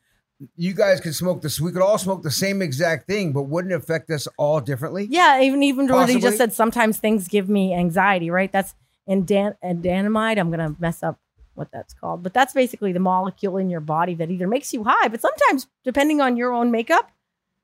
you 0.56 0.74
guys 0.74 1.00
could 1.00 1.16
smoke 1.16 1.42
this. 1.42 1.60
We 1.60 1.72
could 1.72 1.82
all 1.82 1.98
smoke 1.98 2.24
the 2.24 2.32
same 2.32 2.62
exact 2.62 3.08
thing, 3.08 3.34
but 3.34 3.44
wouldn't 3.44 3.72
it 3.72 3.78
affect 3.78 4.10
us 4.10 4.28
all 4.38 4.62
differently? 4.62 5.08
yeah 5.10 5.42
even 5.42 5.62
even 5.64 5.88
what 5.88 6.10
just 6.20 6.38
said 6.38 6.54
sometimes 6.54 6.98
things 6.98 7.28
give 7.28 7.50
me 7.50 7.74
anxiety 7.74 8.30
right 8.30 8.52
that's 8.52 8.74
andan- 9.10 9.56
anandamide 9.64 10.38
i'm 10.40 10.50
gonna 10.52 10.76
mess 10.80 11.02
up 11.04 11.18
what 11.56 11.70
that's 11.72 11.94
called 11.94 12.24
but 12.24 12.34
that's 12.34 12.54
basically 12.54 12.92
the 12.94 13.00
molecule 13.00 13.58
in 13.58 13.70
your 13.70 13.82
body 13.82 14.14
that 14.14 14.30
either 14.32 14.48
makes 14.48 14.74
you 14.74 14.84
high 14.86 15.08
but 15.10 15.20
sometimes 15.22 15.68
depending 15.84 16.22
on 16.22 16.38
your 16.38 16.54
own 16.54 16.72
makeup 16.72 17.12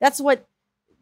that's 0.00 0.20
what 0.20 0.46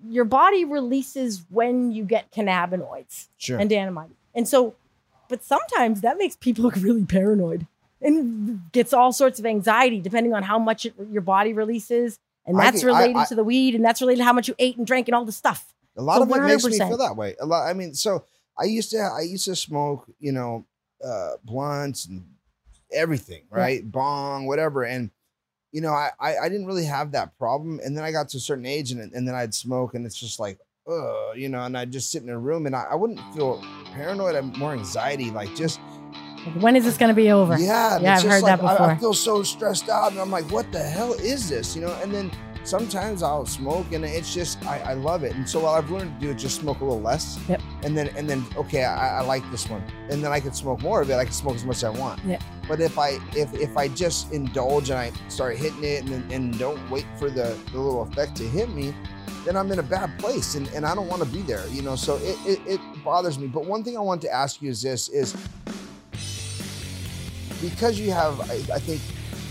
your 0.06 0.24
body 0.24 0.64
releases 0.64 1.44
when 1.50 1.90
you 1.90 2.04
get 2.04 2.30
cannabinoids 2.30 3.28
Sure. 3.38 3.58
and 3.58 3.70
anandamide 3.70 4.10
and 4.34 4.46
so 4.46 4.74
but 5.28 5.42
sometimes 5.42 6.02
that 6.02 6.18
makes 6.18 6.36
people 6.36 6.62
look 6.64 6.76
really 6.76 7.04
paranoid 7.04 7.66
and 8.00 8.60
gets 8.72 8.92
all 8.92 9.12
sorts 9.12 9.38
of 9.38 9.46
anxiety 9.46 9.98
depending 10.00 10.34
on 10.34 10.42
how 10.42 10.58
much 10.58 10.84
it, 10.86 10.94
your 11.10 11.22
body 11.22 11.52
releases 11.52 12.18
and 12.46 12.58
that's 12.58 12.76
think- 12.82 12.86
related 12.86 13.16
I- 13.16 13.24
to 13.24 13.34
the 13.34 13.44
weed 13.44 13.74
and 13.74 13.84
that's 13.84 14.00
related 14.00 14.18
to 14.18 14.24
how 14.24 14.32
much 14.34 14.46
you 14.48 14.54
ate 14.58 14.76
and 14.76 14.86
drank 14.86 15.08
and 15.08 15.14
all 15.14 15.24
the 15.24 15.32
stuff 15.32 15.74
A 15.96 16.02
lot 16.02 16.16
So 16.18 16.22
of 16.24 16.30
it 16.30 16.40
makes 16.42 16.64
me 16.64 16.76
feel 16.78 16.98
that 16.98 17.16
way. 17.16 17.34
A 17.40 17.46
lot. 17.46 17.66
I 17.68 17.72
mean, 17.72 17.94
so 17.94 18.24
I 18.58 18.64
used 18.64 18.90
to 18.90 18.98
I 18.98 19.22
used 19.22 19.44
to 19.46 19.56
smoke, 19.56 20.06
you 20.20 20.32
know, 20.32 20.66
uh, 21.04 21.32
blunts 21.44 22.06
and 22.06 22.24
everything, 22.92 23.42
right? 23.50 23.88
Bong, 23.90 24.46
whatever, 24.46 24.84
and 24.84 25.10
you 25.72 25.80
know, 25.80 25.90
I, 25.90 26.10
I 26.20 26.36
I 26.38 26.48
didn't 26.48 26.66
really 26.66 26.84
have 26.84 27.12
that 27.12 27.36
problem. 27.38 27.80
And 27.84 27.96
then 27.96 28.04
I 28.04 28.12
got 28.12 28.28
to 28.30 28.36
a 28.36 28.40
certain 28.40 28.66
age, 28.66 28.92
and 28.92 29.12
and 29.12 29.26
then 29.26 29.34
I'd 29.34 29.54
smoke, 29.54 29.94
and 29.94 30.06
it's 30.06 30.18
just 30.18 30.38
like, 30.38 30.58
uh, 30.88 31.32
you 31.32 31.48
know, 31.48 31.60
and 31.62 31.76
I'd 31.76 31.90
just 31.90 32.10
sit 32.12 32.22
in 32.22 32.28
a 32.28 32.38
room, 32.38 32.66
and 32.66 32.76
I, 32.76 32.84
I 32.92 32.94
wouldn't 32.94 33.20
feel 33.34 33.60
paranoid. 33.92 34.36
I'm 34.36 34.52
more 34.58 34.72
anxiety, 34.72 35.30
like 35.30 35.54
just 35.56 35.80
when 36.60 36.76
is 36.76 36.84
this 36.84 36.98
going 36.98 37.08
to 37.08 37.14
be 37.14 37.30
over? 37.32 37.56
yeah, 37.58 37.98
Yeah, 37.98 38.16
I've 38.16 38.22
heard 38.22 38.44
that 38.44 38.62
like, 38.62 38.78
I- 38.80 38.92
I, 38.92 38.98
feel 38.98 39.14
so 39.14 39.42
stressed 39.42 39.88
out, 39.88 40.12
and 40.12 40.20
I'm 40.20 40.30
like, 40.30 40.44
what 40.50 40.70
the 40.72 40.82
hell 40.82 41.14
is 41.14 41.48
this? 41.48 41.74
You 41.74 41.82
know, 41.82 41.98
and 42.02 42.12
then 42.12 42.30
sometimes 42.64 43.22
I'll 43.22 43.46
smoke, 43.46 43.92
and 43.92 44.04
it's 44.04 44.34
just 44.34 44.64
I, 44.66 44.78
I 44.78 44.92
love 44.94 45.22
it. 45.22 45.34
And 45.34 45.48
so 45.48 45.60
what 45.60 45.78
I've 45.78 45.90
learned 45.90 46.18
to 46.20 46.26
do 46.26 46.32
is 46.32 46.42
just 46.42 46.60
smoke 46.60 46.80
a 46.80 46.84
little 46.84 47.00
less. 47.00 47.38
Yep. 47.48 47.62
And 47.82 47.96
then 47.96 48.08
and 48.16 48.28
then 48.28 48.44
okay, 48.56 48.84
I, 48.84 49.20
I 49.20 49.22
like 49.22 49.48
this 49.50 49.68
one, 49.68 49.82
and 50.10 50.22
then 50.24 50.32
I 50.32 50.40
can 50.40 50.52
smoke 50.52 50.80
more 50.82 51.02
of 51.02 51.10
it. 51.10 51.14
I 51.14 51.24
can 51.24 51.32
smoke 51.32 51.54
as 51.54 51.64
much 51.64 51.76
as 51.76 51.84
I 51.84 51.90
want. 51.90 52.20
Yeah. 52.24 52.38
But 52.66 52.80
if 52.80 52.98
I 52.98 53.18
if 53.36 53.52
if 53.54 53.76
I 53.76 53.88
just 53.88 54.32
indulge 54.32 54.90
and 54.90 54.98
I 54.98 55.12
start 55.28 55.56
hitting 55.56 55.84
it, 55.84 56.04
and 56.04 56.30
and 56.32 56.58
don't 56.58 56.90
wait 56.90 57.06
for 57.18 57.30
the 57.30 57.56
the 57.72 57.78
little 57.78 58.02
effect 58.02 58.36
to 58.36 58.44
hit 58.44 58.70
me. 58.70 58.94
Then 59.44 59.58
I'm 59.58 59.70
in 59.72 59.78
a 59.78 59.82
bad 59.82 60.18
place 60.18 60.54
and, 60.54 60.66
and 60.68 60.86
I 60.86 60.94
don't 60.94 61.06
want 61.06 61.22
to 61.22 61.28
be 61.28 61.42
there, 61.42 61.66
you 61.68 61.82
know. 61.82 61.96
So 61.96 62.16
it, 62.16 62.38
it, 62.46 62.60
it 62.66 62.80
bothers 63.04 63.38
me. 63.38 63.46
But 63.46 63.66
one 63.66 63.84
thing 63.84 63.94
I 63.94 64.00
want 64.00 64.22
to 64.22 64.32
ask 64.32 64.62
you 64.62 64.70
is 64.70 64.80
this 64.80 65.10
is 65.10 65.36
because 67.60 68.00
you 68.00 68.10
have, 68.10 68.40
I, 68.50 68.54
I 68.74 68.78
think, 68.78 69.02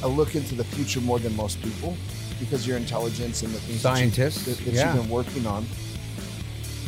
a 0.01 0.07
look 0.07 0.35
into 0.35 0.55
the 0.55 0.63
future 0.63 0.99
more 1.01 1.19
than 1.19 1.35
most 1.35 1.61
people, 1.61 1.95
because 2.43 2.67
your 2.67 2.77
intelligence 2.77 3.43
and 3.43 3.53
the 3.53 3.59
things 3.59 3.83
that 3.83 3.99
you, 4.01 4.09
that, 4.09 4.65
that 4.65 4.73
yeah. 4.73 4.93
you've 4.93 5.03
been 5.03 5.11
working 5.11 5.45
on. 5.45 5.65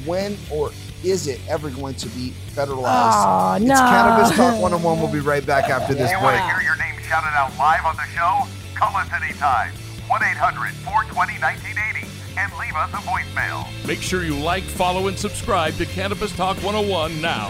When 0.05 0.37
or 0.51 0.71
is 1.03 1.27
it 1.27 1.39
ever 1.47 1.69
going 1.69 1.95
to 1.95 2.07
be 2.09 2.33
federalized? 2.53 2.83
Oh, 2.85 3.53
it's 3.55 3.65
no. 3.65 3.75
Cannabis 3.75 4.35
Talk 4.35 4.61
101. 4.61 4.99
We'll 4.99 5.11
be 5.11 5.19
right 5.19 5.45
back 5.45 5.69
after 5.69 5.93
this 5.93 6.11
You 6.11 6.17
want 6.17 6.35
break. 6.35 6.41
to 6.41 6.59
hear 6.59 6.61
your 6.61 6.77
name 6.77 6.95
shouted 7.03 7.35
out 7.35 7.55
live 7.57 7.85
on 7.85 7.95
the 7.95 8.05
show? 8.13 8.47
Call 8.75 8.95
us 8.97 9.09
anytime. 9.13 9.71
1 10.07 10.23
800 10.23 10.71
420 10.85 11.39
1980 11.41 12.07
and 12.37 12.51
leave 12.59 12.75
us 12.75 12.91
a 12.93 13.01
voicemail. 13.07 13.65
Make 13.87 14.01
sure 14.01 14.23
you 14.23 14.35
like, 14.35 14.63
follow, 14.63 15.07
and 15.07 15.17
subscribe 15.17 15.75
to 15.75 15.85
Cannabis 15.85 16.35
Talk 16.35 16.57
101 16.57 17.21
now. 17.21 17.49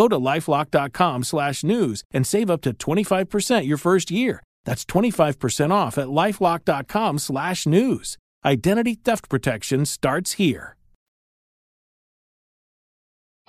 Go 0.00 0.08
to 0.08 0.16
lifelock.com 0.16 1.24
slash 1.24 1.62
news 1.62 2.04
and 2.10 2.26
save 2.26 2.48
up 2.48 2.62
to 2.62 2.72
25% 2.72 3.66
your 3.66 3.76
first 3.76 4.10
year. 4.10 4.42
That's 4.64 4.82
25% 4.86 5.70
off 5.70 5.98
at 5.98 6.06
lifelock.com 6.06 7.18
slash 7.18 7.66
news. 7.66 8.16
Identity 8.42 8.94
theft 8.94 9.28
protection 9.28 9.84
starts 9.84 10.32
here. 10.32 10.74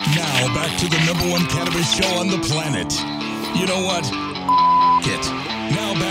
Now 0.01 0.53
back 0.53 0.77
to 0.79 0.89
the 0.89 1.01
number 1.05 1.31
one 1.31 1.45
cannabis 1.45 1.89
show 1.95 2.19
on 2.19 2.27
the 2.27 2.39
planet. 2.39 2.91
You 3.57 3.67
know 3.67 3.85
what? 3.85 4.05
It. 5.07 5.50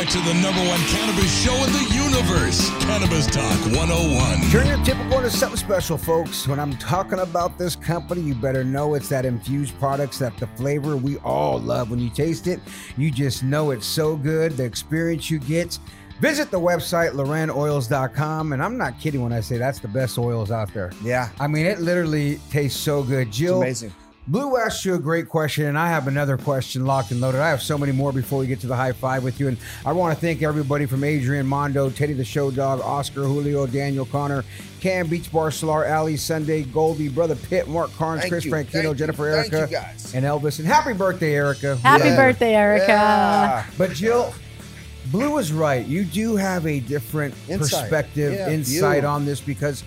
Now 0.01 0.07
back 0.07 0.13
to 0.15 0.21
the 0.21 0.35
number 0.41 0.67
one 0.67 0.81
cannabis 0.87 1.45
show 1.45 1.55
in 1.57 1.73
the 1.73 1.95
universe. 1.95 2.71
Cannabis 2.85 3.27
Talk 3.27 3.59
101. 3.77 4.51
Turn 4.51 4.67
your 4.67 4.83
typical 4.83 5.19
into 5.19 5.29
something 5.29 5.59
special, 5.59 5.99
folks. 5.99 6.49
When 6.49 6.59
I'm 6.59 6.75
talking 6.79 7.19
about 7.19 7.59
this 7.59 7.77
company, 7.77 8.23
you 8.23 8.35
better 8.35 8.65
know 8.65 8.95
it's 8.95 9.11
that 9.11 9.27
infused 9.27 9.79
products 9.79 10.19
that 10.21 10.35
the 10.39 10.47
flavor 10.47 10.97
we 10.97 11.19
all 11.19 11.59
love. 11.59 11.91
When 11.91 11.99
you 11.99 12.09
taste 12.09 12.47
it, 12.47 12.61
you 12.97 13.11
just 13.11 13.43
know 13.43 13.73
it's 13.73 13.85
so 13.85 14.17
good. 14.17 14.57
The 14.57 14.65
experience 14.65 15.31
you 15.31 15.39
get. 15.39 15.79
Visit 16.21 16.51
the 16.51 16.61
website, 16.61 17.11
lorenoils.com. 17.13 18.55
And 18.55 18.63
I'm 18.63 18.79
not 18.79 18.99
kidding 19.01 19.23
when 19.23 19.35
I 19.35 19.41
say 19.41 19.59
that's 19.59 19.81
the 19.81 19.89
best 19.89 20.17
oils 20.17 20.51
out 20.51 20.73
there. 20.73 20.93
Yeah. 21.03 21.29
I 21.39 21.47
mean, 21.47 21.67
it 21.67 21.81
literally 21.81 22.41
tastes 22.51 22.81
so 22.81 23.03
good. 23.03 23.31
Jill, 23.31 23.61
amazing. 23.61 23.93
Blue 24.31 24.57
asked 24.57 24.85
you 24.85 24.95
a 24.95 24.99
great 25.01 25.29
question, 25.29 25.65
and 25.67 25.77
I 25.77 25.89
have 25.89 26.07
another 26.07 26.37
question 26.37 26.85
locked 26.87 27.11
and 27.11 27.21
loaded. 27.21 27.41
I 27.41 27.49
have 27.49 27.61
so 27.61 27.77
many 27.77 27.91
more 27.91 28.13
before 28.13 28.39
we 28.39 28.47
get 28.47 28.61
to 28.61 28.69
the 28.69 28.77
high 28.77 28.93
five 28.93 29.25
with 29.25 29.41
you. 29.41 29.49
And 29.49 29.57
I 29.85 29.91
want 29.91 30.15
to 30.15 30.21
thank 30.21 30.41
everybody 30.41 30.87
from 30.87 31.03
Adrian 31.03 31.45
Mondo, 31.49 31.91
Teddy 31.91 32.13
the 32.13 32.25
Show 32.25 32.53
Dog, 32.53 32.81
Oscar 32.81 33.25
Julio, 33.25 33.67
Daniel 33.67 34.07
Connor, 34.07 34.45
Cam 34.81 35.09
Beach 35.09 35.33
Bar 35.33 35.51
Solar, 35.51 35.85
Ali 35.93 36.17
Sunday, 36.17 36.63
Goldie, 36.63 37.09
Brother 37.09 37.35
Pitt, 37.35 37.67
Mark 37.67 37.93
Carnes, 37.95 38.21
Thank 38.21 38.33
Chris 38.33 38.45
you. 38.45 38.53
Franchino, 38.53 38.71
Thank 38.71 38.85
you. 38.85 38.95
Jennifer 38.95 39.33
Thank 39.43 39.53
Erica, 39.53 39.91
and 40.15 40.25
Elvis. 40.25 40.61
And 40.61 40.69
happy 40.69 40.93
birthday, 40.93 41.35
Erica. 41.35 41.75
Happy 41.79 42.05
Yeah. 42.11 42.17
birthday, 42.17 42.55
Erica. 42.55 42.87
Yeah. 42.87 43.65
But 43.77 43.95
Jill, 43.95 44.33
Blue 45.07 45.39
is 45.39 45.53
right. 45.53 45.85
You 45.85 46.05
do 46.05 46.37
have 46.37 46.67
a 46.69 46.79
different 46.79 47.35
Insight. 47.49 47.81
perspective, 47.81 48.33
Yeah, 48.35 48.51
insight 48.51 49.01
view. 49.01 49.09
on 49.09 49.25
this 49.25 49.41
because 49.41 49.83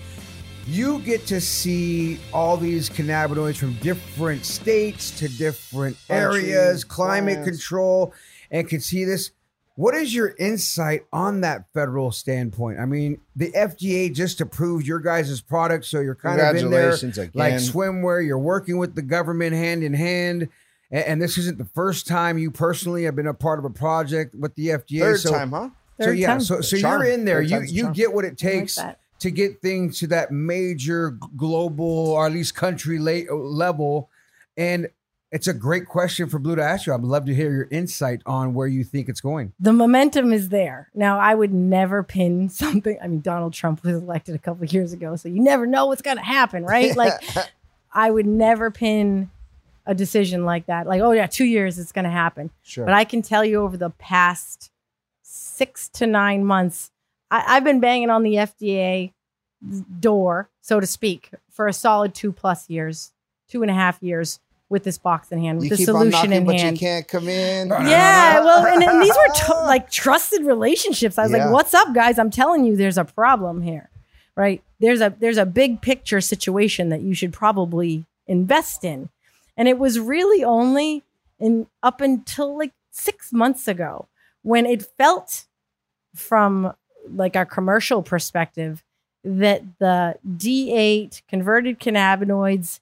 you 0.66 1.00
get 1.00 1.26
to 1.28 1.42
see 1.42 2.20
all 2.32 2.58
these 2.58 2.90
cannabinoids 2.90 3.58
from 3.58 3.74
different 3.76 4.46
states 4.46 5.12
to 5.20 5.28
different 5.28 5.98
Countries, 6.08 6.50
areas, 6.50 6.84
climate 6.84 7.36
plants. 7.36 7.50
control, 7.50 8.14
and 8.52 8.68
can 8.68 8.80
see 8.80 9.04
this. 9.06 9.32
What 9.76 9.96
is 9.96 10.14
your 10.14 10.36
insight 10.38 11.06
on 11.12 11.42
that 11.42 11.66
federal 11.74 12.12
standpoint? 12.12 12.80
I 12.80 12.86
mean, 12.86 13.20
the 13.36 13.52
FDA 13.52 14.14
just 14.14 14.40
approved 14.40 14.86
your 14.86 15.00
guys' 15.00 15.42
product, 15.42 15.86
so 15.86 16.00
you're 16.00 16.14
kind 16.14 16.40
of 16.40 16.56
in 16.56 16.70
there 16.70 16.92
Congratulations 16.96 17.18
like 17.34 17.54
swimwear. 17.56 18.26
You're 18.26 18.38
working 18.38 18.78
with 18.78 18.94
the 18.94 19.02
government 19.02 19.54
hand 19.54 19.84
in 19.84 19.94
hand. 19.94 20.50
And 20.92 21.20
this 21.20 21.40
isn't 21.40 21.58
the 21.58 21.66
first 21.66 22.06
time 22.06 22.38
you 22.38 22.52
personally 22.52 23.06
have 23.06 23.16
been 23.16 23.26
a 23.26 23.34
part 23.34 23.58
of 23.58 23.66
a 23.66 23.72
project 23.72 24.36
with 24.36 24.54
the 24.54 24.68
FDA. 24.68 25.00
Third 25.00 25.20
so, 25.22 25.32
time, 25.32 25.52
huh? 25.52 25.70
so 26.00 26.12
yeah, 26.12 26.28
time. 26.28 26.42
so 26.42 26.62
so 26.62 26.76
you're 26.76 27.06
in 27.06 27.26
there. 27.26 27.42
Third 27.42 27.50
You 27.50 27.62
you 27.78 27.82
charm. 27.84 27.94
get 27.94 28.14
what 28.14 28.26
it 28.26 28.28
I 28.28 28.30
like 28.30 28.38
takes 28.38 28.76
that. 28.76 29.00
To 29.24 29.32
get 29.32 29.62
things 29.62 30.00
to 30.00 30.08
that 30.08 30.32
major 30.32 31.18
global 31.36 32.12
or 32.12 32.26
at 32.28 32.32
least 32.32 32.56
country 32.56 33.00
la- 33.00 33.34
level, 33.36 34.10
and 34.56 34.90
it's 35.32 35.48
a 35.48 35.54
great 35.54 35.88
question 35.88 36.30
for 36.30 36.38
Blue 36.38 36.56
to 36.56 36.62
ask 36.64 36.86
you. 36.86 36.94
I'd 36.94 37.02
love 37.02 37.26
to 37.26 37.34
hear 37.34 37.52
your 37.52 37.68
insight 37.72 38.22
on 38.28 38.54
where 38.54 38.68
you 38.68 38.84
think 38.84 39.10
it's 39.10 39.20
going. 39.22 39.52
the 39.60 39.74
momentum 39.74 40.32
is 40.32 40.50
there. 40.50 40.90
Now, 40.94 41.20
I 41.20 41.34
would 41.34 41.52
never 41.52 42.04
pin 42.04 42.50
something. 42.64 42.98
I 43.04 43.08
mean, 43.08 43.22
Donald 43.22 43.54
Trump 43.54 43.84
was 43.84 43.96
elected 43.96 44.36
a 44.36 44.38
couple 44.38 44.64
of 44.64 44.72
years 44.72 44.94
ago, 44.94 45.16
so 45.16 45.30
you 45.30 45.42
never 45.42 45.66
know 45.66 45.88
what's 45.88 46.04
going 46.04 46.18
to 46.18 46.24
happen, 46.24 46.64
right? 46.64 46.96
Like, 47.04 47.14
I 47.92 48.12
would 48.12 48.28
never 48.28 48.70
pin 48.72 49.32
a 49.86 49.96
decision 49.96 50.46
like 50.46 50.68
that. 50.68 50.86
Like, 50.88 51.02
oh 51.02 51.12
yeah, 51.12 51.26
two 51.28 51.46
years 51.46 51.80
it's 51.80 51.92
going 51.92 52.06
to 52.06 52.12
happen. 52.12 52.52
Sure. 52.62 52.86
But 52.86 52.94
I 52.94 53.04
can 53.04 53.22
tell 53.22 53.44
you 53.44 53.62
over 53.62 53.76
the 53.76 53.90
past 53.90 54.70
six 55.22 55.90
to 55.90 56.06
nine 56.08 56.46
months, 56.46 56.92
I, 57.34 57.56
I've 57.58 57.64
been 57.64 57.80
banging 57.80 58.10
on 58.10 58.24
the 58.24 58.36
FDA 58.36 59.12
door, 60.00 60.50
so 60.62 60.80
to 60.80 60.88
speak, 60.88 61.32
for 61.50 61.68
a 61.68 61.74
solid 61.74 62.14
two 62.14 62.32
plus 62.32 62.70
years, 62.70 63.12
two 63.48 63.62
and 63.62 63.72
a 63.72 63.74
half 63.74 64.02
years 64.02 64.40
with 64.70 64.84
this 64.84 64.98
box 64.98 65.32
in 65.32 65.40
hand, 65.40 65.58
with 65.60 65.66
you 65.66 65.70
the 65.72 65.78
keep 65.78 65.90
on 65.90 65.94
solution 66.12 66.12
knocking, 66.12 66.32
in 66.34 66.46
but 66.46 66.56
hand. 66.56 66.78
you 66.82 66.88
can't 66.88 67.08
come 67.08 67.28
in. 67.28 67.68
Yeah, 67.70 68.40
well, 68.42 68.66
and, 68.66 68.84
and 68.84 69.02
these 69.02 69.16
were 69.16 69.34
t- 69.36 69.54
like 69.66 69.90
trusted 69.92 70.44
relationships. 70.46 71.18
I 71.18 71.24
was 71.24 71.32
Yeah. 71.32 71.46
like, 71.46 71.54
"What's 71.54 71.74
up, 71.74 71.94
guys? 71.94 72.18
I'm 72.20 72.32
telling 72.32 72.66
you, 72.66 72.76
there's 72.76 72.98
a 72.98 73.06
problem 73.06 73.62
here, 73.62 73.90
right? 74.36 74.62
There's 74.80 75.02
a 75.02 75.14
there's 75.20 75.38
a 75.38 75.46
big 75.46 75.82
picture 75.82 76.22
situation 76.22 76.90
that 76.90 77.02
you 77.02 77.14
should 77.14 77.34
probably 77.34 78.06
invest 78.28 78.84
in." 78.84 79.10
And 79.56 79.68
it 79.68 79.78
was 79.78 80.00
really 80.00 80.44
only 80.44 81.04
in 81.40 81.68
up 81.84 82.02
until 82.02 82.58
like 82.58 82.74
six 82.92 83.32
months 83.32 83.68
ago 83.68 84.08
when 84.42 84.66
it 84.66 84.84
felt 84.98 85.46
from 86.16 86.74
like 87.08 87.36
a 87.36 87.46
commercial 87.46 88.04
perspective 88.04 88.84
that 89.24 89.64
the 89.80 90.16
D8 90.28 91.22
converted 91.28 91.80
cannabinoids 91.80 92.80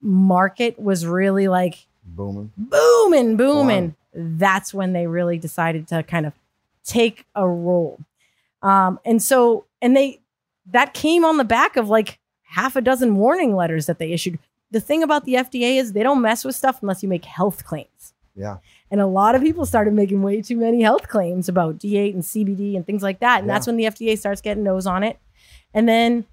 market 0.00 0.78
was 0.78 1.06
really 1.06 1.48
like 1.48 1.86
Booming. 2.04 2.52
booming, 2.56 3.36
booming. 3.36 3.96
That's 4.14 4.72
when 4.72 4.92
they 4.92 5.06
really 5.06 5.38
decided 5.38 5.88
to 5.88 6.02
kind 6.02 6.26
of 6.26 6.32
take 6.84 7.26
a 7.34 7.46
role. 7.46 7.98
Um, 8.62 8.98
and 9.04 9.22
so, 9.22 9.64
and 9.82 9.96
they, 9.96 10.20
that 10.70 10.94
came 10.94 11.24
on 11.24 11.36
the 11.36 11.44
back 11.44 11.76
of 11.76 11.88
like 11.88 12.18
half 12.42 12.76
a 12.76 12.80
dozen 12.80 13.16
warning 13.16 13.54
letters 13.54 13.86
that 13.86 13.98
they 13.98 14.12
issued. 14.12 14.38
The 14.70 14.80
thing 14.80 15.02
about 15.02 15.24
the 15.24 15.34
FDA 15.34 15.78
is 15.78 15.92
they 15.92 16.02
don't 16.02 16.22
mess 16.22 16.44
with 16.44 16.54
stuff 16.56 16.80
unless 16.80 17.02
you 17.02 17.08
make 17.08 17.24
health 17.24 17.64
claims. 17.64 18.14
Yeah. 18.36 18.58
And 18.90 19.00
a 19.00 19.06
lot 19.06 19.34
of 19.34 19.42
people 19.42 19.64
started 19.66 19.94
making 19.94 20.22
way 20.22 20.42
too 20.42 20.56
many 20.56 20.82
health 20.82 21.08
claims 21.08 21.48
about 21.48 21.78
D8 21.78 22.14
and 22.14 22.22
CBD 22.22 22.76
and 22.76 22.84
things 22.86 23.02
like 23.02 23.20
that. 23.20 23.38
And 23.40 23.48
Yeah. 23.48 23.54
that's 23.54 23.66
when 23.66 23.76
the 23.76 23.84
FDA 23.86 24.16
starts 24.18 24.40
getting 24.40 24.62
nose 24.62 24.86
on 24.86 25.02
it. 25.02 25.18
And 25.74 25.88
then 25.88 26.26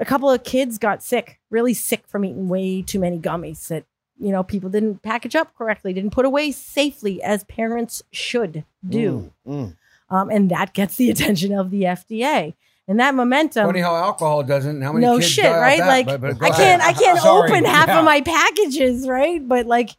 a 0.00 0.04
couple 0.04 0.30
of 0.30 0.42
kids 0.44 0.78
got 0.78 1.02
sick, 1.02 1.38
really 1.50 1.74
sick 1.74 2.04
from 2.06 2.24
eating 2.24 2.48
way 2.48 2.82
too 2.82 2.98
many 2.98 3.18
gummies 3.18 3.68
that 3.68 3.84
you 4.18 4.32
know 4.32 4.42
people 4.42 4.70
didn't 4.70 5.02
package 5.02 5.36
up 5.36 5.54
correctly, 5.56 5.92
didn't 5.92 6.10
put 6.12 6.24
away 6.24 6.50
safely 6.50 7.22
as 7.22 7.44
parents 7.44 8.02
should 8.12 8.64
do, 8.86 9.30
Mm, 9.46 9.52
mm. 9.68 9.76
um, 10.08 10.30
and 10.30 10.50
that 10.50 10.72
gets 10.72 10.96
the 10.96 11.10
attention 11.14 11.52
of 11.52 11.70
the 11.70 11.82
FDA. 11.82 12.54
And 12.88 12.98
that 13.00 13.14
momentum. 13.14 13.66
Funny 13.66 13.80
how 13.80 13.94
alcohol 13.96 14.42
doesn't. 14.42 14.80
How 14.80 14.92
many 14.92 15.04
no 15.04 15.16
kids 15.18 15.28
shit, 15.32 15.44
die 15.44 15.50
off 15.50 15.60
right? 15.60 15.78
that? 15.78 15.86
Like 15.88 16.06
But- 16.06 16.20
but 16.38 16.42
I 16.42 16.50
can't. 16.56 16.80
I 16.82 16.92
can't 16.92 17.18
Sorry. 17.18 17.50
open 17.50 17.64
half 17.64 17.88
Yeah. 17.88 17.98
of 17.98 18.04
my 18.04 18.20
packages, 18.22 19.06
right? 19.08 19.46
But 19.46 19.66
like, 19.66 19.90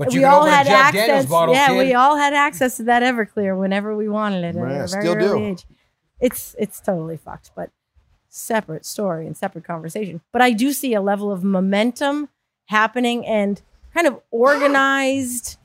But 0.00 0.12
you 0.14 0.20
we 0.20 0.24
can 0.24 0.32
all 0.32 0.40
open 0.40 0.52
a 0.52 0.56
had 0.56 0.66
Jack 0.66 0.92
Daniels 0.94 1.10
access. 1.18 1.30
bottle, 1.30 1.54
yeah, 1.54 1.68
kid. 1.68 1.78
we 1.78 1.94
all 1.94 2.16
had 2.16 2.32
access 2.34 2.76
to 2.78 2.82
that 2.84 3.02
Everclear 3.02 3.56
whenever 3.58 3.94
we 3.96 4.08
wanted 4.08 4.44
it 4.44 4.56
at 4.56 4.68
Yeah, 4.68 4.84
a 4.84 4.86
very 4.88 4.88
still 4.88 5.14
do. 5.14 5.20
early 5.26 5.44
age. 5.44 5.66
It's 6.20 6.56
it's 6.58 6.80
totally 6.80 7.16
fucked, 7.18 7.50
but 7.54 7.70
separate 8.28 8.84
story 8.86 9.26
and 9.26 9.36
separate 9.36 9.64
conversation. 9.64 10.20
But 10.32 10.42
I 10.42 10.52
do 10.52 10.72
see 10.72 10.94
a 10.94 11.00
level 11.00 11.30
of 11.30 11.44
momentum 11.44 12.28
happening 12.66 13.26
and 13.26 13.60
kind 13.94 14.06
of 14.06 14.20
organized 14.30 15.58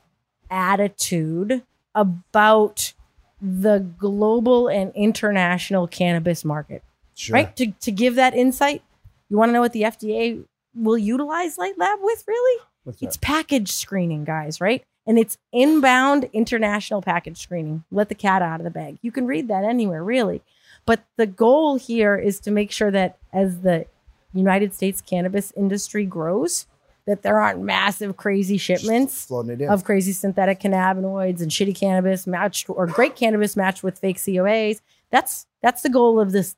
attitude 0.50 1.62
about 1.94 2.92
the 3.40 3.78
global 3.98 4.68
and 4.68 4.92
international 4.94 5.86
cannabis 5.86 6.44
market. 6.44 6.82
Sure. 7.14 7.34
Right? 7.34 7.54
To 7.56 7.70
to 7.72 7.90
give 7.92 8.14
that 8.16 8.34
insight, 8.34 8.82
you 9.28 9.36
want 9.36 9.48
to 9.50 9.52
know 9.54 9.60
what 9.60 9.72
the 9.72 9.82
FDA 9.82 10.44
will 10.74 10.98
utilize 10.98 11.56
Light 11.58 11.78
Lab 11.78 11.98
with 12.02 12.24
really? 12.26 12.62
What's 12.86 13.02
It's 13.02 13.16
package 13.16 13.72
screening, 13.72 14.24
guys, 14.24 14.60
right? 14.60 14.84
And 15.06 15.18
it's 15.18 15.38
inbound 15.52 16.28
international 16.32 17.02
package 17.02 17.38
screening. 17.38 17.84
Let 17.90 18.08
the 18.08 18.14
cat 18.14 18.42
out 18.42 18.60
of 18.60 18.64
the 18.64 18.70
bag. 18.70 18.98
You 19.02 19.12
can 19.12 19.26
read 19.26 19.48
that 19.48 19.64
anywhere, 19.64 20.02
really. 20.02 20.42
But 20.84 21.04
the 21.16 21.26
goal 21.26 21.76
here 21.76 22.16
is 22.16 22.38
to 22.40 22.50
make 22.50 22.70
sure 22.70 22.90
that 22.92 23.18
as 23.32 23.60
the 23.60 23.86
United 24.32 24.72
States 24.72 25.00
cannabis 25.00 25.52
industry 25.56 26.06
grows, 26.06 26.66
that 27.06 27.22
there 27.22 27.40
aren't 27.40 27.60
massive, 27.60 28.16
crazy 28.16 28.56
shipments 28.56 29.26
floating 29.26 29.52
it 29.52 29.60
in. 29.62 29.68
of 29.68 29.84
crazy 29.84 30.12
synthetic 30.12 30.60
cannabinoids 30.60 31.40
and 31.40 31.50
shitty 31.50 31.74
cannabis 31.74 32.26
matched 32.26 32.68
or 32.68 32.86
great 32.86 33.14
cannabis 33.16 33.56
matched 33.56 33.82
with 33.82 33.98
fake 33.98 34.16
COAs. 34.16 34.80
That's 35.10 35.46
that's 35.62 35.82
the 35.82 35.88
goal 35.88 36.20
of 36.20 36.32
this 36.32 36.56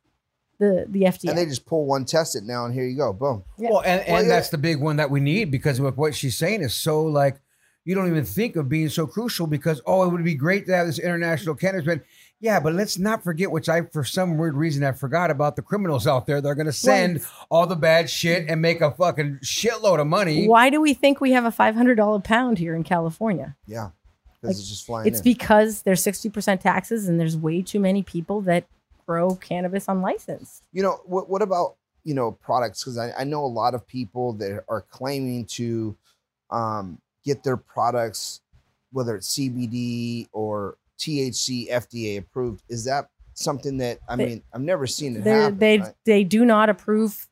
the 0.59 0.87
the 0.89 1.03
FDA. 1.03 1.31
and 1.31 1.39
they 1.39 1.47
just 1.47 1.67
pull 1.67 1.87
one, 1.87 2.05
test 2.05 2.35
it 2.37 2.45
now, 2.45 2.65
and 2.65 2.75
here 2.75 2.85
you 2.85 2.97
go, 2.97 3.13
boom. 3.13 3.45
Well, 3.57 3.81
and, 3.81 4.01
and 4.03 4.13
Well, 4.13 4.23
yeah. 4.23 4.29
that's 4.29 4.49
the 4.51 4.59
big 4.59 4.81
one 4.81 4.97
that 4.97 5.11
we 5.11 5.21
need 5.21 5.51
because 5.51 5.79
of 5.79 5.97
what 5.97 6.15
she's 6.15 6.37
saying 6.37 6.63
is 6.63 6.75
so 6.75 7.03
like 7.05 7.41
you 7.85 7.95
don't 7.95 8.09
even 8.09 8.25
think 8.25 8.57
of 8.57 8.69
being 8.69 8.89
so 8.91 9.07
crucial 9.07 9.47
because 9.47 9.81
oh 9.87 10.03
it 10.05 10.09
would 10.13 10.25
be 10.25 10.35
great 10.35 10.67
to 10.67 10.75
have 10.75 10.87
this 10.87 10.99
international 10.99 11.55
cannabis 11.55 11.87
ban. 11.87 12.03
Yeah, 12.41 12.61
but 12.61 12.73
let's 12.75 12.99
not 12.99 13.25
forget, 13.25 13.51
which 13.51 13.69
I 13.69 13.83
for 13.83 14.05
some 14.05 14.37
weird 14.39 14.55
reason 14.55 14.85
I 14.85 14.93
forgot 14.93 15.31
about 15.31 15.57
the 15.57 15.63
criminals 15.63 16.07
out 16.07 16.27
there. 16.27 16.41
They're 16.41 16.55
gonna 16.55 16.71
send 16.73 17.15
Right. 17.17 17.25
all 17.51 17.67
the 17.67 17.75
bad 17.77 18.09
shit 18.11 18.49
and 18.49 18.61
make 18.63 18.81
a 18.81 18.91
fucking 18.93 19.39
shitload 19.43 20.01
of 20.01 20.07
money. 20.07 20.47
Why 20.47 20.71
do 20.71 20.81
we 20.81 20.95
think 20.95 21.21
we 21.21 21.33
have 21.33 21.45
a 21.45 21.51
five 21.51 21.75
hundred 21.75 21.97
dollar 21.97 22.21
pound 22.21 22.59
here 22.59 22.77
in 22.77 22.85
California? 22.85 23.57
Yeah, 23.67 23.91
because 24.41 24.61
it's 24.61 24.69
just 24.69 24.87
flying. 24.87 25.09
It's 25.09 25.19
in. 25.19 25.25
because 25.25 25.83
there's 25.83 26.03
sixty 26.03 26.29
percent 26.31 26.61
taxes 26.61 27.09
and 27.09 27.19
there's 27.19 27.37
way 27.37 27.61
too 27.63 27.81
many 27.81 28.03
people 28.05 28.41
that 28.43 28.67
grow 29.09 29.35
cannabis 29.37 29.89
unlicensed. 29.89 30.63
you 30.73 30.83
know 30.83 31.01
what 31.07 31.31
what 31.31 31.41
about 31.41 31.77
you 32.05 32.15
know 32.15 32.31
products 32.33 32.85
because 32.85 32.99
I, 32.99 33.11
I 33.19 33.25
know 33.25 33.43
a 33.45 33.47
lot 33.63 33.75
of 33.75 33.87
people 33.87 34.35
that 34.35 34.65
are 34.69 34.83
claiming 34.83 35.47
to 35.47 35.97
um, 36.51 37.01
get 37.25 37.43
their 37.43 37.57
products 37.57 38.43
whether 38.93 39.17
it's 39.17 39.35
cbd 39.37 40.29
or 40.33 40.77
thc 40.99 41.71
fda 41.71 42.19
approved 42.19 42.63
is 42.69 42.85
that 42.85 43.09
something 43.35 43.79
that 43.79 43.99
i 44.09 44.17
They- 44.17 44.27
mean 44.27 44.43
i've 44.53 44.61
never 44.61 44.87
seen 44.87 45.17
it 45.17 45.23
happen 45.25 45.59
they 45.59 45.79
right? 45.79 45.95
they 46.05 46.25
do 46.25 46.45
not 46.45 46.69
approve 46.69 47.29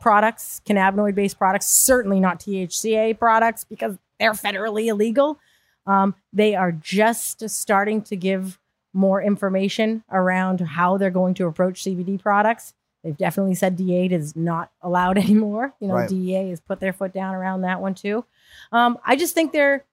products, 0.00 0.62
cannabinoid 0.66 1.14
based 1.14 1.36
products, 1.38 1.66
certainly 1.66 2.20
not 2.20 2.40
THCA 2.40 3.18
products 3.18 3.64
because 3.64 3.98
they're 4.18 4.32
federally 4.32 4.86
illegal. 4.86 5.38
Um, 5.86 6.14
they 6.32 6.54
are 6.54 6.72
just 6.72 7.48
starting 7.50 8.00
to 8.02 8.16
give 8.16 8.58
more 8.92 9.22
information 9.22 10.02
around 10.10 10.60
how 10.60 10.96
they're 10.96 11.10
going 11.10 11.34
to 11.34 11.46
approach 11.46 11.84
CBD 11.84 12.20
products. 12.20 12.74
They've 13.04 13.16
definitely 13.16 13.54
said 13.54 13.78
D8 13.78 14.12
is 14.12 14.36
not 14.36 14.70
allowed 14.82 15.16
anymore. 15.26 15.74
You 15.80 15.88
know, 15.88 15.94
Right. 15.94 16.08
DEA 16.08 16.50
has 16.50 16.60
put 16.60 16.80
their 16.80 16.92
foot 16.92 17.12
down 17.12 17.34
around 17.34 17.62
that 17.62 17.80
one 17.80 17.94
too. 17.94 18.24
Um, 18.72 18.98
I 19.04 19.16
just 19.16 19.34
think 19.34 19.52
they're 19.52 19.84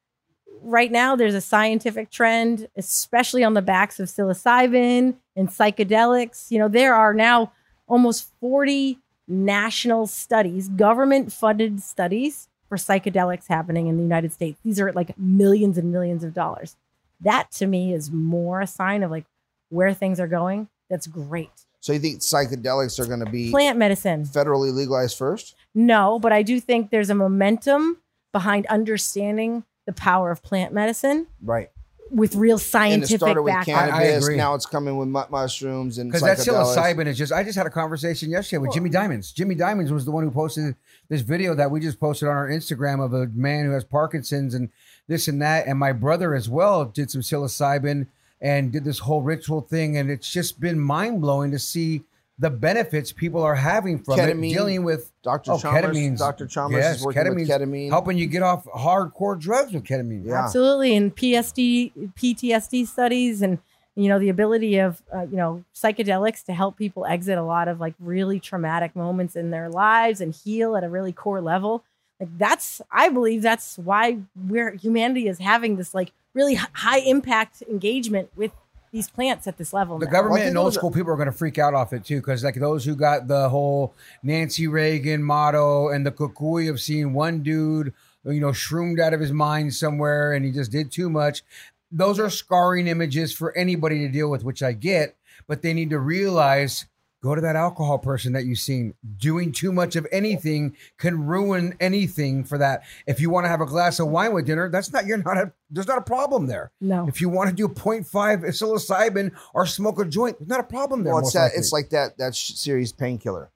right 0.62 0.92
now 0.92 1.16
there's 1.16 1.36
a 1.36 1.42
scientific 1.42 2.10
trend, 2.10 2.68
especially 2.76 3.44
on 3.44 3.54
the 3.54 3.62
backs 3.62 4.00
of 4.00 4.08
psilocybin 4.10 5.16
and 5.36 5.48
psychedelics. 5.50 6.50
You 6.52 6.60
know, 6.60 6.68
there 6.68 6.96
are 6.96 7.14
now 7.14 7.52
almost 7.88 8.32
40 8.40 9.00
national 9.28 10.08
studies, 10.08 10.70
government 10.70 11.32
funded 11.32 11.82
studies 11.82 12.48
for 12.68 12.78
psychedelics 12.78 13.48
happening 13.48 13.88
in 13.88 13.98
the 13.98 14.04
United 14.04 14.34
States. 14.34 14.60
These 14.64 14.80
are 14.80 14.92
like 14.94 15.18
millions 15.18 15.78
and 15.78 15.92
millions 15.92 16.24
of 16.24 16.34
dollars. 16.34 16.76
That 17.22 17.52
to 17.54 17.66
me 17.68 17.94
is 17.94 18.12
more 18.12 18.62
a 18.62 18.68
sign 18.68 19.04
of 19.04 19.12
like 19.12 19.26
where 19.70 19.94
things 19.94 20.20
are 20.20 20.28
going. 20.28 20.68
That's 20.90 21.08
great. 21.08 21.50
so 21.82 21.92
you 21.94 22.00
think 22.00 22.20
psychedelics 22.22 23.00
are 23.00 23.06
going 23.06 23.20
to 23.20 23.30
be 23.32 23.52
Plant 23.52 23.78
medicine. 23.78 24.24
federally 24.24 24.74
legalized 24.74 25.18
first 25.18 25.56
No, 25.76 26.20
but 26.20 26.32
I 26.32 26.42
do 26.44 26.60
think 26.60 26.92
there's 26.92 27.10
a 27.10 27.16
momentum 27.16 27.98
behind 28.34 28.66
understanding 28.68 29.64
the 29.86 29.94
power 29.94 30.32
of 30.32 30.42
plant 30.44 30.74
medicine 30.74 31.28
right 31.42 31.70
with 32.10 32.36
real 32.36 32.58
scientific 32.58 32.94
and 32.94 33.04
it 33.04 33.08
scientific 33.08 33.20
started 33.20 33.42
with 33.42 33.54
background. 33.54 33.92
cannabis 33.92 34.24
agree. 34.26 34.38
now 34.38 34.54
it's 34.56 34.66
coming 34.66 34.96
with 34.98 35.10
mu- 35.10 35.24
mushrooms 35.30 35.98
and 35.98 36.10
Because 36.10 36.22
that 36.24 36.38
psychedelics. 36.38 36.78
psilocybin 36.78 37.06
is 37.08 37.18
just. 37.18 37.34
I 37.34 37.44
just 37.44 37.58
had 37.58 37.68
a 37.68 37.70
conversation 37.70 38.30
yesterday 38.30 38.60
with 38.60 38.72
Jimmy 38.74 38.90
Diamonds. 38.90 39.34
Jimmy 39.34 39.56
Diamonds 39.56 39.92
was 39.92 40.06
the 40.06 40.12
one 40.12 40.24
who 40.24 40.32
posted 40.32 40.74
this 41.10 41.20
video 41.20 41.54
that 41.56 41.70
we 41.70 41.82
just 41.82 42.00
posted 42.00 42.30
on 42.30 42.36
our 42.38 42.48
Instagram 42.48 43.04
of 43.04 43.14
a 43.14 43.28
man 43.34 43.66
who 43.66 43.72
has 43.72 43.84
Parkinson's 43.84 44.54
and 44.54 44.70
this 45.08 45.28
and 45.28 45.42
that. 45.42 45.68
And 45.68 45.80
my 45.80 45.92
brother 45.92 46.36
as 46.36 46.50
well 46.50 46.86
did 46.86 47.10
some 47.12 47.22
psilocybin 47.22 48.08
and 48.42 48.72
did 48.72 48.84
this 48.84 49.00
whole 49.00 49.22
ritual 49.22 49.62
thing. 49.62 49.98
And 49.98 50.10
it's 50.10 50.32
just 50.32 50.60
been 50.60 50.80
mind 50.80 51.22
blowing 51.22 51.52
to 51.52 51.60
see 51.60 52.04
the 52.40 52.50
benefits 52.50 53.12
people 53.12 53.42
are 53.42 53.56
having 53.56 53.98
from 54.04 54.20
Ketamine. 54.20 54.52
it, 54.52 54.54
dealing 54.54 54.84
with 54.84 55.12
Dr. 55.24 55.54
oh, 55.54 55.60
Chalmers, 55.60 55.84
ketamine's- 55.84 56.20
Dr. 56.20 56.46
Chalmers 56.46 56.86
is 56.86 57.04
working 57.04 57.34
with 57.34 57.50
ketamine. 57.50 57.90
helping 57.90 58.18
you 58.18 58.28
get 58.28 58.44
off 58.44 58.66
hardcore 58.66 59.40
drugs 59.40 59.74
with 59.74 59.84
ketamine. 59.84 60.26
Yeah. 60.26 60.44
Absolutely, 60.44 60.96
and 60.96 61.16
PSD, 61.16 61.92
PTSD 62.16 62.86
studies, 62.86 63.42
and 63.42 63.58
you 63.96 64.08
know 64.08 64.20
the 64.20 64.30
ability 64.30 64.78
of 64.78 65.02
uh, 65.12 65.24
you 65.24 65.36
know 65.36 65.64
psychedelics 65.74 66.46
to 66.46 66.54
help 66.54 66.78
people 66.78 67.08
exit 67.08 67.40
a 67.40 67.44
lot 67.44 67.68
of 67.68 67.80
like 67.80 67.96
really 68.00 68.40
traumatic 68.40 68.96
moments 68.96 69.36
in 69.36 69.50
their 69.50 69.70
lives 69.70 70.22
and 70.22 70.36
heal 70.36 70.76
at 70.78 70.84
a 70.84 70.90
really 70.90 71.12
core 71.12 71.42
level. 71.42 71.84
Like 72.20 72.38
that's, 72.38 72.82
I 72.92 73.10
believe 73.10 73.42
that's 73.42 73.78
why 73.78 74.20
we're 74.36 74.76
humanity 74.76 75.28
is 75.28 75.40
having 75.40 75.76
this 75.76 75.94
like 75.94 76.12
really 76.34 76.56
high 76.56 77.00
impact 77.00 77.62
engagement 77.70 78.30
with 78.36 78.52
these 78.92 79.10
plants 79.10 79.48
at 79.48 79.58
this 79.58 79.74
level. 79.74 80.00
The 80.00 80.06
now. 80.06 80.12
government 80.12 80.40
think 80.40 80.50
and 80.50 80.58
old 80.58 80.68
was 80.68 80.76
a- 80.76 80.80
school 80.80 80.92
people 80.92 81.12
are 81.12 81.18
going 81.18 81.28
to 81.28 81.32
freak 81.32 81.58
out 81.58 81.74
off 81.74 81.94
it 81.94 82.06
too, 82.06 82.18
because 82.18 82.44
like 82.44 82.56
those 82.56 82.86
who 82.86 82.96
got 82.96 83.28
the 83.28 83.50
whole 83.50 83.94
Nancy 84.24 84.68
Reagan 84.68 85.22
motto 85.24 85.90
and 85.90 86.06
the 86.06 86.12
kukui 86.12 86.70
of 86.70 86.80
seeing 86.80 87.14
one 87.14 87.44
dude, 87.44 87.94
you 88.26 88.40
know, 88.40 88.54
shroomed 88.54 89.00
out 89.00 89.14
of 89.14 89.20
his 89.20 89.32
mind 89.32 89.74
somewhere 89.74 90.34
and 90.34 90.46
he 90.46 90.52
just 90.52 90.72
did 90.72 90.92
too 90.92 91.10
much. 91.10 91.44
Those 91.92 92.20
are 92.20 92.30
scarring 92.30 92.88
images 92.88 93.34
for 93.34 93.56
anybody 93.58 94.00
to 94.00 94.10
deal 94.10 94.30
with, 94.30 94.44
which 94.44 94.64
I 94.64 94.74
get, 94.74 95.16
but 95.48 95.62
they 95.62 95.74
need 95.74 95.90
to 95.92 96.00
realize 96.00 96.86
go 97.22 97.36
to 97.36 97.42
that 97.42 97.56
alcohol 97.56 97.98
person 97.98 98.34
that 98.34 98.46
you've 98.46 98.60
seen. 98.60 98.94
Doing 99.18 99.52
too 99.52 99.72
much 99.72 99.96
of 99.96 100.08
anything 100.12 100.76
can 100.98 101.26
ruin 101.26 101.76
anything 101.80 102.44
for 102.44 102.58
that. 102.58 102.84
If 103.06 103.20
you 103.20 103.30
want 103.30 103.46
to 103.46 103.50
have 103.50 103.62
a 103.62 103.66
glass 103.66 104.00
of 104.00 104.08
wine 104.08 104.34
with 104.34 104.46
dinner, 104.46 104.70
that's 104.70 104.92
not 104.94 105.06
you're 105.06 105.18
not 105.18 105.38
a 105.38 105.52
there's 105.70 105.88
not 105.88 105.98
a 105.98 106.04
problem 106.04 106.48
there. 106.48 106.72
No. 106.80 107.08
If 107.08 107.20
you 107.22 107.30
want 107.30 107.50
to 107.50 107.56
do 107.56 107.68
0.5 107.68 108.06
psilocybin 108.08 109.32
or 109.54 109.66
smoke 109.66 110.00
a 110.00 110.06
joint, 110.06 110.38
there's 110.40 110.50
not 110.50 110.60
a 110.60 110.64
problem 110.64 111.04
there. 111.04 111.14
Well, 111.14 111.24
it's 111.24 111.34
that. 111.34 111.52
It's 111.56 111.72
like 111.72 111.90
that. 111.90 112.18
That 112.18 112.36
sh- 112.36 112.54
series, 112.54 112.92
Painkiller. 112.92 113.52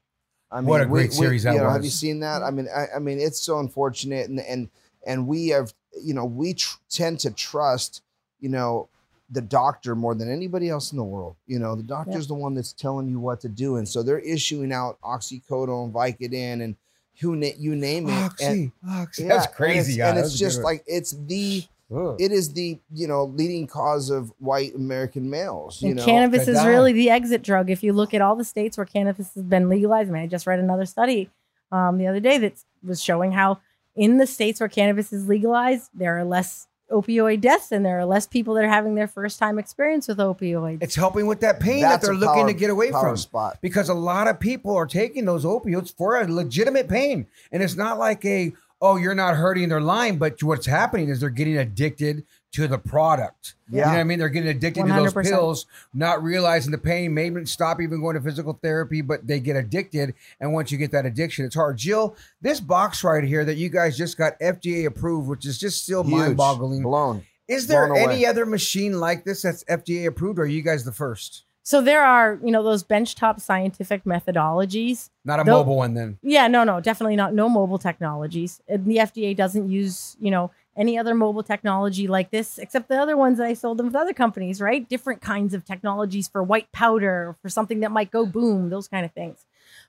I 0.52 0.60
mean, 0.60 0.68
What 0.68 0.82
a 0.82 0.86
great 0.86 1.14
series 1.14 1.44
that 1.44 1.54
you 1.54 1.62
know, 1.62 1.70
Have 1.70 1.84
you 1.86 1.90
seen 1.90 2.20
that? 2.20 2.44
I 2.44 2.52
mean, 2.52 2.68
I, 2.76 2.98
I 2.98 3.00
mean, 3.00 3.20
it's 3.22 3.42
so 3.42 3.60
unfortunate, 3.60 4.28
and 4.30 4.40
and 4.40 4.70
and 5.08 5.26
we 5.28 5.50
have, 5.50 5.74
you 6.04 6.14
know, 6.14 6.26
we 6.26 6.56
tr- 6.56 6.78
tend 6.90 7.20
to 7.22 7.32
trust, 7.32 8.02
you 8.40 8.50
know, 8.50 8.90
the 9.32 9.42
doctor 9.42 9.96
more 9.96 10.14
than 10.14 10.30
anybody 10.30 10.70
else 10.70 10.92
in 10.92 10.98
the 10.98 11.04
world. 11.04 11.36
You 11.48 11.58
know, 11.58 11.76
the 11.76 11.84
doctor's 11.84 12.28
the 12.28 12.34
one 12.34 12.54
that's 12.54 12.74
telling 12.74 13.08
you 13.08 13.20
what 13.20 13.40
to 13.42 13.50
do, 13.50 13.78
and 13.78 13.88
so 13.88 14.04
they're 14.04 14.20
issuing 14.20 14.74
out 14.74 15.00
oxycodone, 15.02 15.92
Vicodin, 15.92 16.62
and 16.62 16.76
who 17.22 17.36
na- 17.36 17.48
you 17.58 17.76
name 17.76 18.10
it. 18.10 18.14
Oxy, 18.14 18.46
and, 18.46 18.72
oxy. 18.90 19.24
yeah, 19.24 19.30
That's 19.30 19.46
and 19.48 19.56
crazy. 19.56 19.80
it's- 19.94 19.98
yeah, 19.98 20.10
and 20.10 20.20
it's 20.20 20.26
was 20.32 20.36
a 20.36 20.38
good 20.44 20.50
just 20.50 20.62
like 20.64 20.84
it's 20.88 21.12
the. 21.12 21.64
Ugh. 21.94 22.16
It 22.20 22.32
is 22.32 22.54
the 22.54 22.80
you 22.94 23.06
know 23.08 23.26
leading 23.26 23.68
cause 23.68 24.10
of 24.10 24.32
white 24.40 24.74
American 24.76 25.30
males. 25.30 25.82
You 25.82 25.90
and 25.90 25.98
know, 25.98 26.06
cannabis 26.06 26.48
is 26.48 26.64
really 26.66 26.94
the 26.94 27.10
exit 27.10 27.42
drug. 27.42 27.70
If 27.70 27.84
you 27.84 27.92
look 27.92 28.14
at 28.14 28.22
all 28.22 28.38
the 28.38 28.46
states 28.46 28.78
where 28.78 28.86
cannabis 28.86 29.34
has 29.34 29.44
been 29.44 29.68
legalized, 29.68 30.10
I 30.10 30.14
mean, 30.14 30.24
I 30.24 30.28
just 30.28 30.48
read 30.48 30.60
another 30.60 30.86
study 30.86 31.30
um, 31.72 31.98
the 31.98 32.08
other 32.08 32.22
day 32.22 32.38
that 32.38 32.54
was 32.82 33.04
showing 33.04 33.34
how 33.34 33.60
in 33.94 34.20
the 34.20 34.26
states 34.28 34.62
where 34.62 34.70
cannabis 34.70 35.12
is 35.12 35.28
legalized, 35.28 35.90
there 35.94 36.18
are 36.18 36.24
less 36.24 36.68
opioid 36.92 37.42
deaths 37.42 37.72
and 37.72 37.86
there 37.86 37.98
are 38.00 38.06
less 38.06 38.28
people 38.28 38.54
that 38.56 38.64
are 38.64 38.70
having 38.70 38.96
their 38.96 39.08
first 39.08 39.40
time 39.40 39.58
experience 39.58 40.08
with 40.08 40.18
opioids. 40.20 40.84
It's 40.84 40.96
helping 40.96 41.26
with 41.26 41.40
that 41.42 41.60
pain 41.60 41.82
That's 41.82 42.02
that 42.02 42.08
they're 42.08 42.16
looking 42.16 42.44
power- 42.44 42.48
to 42.48 42.54
get 42.54 42.70
away 42.70 42.92
from. 42.92 43.18
spot. 43.18 43.58
Because 43.62 43.90
a 43.90 43.94
lot 43.94 44.28
of 44.28 44.40
people 44.40 44.76
are 44.76 44.86
taking 44.86 45.26
those 45.26 45.46
opioids 45.46 45.96
for 45.96 46.20
a 46.22 46.28
legitimate 46.32 46.88
pain. 46.88 47.28
And 47.52 47.64
it's 47.64 47.76
not 47.76 47.98
like 47.98 48.24
a, 48.26 48.54
oh, 48.82 48.98
you're 48.98 49.16
not 49.16 49.36
hurting 49.36 49.70
their 49.70 49.82
line, 49.82 50.18
but 50.18 50.42
what's 50.44 50.66
happening 50.66 51.10
is 51.10 51.20
they're 51.20 51.30
getting 51.30 51.58
addicted 51.58 52.26
to 52.54 52.68
the 52.68 52.78
product. 52.78 53.56
Yeah. 53.70 53.80
You 53.80 53.86
know 53.86 53.92
what 53.92 54.00
I 54.00 54.04
mean? 54.04 54.20
They're 54.20 54.30
getting 54.30 54.50
addicted 54.50 54.86
to 54.86 54.94
those 54.94 55.14
pills, 55.14 55.66
not 55.94 56.22
realizing 56.22 56.72
the 56.72 56.78
pain, 56.78 57.14
maybe 57.14 57.46
stop 57.46 57.82
even 57.82 58.02
going 58.02 58.16
to 58.16 58.22
physical 58.22 58.60
therapy, 58.62 59.02
but 59.02 59.26
they 59.26 59.40
get 59.40 59.56
addicted. 59.56 60.14
And 60.40 60.54
once 60.54 60.72
you 60.72 60.78
get 60.78 60.92
that 60.92 61.06
addiction, 61.06 61.46
it's 61.46 61.56
hard. 61.56 61.78
Jill, 61.78 62.16
this 62.42 62.60
box 62.60 63.04
right 63.04 63.24
here 63.24 63.46
that 63.46 63.56
you 63.56 63.70
guys 63.70 63.98
just 63.98 64.18
got 64.18 64.40
FDA 64.40 64.86
approved, 64.86 65.30
which 65.30 65.46
is 65.46 65.58
just 65.58 65.84
still 65.84 66.04
mind 66.04 66.36
boggling. 66.36 66.84
Blown. 66.84 67.24
Is 67.48 67.68
there 67.68 67.88
Blown 67.88 68.10
any 68.10 68.26
other 68.26 68.46
machine 68.46 69.00
like 69.00 69.24
this 69.24 69.42
that's 69.44 69.64
FDA 69.66 70.06
approved, 70.08 70.40
or 70.40 70.44
are 70.44 70.46
you 70.46 70.62
guys 70.62 70.84
the 70.84 70.92
first? 70.92 71.44
So 71.64 71.80
there 71.80 72.04
are, 72.04 72.40
you 72.44 72.52
know, 72.52 72.64
those 72.64 72.84
benchtop 72.84 73.40
scientific 73.40 74.04
methodologies. 74.04 75.10
Not 75.24 75.40
a 75.40 75.44
Tho- 75.44 75.52
mobile 75.52 75.78
one, 75.78 75.94
then. 75.94 76.18
Yeah, 76.24 76.48
no, 76.48 76.64
no, 76.64 76.80
definitely 76.80 77.16
not. 77.16 77.34
No 77.34 77.48
mobile 77.48 77.78
technologies. 77.78 78.62
And 78.68 78.86
the 78.86 78.98
FDA 78.98 79.36
doesn't 79.38 79.70
use, 79.70 80.18
you 80.20 80.32
know, 80.32 80.52
any 80.82 80.98
other 80.98 81.14
mobile 81.14 81.44
technology 81.44 82.08
like 82.08 82.32
this, 82.32 82.58
except 82.58 82.90
the 82.90 82.98
other 83.00 83.16
ones 83.16 83.38
that 83.38 83.46
I 83.46 83.54
sold 83.54 83.78
them 83.78 83.86
with 83.86 83.96
other 83.96 84.14
companies, 84.14 84.60
right? 84.60 84.90
Different 84.90 85.22
kinds 85.22 85.54
of 85.54 85.64
technologies 85.64 86.28
for 86.28 86.42
white 86.42 86.72
powder, 86.72 87.36
for 87.44 87.50
something 87.50 87.82
that 87.82 87.92
might 87.92 88.10
go 88.10 88.26
boom, 88.26 88.70
those 88.72 88.88
kind 88.88 89.06
of 89.06 89.12
things. 89.12 89.46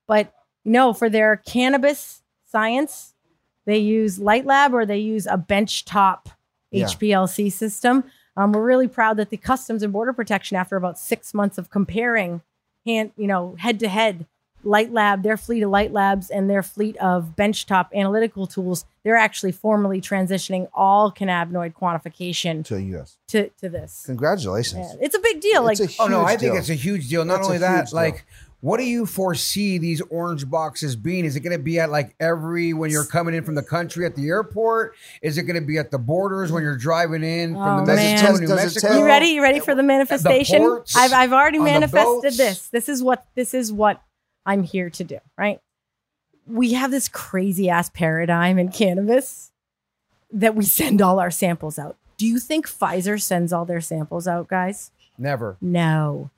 But 0.07 0.34
no, 0.66 0.93
for 0.93 1.09
their 1.09 1.36
cannabis 1.36 2.22
science, 2.45 3.14
they 3.64 3.78
use 3.78 4.18
Light 4.18 4.45
Lab 4.45 4.74
or 4.74 4.84
they 4.84 4.99
use 4.99 5.26
a 5.26 5.38
benchtop 5.38 6.26
Yeah. 6.70 6.86
HPLC 6.86 7.51
system. 7.51 8.05
Um, 8.36 8.53
we're 8.53 8.62
really 8.64 8.88
proud 8.88 9.16
that 9.16 9.30
the 9.30 9.36
Customs 9.38 9.82
and 9.82 9.93
Border 9.95 10.12
Protection, 10.12 10.59
after 10.59 10.76
about 10.76 10.99
six 10.99 11.32
months 11.32 11.57
of 11.57 11.70
comparing 11.70 12.43
hand, 12.84 13.12
you 13.16 13.26
know, 13.26 13.57
head 13.59 13.80
to 13.80 13.88
head, 13.88 14.26
Light 14.64 14.92
Lab, 14.92 15.22
their 15.22 15.36
fleet 15.36 15.62
of 15.62 15.70
Light 15.70 15.92
Labs 15.92 16.30
and 16.30 16.48
their 16.48 16.62
fleet 16.62 16.96
of 16.98 17.34
benchtop 17.36 17.88
analytical 17.94 18.46
tools, 18.46 18.84
they're 19.02 19.16
actually 19.16 19.52
formally 19.52 20.00
transitioning 20.00 20.68
all 20.74 21.10
cannabinoid 21.12 21.74
quantification 21.74 22.64
To 22.66 22.78
US. 22.98 23.16
to, 23.28 23.48
to 23.60 23.68
this. 23.68 24.02
Congratulations. 24.06 24.88
Yeah, 24.94 25.04
it's 25.06 25.16
a 25.16 25.20
big 25.20 25.40
deal. 25.40 25.62
Like, 25.62 25.80
It's 25.80 25.98
a 25.98 26.02
Oh 26.02 26.06
no, 26.06 26.22
I 26.22 26.36
think 26.36 26.52
deal. 26.52 26.56
it's 26.56 26.70
a 26.70 26.74
huge 26.74 27.08
deal. 27.08 27.24
Not 27.24 27.36
That's 27.36 27.46
a 27.46 27.48
only 27.48 27.58
that, 27.58 27.76
huge 27.80 27.90
deal. 27.90 27.96
like, 27.96 28.24
what 28.60 28.76
do 28.78 28.84
you 28.84 29.06
foresee 29.06 29.78
these 29.78 30.00
orange 30.02 30.48
boxes 30.48 30.94
being? 30.94 31.24
Is 31.24 31.34
it 31.34 31.40
going 31.40 31.56
to 31.58 31.62
be 31.62 31.80
at 31.80 31.90
like 31.90 32.14
every 32.20 32.72
when 32.72 32.92
you're 32.92 33.04
coming 33.04 33.34
in 33.34 33.42
from 33.42 33.56
the 33.56 33.62
country 33.62 34.06
at 34.06 34.14
the 34.14 34.28
airport? 34.28 34.94
Is 35.20 35.36
it 35.36 35.42
going 35.42 35.60
to 35.60 35.66
be 35.66 35.78
at 35.78 35.90
the 35.90 35.98
borders 35.98 36.52
when 36.52 36.62
you're 36.62 36.76
driving 36.76 37.24
in 37.24 37.54
from 37.54 37.80
Oh, 37.82 37.84
the 37.84 37.96
man. 37.96 38.14
Mexico, 38.22 38.30
Does 38.30 38.40
New 38.40 38.46
it 38.46 38.54
Mexico? 38.56 38.98
you 38.98 39.04
ready? 39.04 39.26
You 39.30 39.42
ready 39.42 39.58
for 39.58 39.74
the 39.74 39.82
manifestation? 39.82 40.58
ports, 40.60 40.94
I've 40.94 41.12
I've 41.12 41.32
already 41.32 41.58
manifested 41.58 42.34
this. 42.34 42.68
This 42.68 42.88
is 42.88 43.02
what 43.02 43.26
this 43.34 43.52
is 43.52 43.72
what 43.72 44.00
I'm 44.45 44.62
here 44.62 44.90
to 44.90 45.05
do, 45.05 45.18
right? 45.36 45.61
We 46.47 46.72
have 46.72 46.90
this 46.90 47.09
crazy 47.09 47.70
ass 47.70 47.90
paradigm 47.90 48.59
in 48.59 48.70
cannabis 48.70 49.53
that 50.32 50.55
we 50.55 50.64
send 50.64 51.01
all 51.01 51.20
our 51.20 51.30
samples 51.30 51.78
out. 51.78 51.97
Do 52.16 52.26
you 52.26 52.38
think 52.38 52.68
Pfizer 52.68 53.20
sends 53.20 53.53
all 53.53 53.64
their 53.64 53.80
samples 53.80 54.26
out, 54.28 54.49
guys? 54.49 54.90
Never. 55.18 55.57
No. 55.61 56.30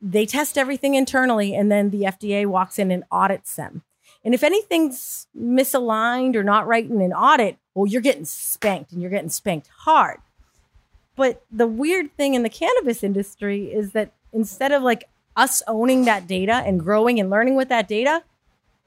They 0.00 0.26
test 0.26 0.56
everything 0.56 0.94
internally 0.94 1.54
and 1.54 1.70
then 1.70 1.90
the 1.90 2.02
FDA 2.02 2.46
walks 2.46 2.78
in 2.78 2.90
and 2.90 3.04
audits 3.10 3.56
them. 3.56 3.82
And 4.24 4.34
if 4.34 4.42
anything's 4.42 5.26
misaligned 5.38 6.36
or 6.36 6.44
not 6.44 6.66
right 6.66 6.84
in 6.84 7.00
an 7.00 7.12
audit, 7.12 7.56
well, 7.74 7.86
you're 7.86 8.02
getting 8.02 8.24
spanked 8.24 8.92
and 8.92 9.00
you're 9.00 9.10
getting 9.10 9.30
spanked 9.30 9.68
hard. 9.68 10.18
But 11.16 11.44
the 11.50 11.66
weird 11.66 12.14
thing 12.16 12.34
in 12.34 12.42
the 12.42 12.48
cannabis 12.48 13.02
industry 13.02 13.72
is 13.72 13.92
that 13.92 14.12
instead 14.32 14.72
of 14.72 14.82
like 14.82 15.08
us 15.40 15.62
owning 15.66 16.04
that 16.04 16.26
data 16.26 16.62
and 16.66 16.78
growing 16.78 17.18
and 17.18 17.30
learning 17.30 17.56
with 17.56 17.70
that 17.70 17.88
data, 17.88 18.22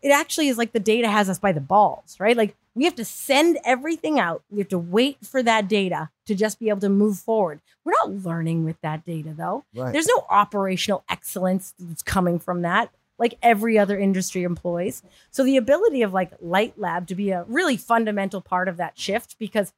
it 0.04 0.10
actually 0.10 0.49
is 0.49 0.58
like 0.58 0.72
the 0.72 0.80
data 0.80 1.10
has 1.10 1.30
us 1.30 1.39
by 1.39 1.51
the 1.51 1.60
balls, 1.60 2.16
right? 2.20 2.38
Like 2.38 2.56
we 2.76 2.86
have 2.86 2.95
to 2.95 3.06
send 3.06 3.58
everything 3.66 4.20
out. 4.20 4.43
We 4.51 4.60
have 4.60 4.68
to 4.70 4.78
wait 4.78 5.18
for 5.26 5.41
that 5.41 5.68
data 5.68 6.10
to 6.28 6.36
just 6.36 6.60
be 6.60 6.70
able 6.70 6.82
to 6.82 6.89
move 6.89 7.18
forward. 7.18 7.60
We're 7.84 7.93
not 7.93 8.12
learning 8.12 8.66
with 8.66 8.80
that 8.82 9.04
data 9.04 9.34
though. 9.36 9.66
Right. 9.74 9.91
There's 9.91 10.08
no 10.08 10.26
operational 10.30 11.04
excellence 11.10 11.74
that's 11.80 12.04
coming 12.04 12.38
from 12.38 12.62
that, 12.62 12.91
like 13.18 13.38
every 13.41 13.80
other 13.80 13.97
industry 13.97 14.43
employs. 14.43 15.01
So 15.32 15.43
the 15.43 15.58
ability 15.58 16.04
of 16.04 16.14
like 16.14 16.34
Light 16.39 16.78
Lab 16.78 17.08
to 17.08 17.16
be 17.16 17.32
a 17.32 17.45
really 17.45 17.78
fundamental 17.78 18.41
part 18.41 18.68
of 18.68 18.78
that 18.78 18.97
shift 18.97 19.38
because 19.39 19.74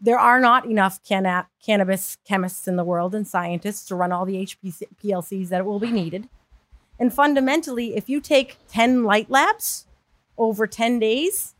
there 0.00 0.18
are 0.18 0.40
not 0.40 0.66
enough 0.66 1.02
canna- 1.02 1.48
cannabis 1.64 2.18
chemists 2.24 2.68
in 2.68 2.76
the 2.76 2.84
world 2.84 3.14
and 3.14 3.26
scientists 3.26 3.86
to 3.86 3.94
run 3.94 4.12
all 4.12 4.24
the 4.24 4.46
HPLCs 4.46 5.48
that 5.48 5.64
will 5.64 5.78
be 5.78 5.90
needed. 5.90 6.28
And 6.98 7.12
fundamentally, 7.12 7.96
if 7.96 8.08
you 8.08 8.20
take 8.20 8.56
10 8.68 9.04
light 9.04 9.30
labs 9.30 9.86
over 10.38 10.66
10 10.66 10.98
days, 10.98 11.54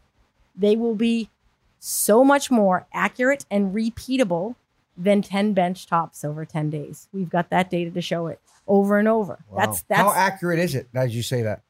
they 0.55 0.77
will 0.77 0.95
be 0.95 1.31
so 1.79 2.25
much 2.25 2.51
more 2.51 2.87
accurate 2.93 3.45
and 3.51 3.75
repeatable 3.75 4.57
than 4.97 5.21
10 5.23 5.53
bench 5.53 5.87
tops 5.87 6.25
over 6.25 6.45
10 6.45 6.71
days. 6.71 7.09
We've 7.13 7.29
got 7.29 7.51
that 7.51 7.71
data 7.71 7.91
to 7.91 8.01
show 8.01 8.29
it 8.29 8.41
over 8.67 8.99
and 8.99 9.07
over. 9.07 9.39
That's 9.57 9.83
that's 9.83 10.01
How 10.01 10.13
accurate 10.13 10.59
is 10.59 10.75
it 10.75 10.89
as 10.95 11.15
you 11.15 11.23
say 11.23 11.43
that? 11.43 11.63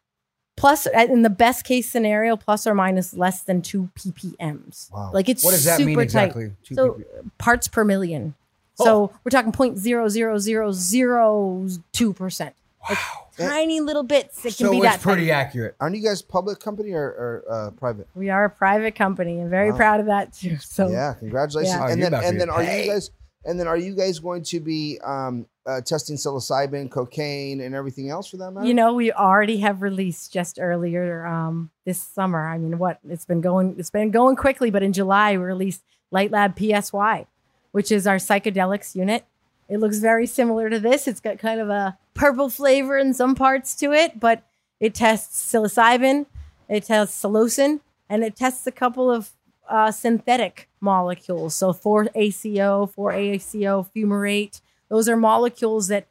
Plus 0.57 0.87
in 0.87 1.23
the 1.23 1.31
best 1.31 1.65
case 1.65 1.89
scenario, 1.91 2.37
plus 2.37 2.67
or 2.67 2.75
minus 2.75 3.15
less 3.15 3.43
than 3.43 3.63
two 3.63 3.91
ppms. 3.95 4.91
Wow. 4.93 5.11
Like 5.13 5.29
it's 5.29 5.45
What 5.45 5.53
does 5.53 5.65
that 5.65 5.77
super 5.77 5.87
mean 5.87 5.97
tight. 5.97 6.03
exactly? 6.05 6.53
Two 6.65 6.75
So 6.75 6.89
pp- 6.95 7.31
parts 7.39 7.69
per 7.69 7.85
million. 7.85 8.35
Oh. 8.79 8.85
So 8.85 9.13
we're 9.25 9.31
talking 9.31 9.53
point 9.53 9.79
zero 9.79 10.09
zero 10.09 10.39
zero 10.39 10.73
zero 10.73 11.69
two 11.93 12.13
percent. 12.13 12.55
Like 12.89 12.99
tiny 13.37 13.81
little 13.81 14.05
bits. 14.05 14.45
It 14.47 14.57
can 14.57 14.71
be 14.71 14.77
it's 14.77 14.87
that 14.87 15.01
pretty 15.01 15.23
tiny. 15.23 15.31
accurate. 15.33 15.75
Aren't 15.81 15.97
you 15.97 16.03
guys 16.05 16.23
public 16.23 16.61
company 16.61 16.93
or, 16.93 17.03
or 17.05 17.45
uh, 17.51 17.71
private? 17.73 18.07
We 18.15 18.31
are 18.31 18.45
a 18.45 18.51
private 18.51 18.95
company 18.95 19.41
and 19.41 19.51
very 19.51 19.73
Wow. 19.73 19.77
proud 19.77 20.01
of 20.01 20.07
that 20.07 20.33
too. 20.33 20.57
So 20.59 20.89
yeah, 20.89 21.15
congratulations. 21.19 21.75
Yeah. 21.75 21.85
Oh, 21.85 21.93
and 21.93 22.01
then 22.03 22.15
and 22.15 22.41
then 22.41 22.49
are 22.49 22.63
you 22.63 22.87
guys 22.87 23.11
and 23.45 23.59
then 23.59 23.67
are 23.67 23.77
you 23.77 23.95
guys 23.97 24.21
going 24.21 24.43
to 24.45 24.61
be 24.61 25.01
um, 25.03 25.47
uh, 25.67 25.81
testing 25.81 26.17
psilocybin, 26.17 26.91
cocaine, 26.91 27.61
and 27.61 27.75
everything 27.75 28.11
else 28.11 28.29
for 28.29 28.37
that 28.37 28.53
matter? 28.53 28.67
You 28.67 28.75
know, 28.75 28.95
we 28.95 29.13
already 29.13 29.59
have 29.59 29.83
released 29.83 30.33
just 30.33 30.59
earlier 30.61 31.27
um, 31.27 31.71
this 31.85 32.01
summer. 32.01 32.49
I 32.49 32.59
mean, 32.59 32.79
what 32.79 33.01
it's 33.09 33.25
been 33.25 33.41
going, 33.41 33.77
it's 33.79 33.91
been 33.91 34.11
going 34.11 34.37
quickly, 34.37 34.71
but 34.71 34.83
in 34.83 34.93
July 34.93 35.33
we 35.33 35.45
released 35.45 35.83
Light 36.11 36.31
Lab 36.31 36.57
PSY, 36.59 37.27
which 37.73 37.91
is 37.91 38.07
our 38.07 38.17
psychedelics 38.17 38.95
unit. 38.95 39.25
It 39.69 39.79
looks 39.79 39.99
very 39.99 40.27
similar 40.27 40.71
to 40.71 40.79
this. 40.79 41.09
It's 41.09 41.21
got 41.21 41.39
kind 41.39 41.61
of 41.61 41.69
a 41.69 41.99
purple 42.15 42.49
flavor 42.49 42.97
in 42.97 43.13
some 43.13 43.35
parts 43.35 43.75
to 43.77 43.93
it, 43.93 44.21
but 44.21 44.45
it 44.79 44.95
tests 44.95 45.53
psilocybin, 45.53 46.27
it 46.69 46.85
tests 46.85 47.21
psilocin, 47.21 47.81
and 48.09 48.23
it 48.23 48.37
tests 48.37 48.67
a 48.67 48.73
couple 48.73 49.11
of 49.11 49.31
uh, 49.69 49.91
synthetic 49.91 50.69
molecules. 50.81 51.55
So 51.55 51.73
4-ACO, 51.73 52.93
4-ACO, 52.97 53.89
fumarate. 53.95 54.61
Those 54.89 55.09
are 55.09 55.17
molecules 55.17 55.89
that, 55.89 56.07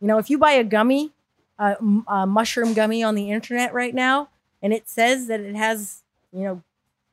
you 0.00 0.06
know, 0.06 0.18
if 0.18 0.30
you 0.30 0.38
buy 0.38 0.52
a 0.52 0.64
gummy, 0.64 1.12
a, 1.58 1.76
a 2.06 2.26
mushroom 2.26 2.74
gummy 2.74 3.02
on 3.02 3.14
the 3.14 3.30
internet 3.30 3.72
right 3.74 3.94
now, 3.94 4.28
and 4.62 4.72
it 4.72 4.88
says 4.88 5.26
that 5.26 5.40
it 5.40 5.54
has, 5.56 6.02
you 6.32 6.44
know, 6.44 6.62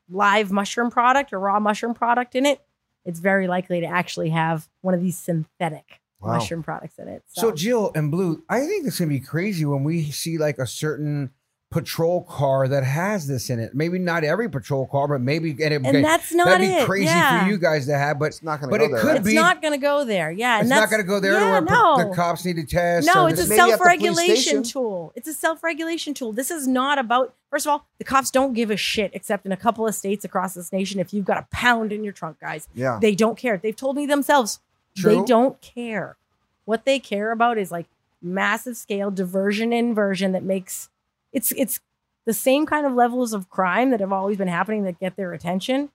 live 0.08 0.50
mushroom 0.50 0.90
product 0.90 1.32
or 1.32 1.38
raw 1.38 1.60
mushroom 1.60 1.94
product 1.94 2.34
in 2.34 2.46
it, 2.46 2.60
it's 3.04 3.20
very 3.20 3.46
likely 3.46 3.80
to 3.80 3.86
actually 3.86 4.30
have 4.30 4.68
one 4.82 4.94
of 4.94 5.00
these 5.00 5.18
synthetic 5.18 6.00
Wow. 6.20 6.34
mushroom 6.34 6.62
products 6.62 6.98
in 6.98 7.08
it. 7.08 7.22
So 7.28 7.50
Jill 7.50 7.92
and 7.94 8.10
Blue, 8.10 8.42
I 8.46 8.66
think 8.66 8.86
it's 8.86 8.98
gonna 8.98 9.08
be 9.08 9.20
crazy 9.20 9.64
when 9.64 9.84
we 9.84 10.10
see 10.10 10.36
like 10.36 10.58
a 10.58 10.66
certain 10.66 11.30
patrol 11.70 12.22
car 12.24 12.66
that 12.66 12.82
has 12.82 13.28
this 13.28 13.48
in 13.48 13.60
it. 13.60 13.74
Maybe 13.74 13.98
not 14.00 14.24
every 14.24 14.50
patrol 14.50 14.88
car, 14.88 15.06
but 15.06 15.20
maybe 15.20 15.50
and, 15.52 15.72
it, 15.72 15.82
And 15.84 16.04
that's 16.04 16.32
not 16.34 16.46
that'd 16.46 16.66
be 16.66 16.72
it, 16.74 16.84
crazy 16.84 17.04
yeah. 17.04 17.44
for 17.44 17.50
you 17.50 17.58
guys 17.58 17.86
to 17.86 17.96
have. 17.96 18.18
But 18.18 18.26
It's 18.26 18.42
not 18.42 18.60
gonna 18.60 18.70
but 18.72 18.78
go 18.78 18.86
it 18.86 18.88
there, 18.90 19.00
could 19.00 19.06
right? 19.08 19.16
it's 19.18 19.26
be. 19.28 19.34
not 19.34 19.62
going 19.62 19.72
to 19.74 19.78
go 19.78 20.04
there. 20.04 20.32
Yeah, 20.32 20.60
it's 20.60 20.68
not 20.68 20.90
going 20.90 21.00
to 21.00 21.06
go 21.06 21.20
there 21.20 21.34
yeah, 21.34 21.52
where 21.52 21.60
no. 21.60 22.08
the 22.08 22.14
cops 22.14 22.44
need 22.44 22.56
to 22.56 22.66
test. 22.66 23.06
No, 23.06 23.26
it's 23.28 23.40
a 23.40 23.44
the- 23.44 23.50
maybe 23.50 23.60
at 23.60 23.78
the 23.78 23.78
police 23.78 23.78
self-regulation 23.78 24.62
tool. 24.64 25.12
It's 25.14 25.28
a 25.28 25.32
self-regulation 25.32 26.14
tool. 26.14 26.32
This 26.32 26.50
is 26.50 26.66
not 26.66 26.98
about. 26.98 27.34
First 27.50 27.66
of 27.66 27.70
all, 27.70 27.86
the 27.98 28.04
cops 28.04 28.30
don't 28.32 28.52
give 28.52 28.70
a 28.70 28.76
shit, 28.76 29.12
except 29.14 29.46
in 29.46 29.52
a 29.52 29.56
couple 29.56 29.86
of 29.86 29.94
states 29.94 30.24
across 30.24 30.54
this 30.54 30.72
nation. 30.72 30.98
If 31.00 31.12
you've 31.14 31.24
got 31.24 31.38
a 31.38 31.46
pound 31.52 31.92
in 31.92 32.02
your 32.04 32.12
trunk, 32.12 32.40
guys, 32.40 32.68
Yeah. 32.74 32.98
they 33.00 33.14
don't 33.14 33.36
care. 33.38 33.58
They've 33.58 33.74
told 33.76 33.96
me 33.96 34.06
themselves 34.06 34.58
True. 34.96 35.16
they 35.16 35.22
don't 35.24 35.60
care. 35.60 36.16
What 36.64 36.84
they 36.84 36.98
care 36.98 37.30
about 37.32 37.58
is 37.58 37.70
like 37.72 37.86
massive 38.22 38.76
scale 38.76 39.10
diversion 39.10 39.72
inversion 39.72 40.32
that 40.32 40.42
makes 40.44 40.88
it's 41.32 41.52
it's 41.52 41.80
the 42.26 42.34
same 42.34 42.66
kind 42.66 42.86
of 42.86 42.92
levels 42.92 43.32
of 43.32 43.48
crime 43.48 43.90
that 43.90 44.00
have 44.00 44.12
always 44.12 44.36
been 44.36 44.48
happening 44.48 44.84
that 44.84 44.98
get 44.98 45.16
their 45.16 45.32
attention, 45.32 45.90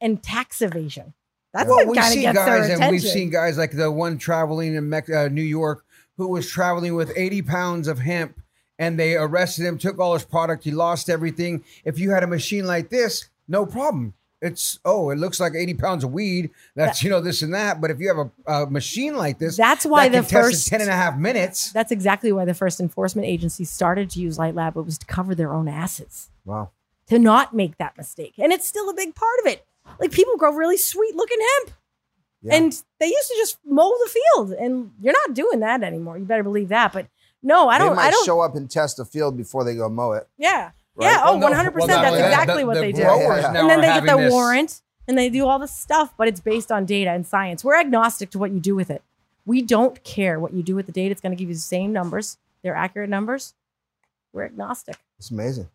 and 0.00 0.22
tax 0.22 0.62
evasion. 0.62 1.14
That's 1.52 1.68
well, 1.68 1.86
what 1.86 1.96
kind 1.96 2.14
of 2.14 2.20
gets 2.20 2.38
their 2.38 2.46
guys, 2.46 2.66
attention. 2.66 2.90
we've 2.90 3.02
seen 3.02 3.30
guys 3.30 3.56
like 3.56 3.72
the 3.72 3.90
one 3.90 4.18
traveling 4.18 4.74
in 4.74 4.88
Mex- 4.88 5.10
uh, 5.10 5.28
New 5.28 5.42
York 5.42 5.84
who 6.18 6.28
was 6.28 6.50
traveling 6.50 6.94
with 6.94 7.12
80 7.16 7.42
pounds 7.42 7.88
of 7.88 8.00
hemp, 8.00 8.42
and 8.78 8.98
they 8.98 9.16
arrested 9.16 9.64
him, 9.64 9.78
took 9.78 9.98
all 9.98 10.14
his 10.14 10.24
product, 10.24 10.64
he 10.64 10.72
lost 10.72 11.08
everything. 11.08 11.64
If 11.84 11.98
you 11.98 12.10
had 12.10 12.24
a 12.24 12.26
machine 12.26 12.66
like 12.66 12.90
this, 12.90 13.30
no 13.46 13.64
problem. 13.64 14.14
It's 14.40 14.78
oh, 14.84 15.10
it 15.10 15.16
looks 15.16 15.40
like 15.40 15.54
80 15.56 15.74
pounds 15.74 16.04
of 16.04 16.12
weed. 16.12 16.50
That's 16.76 17.02
you 17.02 17.10
know 17.10 17.20
this 17.20 17.42
and 17.42 17.52
that. 17.54 17.80
But 17.80 17.90
if 17.90 17.98
you 18.00 18.08
have 18.08 18.30
a, 18.46 18.52
a 18.64 18.70
machine 18.70 19.16
like 19.16 19.38
this, 19.38 19.56
That's 19.56 19.84
why 19.84 20.08
that 20.08 20.22
the 20.24 20.28
can 20.28 20.30
test 20.30 20.34
in 20.34 20.42
first 20.52 20.68
10 20.68 20.80
and 20.82 20.90
a 20.90 20.94
half 20.94 21.16
minutes. 21.18 21.72
That's 21.72 21.90
exactly 21.92 22.32
why 22.32 22.44
the 22.44 22.54
first 22.54 22.80
enforcement 22.80 23.26
agency 23.26 23.64
started 23.64 24.10
to 24.10 24.20
use 24.20 24.38
Light 24.38 24.54
Lab. 24.54 24.76
It 24.76 24.82
was 24.82 24.98
to 24.98 25.06
cover 25.06 25.34
their 25.34 25.52
own 25.52 25.68
asses, 25.68 26.30
Wow. 26.44 26.70
to 27.08 27.18
not 27.18 27.54
make 27.54 27.78
that 27.78 27.96
mistake. 27.96 28.34
And 28.38 28.52
it's 28.52 28.66
still 28.66 28.88
a 28.88 28.94
big 28.94 29.14
part 29.14 29.40
of 29.40 29.46
it. 29.46 29.64
Like 29.98 30.12
people 30.12 30.36
grow 30.36 30.52
really 30.52 30.76
sweet 30.76 31.14
looking 31.16 31.38
hemp. 31.40 31.76
Yeah. 32.42 32.54
And 32.54 32.82
they 33.00 33.06
used 33.06 33.28
to 33.28 33.34
just 33.36 33.58
mow 33.66 33.90
the 34.04 34.10
field. 34.10 34.52
And 34.52 34.92
you're 35.00 35.14
not 35.26 35.34
doing 35.34 35.60
that 35.60 35.82
anymore. 35.82 36.18
You 36.18 36.24
better 36.24 36.44
believe 36.44 36.68
that. 36.68 36.92
But 36.92 37.06
no, 37.42 37.68
I 37.68 37.78
don't 37.78 37.96
might 37.96 38.06
I 38.08 38.10
don't 38.10 38.24
show 38.26 38.40
up 38.40 38.54
and 38.54 38.70
test 38.70 38.98
a 39.00 39.04
field 39.04 39.36
before 39.36 39.64
they 39.64 39.74
go 39.74 39.88
mow 39.88 40.12
it. 40.12 40.28
Yeah. 40.36 40.70
Right? 40.98 41.06
Yeah. 41.12 41.20
Oh, 41.24 41.38
Well, 41.38 41.50
no, 41.50 41.56
100%. 41.56 41.74
well, 41.74 41.86
That's 41.86 42.06
only 42.08 42.18
exactly 42.20 42.62
the- 42.62 42.66
what 42.66 42.74
the 42.74 42.80
they 42.80 42.92
do. 42.92 43.00
Yeah. 43.02 43.46
and 43.58 43.70
then 43.70 43.80
they 43.80 43.86
get 43.86 43.94
having 43.94 44.16
the 44.16 44.22
this- 44.24 44.32
warrant 44.32 44.82
and 45.06 45.16
they 45.16 45.30
do 45.30 45.46
all 45.46 45.58
this 45.58 45.72
stuff, 45.72 46.12
but 46.18 46.28
it's 46.28 46.40
based 46.40 46.70
on 46.72 46.84
data 46.84 47.10
and 47.10 47.26
science. 47.26 47.64
We're 47.64 47.76
agnostic 47.78 48.30
to 48.30 48.38
what 48.38 48.50
you 48.50 48.60
do 48.60 48.74
with 48.74 48.90
it. 48.90 49.02
We 49.46 49.62
don't 49.62 50.02
care 50.04 50.38
what 50.38 50.52
you 50.52 50.62
do 50.62 50.74
with 50.74 50.86
the 50.86 50.92
data. 50.92 51.10
It's 51.12 51.20
going 51.22 51.32
to 51.32 51.36
give 51.36 51.48
you 51.48 51.54
the 51.54 51.60
same 51.60 51.92
numbers. 51.92 52.36
They're 52.62 52.74
accurate 52.74 53.08
numbers. 53.08 53.54
We're 54.32 54.44
agnostic. 54.44 54.96
It's 55.18 55.30
amazing. 55.30 55.68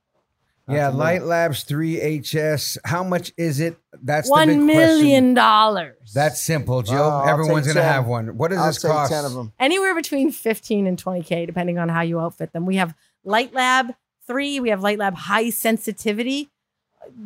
Yeah, 0.69 0.85
That's 0.91 0.95
Light 0.95 1.23
Labs 1.23 1.63
3HS. 1.65 2.77
How 2.85 3.03
much 3.03 3.33
is 3.35 3.59
it? 3.59 3.75
That's 4.01 4.29
the 4.29 4.35
big 4.45 4.59
million 4.59 4.75
question. 4.97 5.33
dollars. 5.33 6.13
That's 6.13 6.41
simple, 6.41 6.81
Joe. 6.83 7.21
Oh, 7.25 7.27
Everyone's 7.29 7.67
gonna 7.67 7.81
10. 7.81 7.93
have 7.93 8.05
one. 8.07 8.37
What 8.37 8.51
does 8.51 8.59
I'll 8.59 8.67
this 8.67 8.81
take 8.81 8.91
cost? 8.91 9.11
ten 9.11 9.25
of 9.25 9.33
them. 9.33 9.51
anywhere 9.59 9.93
between 9.95 10.31
15 10.31 10.87
and 10.87 10.97
20K, 10.97 11.45
depending 11.45 11.79
on 11.79 11.89
how 11.89 12.01
you 12.01 12.19
outfit 12.19 12.53
them. 12.53 12.65
We 12.65 12.77
have 12.77 12.93
Light 13.25 13.53
Lab 13.53 13.93
3, 14.27 14.59
we 14.59 14.69
have 14.69 14.81
Light 14.81 14.99
Lab 14.99 15.15
High 15.15 15.49
Sensitivity. 15.49 16.49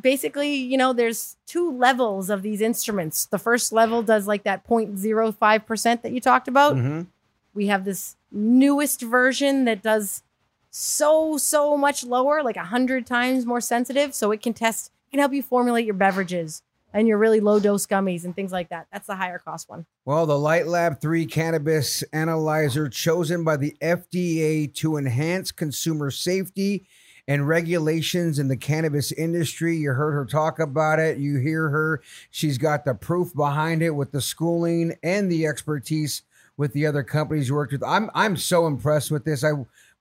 Basically, 0.02 0.56
you 0.56 0.78
know, 0.78 0.93
there's 0.93 1.36
two 1.45 1.72
levels 1.72 2.30
of 2.30 2.41
these 2.41 2.62
instruments. 2.62 3.26
The 3.26 3.38
first 3.38 3.72
level 3.72 4.02
does 4.02 4.26
like 4.28 4.43
that 4.43 4.66
0.05% 4.68 6.02
that 6.02 6.12
you 6.12 6.20
talked 6.20 6.48
about. 6.48 6.76
Mhm. 6.76 7.08
We 7.54 7.68
have 7.68 7.86
this 7.86 8.16
newest 8.32 9.02
version 9.02 9.66
that 9.66 9.82
does 9.82 10.24
so, 10.72 11.38
so 11.38 11.78
much 11.78 12.04
lower, 12.04 12.43
like 12.43 12.58
a 12.58 12.66
hundred 12.66 13.06
times 13.06 13.45
more 13.45 13.62
sensitive. 13.62 14.14
So 14.16 14.32
it 14.32 14.41
can 14.41 14.54
test, 14.54 14.91
it 15.08 15.12
can 15.12 15.20
help 15.20 15.34
you 15.34 15.43
formulate 15.43 15.86
your 15.86 15.95
beverages 15.95 16.62
and 16.94 17.08
your 17.08 17.18
really 17.18 17.40
low 17.40 17.60
dose 17.60 17.86
gummies 17.86 18.26
and 18.26 18.36
things 18.36 18.52
like 18.52 18.70
that. 18.70 18.88
That's 18.92 19.08
the 19.08 19.16
higher 19.16 19.40
cost 19.40 19.70
one. 19.70 19.86
Well, 20.06 20.26
the 20.26 20.40
Light 20.40 20.68
Lab 20.68 21.02
3 21.02 21.26
cannabis 21.26 22.04
analyzer 22.14 22.90
chosen 22.90 23.44
by 23.44 23.58
the 23.58 23.76
FDA 23.82 24.74
to 24.76 24.98
enhance 24.98 25.52
consumer 25.52 26.12
safety 26.12 26.88
and 27.28 27.48
regulations 27.48 28.40
in 28.40 28.48
the 28.48 28.58
cannabis 28.58 29.12
industry. 29.12 29.76
You 29.76 29.92
heard 29.92 30.14
her 30.14 30.26
talk 30.26 30.60
about 30.60 31.00
it. 31.00 31.18
You 31.18 31.40
hear 31.40 31.70
her. 31.70 32.02
She's 32.32 32.58
got 32.58 32.86
the 32.86 32.94
proof 32.94 33.34
behind 33.36 33.84
it 33.84 33.92
with 33.92 34.12
the 34.12 34.22
schooling 34.22 34.96
and 35.04 35.30
the 35.30 35.46
expertise 35.46 36.24
with 36.56 36.74
the 36.74 36.86
other 36.86 37.04
companies 37.04 37.50
you 37.50 37.56
worked 37.56 37.74
with. 37.74 37.84
I'm 37.84 38.10
I'm 38.16 38.38
so 38.38 38.66
impressed 38.66 39.12
with 39.12 39.26
this. 39.26 39.44
I 39.44 39.52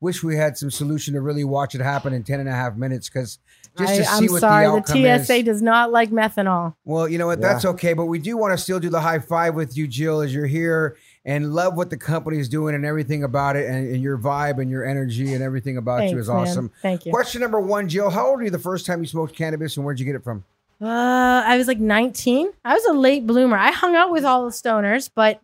wish 0.01 0.22
we 0.22 0.37
had 0.37 0.57
some 0.57 0.70
solution 0.70 1.14
to 1.14 1.20
really 1.20 1.45
watch 1.45 1.74
it 1.74 1.80
happen 1.80 2.12
in 2.12 2.22
10 2.22 2.41
and 2.41 2.49
a 2.49 2.53
half 2.53 2.76
minutes 2.76 3.09
because 3.09 3.39
I, 3.84 3.96
to 3.96 4.04
see 4.04 4.26
I'm 4.26 4.32
what 4.32 4.40
sorry, 4.40 4.66
the 4.66 4.80
the, 4.80 5.24
TSA 5.24 5.34
is. 5.34 5.44
does 5.44 5.62
not 5.62 5.92
like 5.92 6.10
methanol. 6.10 6.74
Well, 6.84 7.08
you 7.08 7.18
know 7.18 7.26
what? 7.26 7.40
Yeah. 7.40 7.52
That's 7.52 7.64
okay. 7.64 7.92
But 7.92 8.06
we 8.06 8.18
do 8.18 8.36
want 8.36 8.52
to 8.52 8.58
still 8.58 8.80
do 8.80 8.88
the 8.88 9.00
high 9.00 9.18
five 9.18 9.54
with 9.54 9.76
you, 9.76 9.86
Jill, 9.86 10.20
as 10.20 10.34
you're 10.34 10.46
here 10.46 10.96
and 11.24 11.52
love 11.52 11.76
what 11.76 11.90
the 11.90 11.96
company 11.96 12.38
is 12.38 12.48
doing 12.48 12.74
and 12.74 12.86
everything 12.86 13.24
about 13.24 13.56
it 13.56 13.68
and, 13.68 13.92
and 13.92 14.02
your 14.02 14.16
vibe 14.16 14.60
and 14.60 14.70
your 14.70 14.84
energy 14.86 15.34
and 15.34 15.42
everything 15.42 15.76
about 15.76 16.04
you 16.04 16.10
Thanks, 16.10 16.22
is 16.22 16.28
man. 16.28 16.36
awesome. 16.36 16.72
Thank 16.82 17.04
you. 17.04 17.12
Question 17.12 17.40
number 17.40 17.60
one, 17.60 17.88
Jill. 17.88 18.10
How 18.10 18.28
old 18.28 18.38
were 18.38 18.44
you 18.44 18.50
the 18.50 18.58
first 18.58 18.86
time 18.86 19.00
you 19.00 19.06
smoked 19.06 19.34
cannabis 19.34 19.76
and 19.76 19.84
where'd 19.84 19.98
you 19.98 20.06
get 20.06 20.14
it 20.14 20.22
from? 20.22 20.44
Uh, 20.80 21.42
I 21.44 21.56
was 21.56 21.66
like 21.68 21.80
19. 21.80 22.50
I 22.64 22.74
was 22.74 22.84
a 22.84 22.92
late 22.92 23.26
bloomer. 23.26 23.56
I 23.56 23.72
hung 23.72 23.96
out 23.96 24.10
with 24.12 24.24
all 24.24 24.44
the 24.44 24.50
stoners, 24.52 25.10
but 25.14 25.40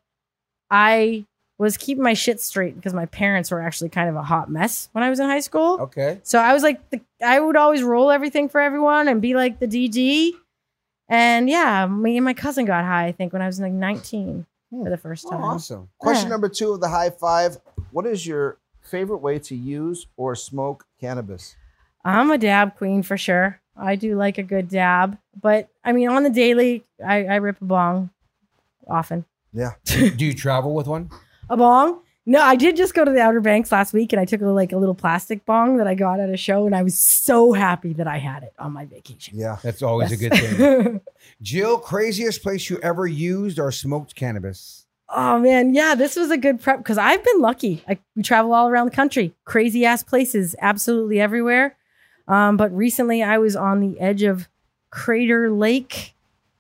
I 0.71 1.25
was 1.63 1.77
keeping 1.77 2.03
my 2.03 2.13
shit 2.15 2.41
straight 2.41 2.75
because 2.77 2.93
my 2.93 3.07
parents 3.07 3.51
were 3.51 3.63
actually 3.63 3.89
kind 3.91 4.09
of 4.09 4.17
a 4.17 4.23
hot 4.23 4.51
mess 4.51 4.89
when 4.93 5.03
I 5.05 5.11
was 5.11 5.21
in 5.21 5.27
high 5.27 5.41
school. 5.41 5.79
Okay. 5.81 6.21
So 6.25 6.39
I 6.39 6.53
was 6.53 6.63
like, 6.63 6.91
the, 6.91 7.01
I 7.25 7.41
would 7.41 7.57
always 7.57 7.83
roll 7.83 8.11
everything 8.11 8.49
for 8.49 8.61
everyone 8.61 9.09
and 9.09 9.23
be 9.23 9.35
like 9.35 9.59
the 9.61 9.67
DD. 9.67 10.33
And 11.09 11.49
yeah, 11.49 11.87
me 11.87 12.17
and 12.17 12.25
my 12.25 12.35
cousin 12.35 12.65
got 12.65 12.85
high, 12.85 13.07
I 13.07 13.13
think, 13.13 13.33
when 13.33 13.43
I 13.43 13.47
was 13.47 13.61
like 13.61 13.73
19 13.73 14.47
for 14.83 14.91
the 14.91 14.97
first 14.97 15.27
Oh, 15.27 15.31
time. 15.31 15.43
awesome. 15.43 15.89
Question 15.99 16.27
Yeah. 16.27 16.31
number 16.31 16.49
two 16.49 16.73
of 16.73 16.81
the 16.81 16.89
high 16.89 17.11
five. 17.11 17.59
What 17.91 18.07
is 18.07 18.27
your 18.27 18.59
favorite 18.81 19.19
way 19.19 19.39
to 19.39 19.55
use 19.55 20.07
or 20.17 20.35
smoke 20.35 20.87
cannabis? 21.01 21.57
I'm 22.05 22.31
a 22.31 22.39
dab 22.39 22.77
queen 22.77 23.03
for 23.03 23.17
sure. 23.17 23.61
I 23.77 23.97
do 23.97 24.17
like 24.17 24.37
a 24.39 24.43
good 24.43 24.69
dab, 24.69 25.19
but 25.41 25.69
I 25.85 25.93
mean, 25.93 26.09
on 26.09 26.25
the 26.25 26.31
daily, 26.31 26.85
I, 27.05 27.25
I 27.25 27.37
rip 27.37 27.61
a 27.63 27.65
bong 27.65 28.11
often. 28.89 29.25
Yeah. 29.53 29.73
do 29.85 30.25
you 30.25 30.35
travel 30.35 30.75
with 30.75 30.87
one? 30.87 31.11
A 31.51 31.57
bong? 31.57 32.01
No, 32.25 32.41
I 32.41 32.55
did 32.55 32.77
just 32.77 32.95
go 32.95 33.05
to 33.05 33.11
the 33.11 33.21
Outer 33.21 33.41
Banks 33.41 33.73
last 33.73 33.93
week 33.93 34.13
and 34.13 34.21
I 34.21 34.25
took 34.25 34.41
a, 34.41 34.47
like 34.47 34.73
a 34.73 34.77
little 34.77 34.95
plastic 34.95 35.45
bong 35.45 35.79
that 35.79 35.89
I 35.89 35.95
got 35.95 36.21
at 36.21 36.31
a 36.31 36.37
show 36.37 36.67
and 36.67 36.75
I 36.75 36.85
was 36.85 36.97
so 36.97 37.53
happy 37.53 37.93
that 37.95 38.07
I 38.07 38.19
had 38.19 38.45
it 38.45 38.53
on 38.61 38.73
my 38.73 38.85
vacation. 38.85 39.37
Yeah. 39.37 39.59
That's 39.63 39.83
always 39.83 40.13
a 40.13 40.17
good 40.17 40.33
thing. 40.33 41.01
Jill, 41.43 41.79
craziest 41.79 42.43
place 42.43 42.71
you 42.71 42.79
ever 42.81 43.09
used 43.09 43.59
or 43.59 43.73
smoked 43.73 44.15
cannabis? 44.15 44.83
oh 45.13 45.39
man, 45.39 45.75
yeah, 45.75 45.95
this 45.95 46.17
was 46.17 46.31
a 46.31 46.37
good 46.37 46.61
prep 46.61 46.79
because 46.79 46.99
I've 46.99 47.23
been 47.23 47.41
lucky. 47.41 47.85
I, 47.89 47.99
we 48.17 48.23
travel 48.23 48.53
all 48.53 48.69
around 48.69 48.87
the 48.87 48.97
country, 48.97 49.35
crazy 49.45 49.85
ass 49.85 50.03
places, 50.03 50.57
absolutely 50.61 51.21
everywhere. 51.21 51.77
Um, 52.29 52.57
but 52.57 52.75
recently 52.75 53.23
I 53.23 53.39
was 53.39 53.57
on 53.57 53.81
the 53.81 54.01
edge 54.01 54.23
of 54.23 54.49
Crater 54.91 55.51
Lake 55.51 56.15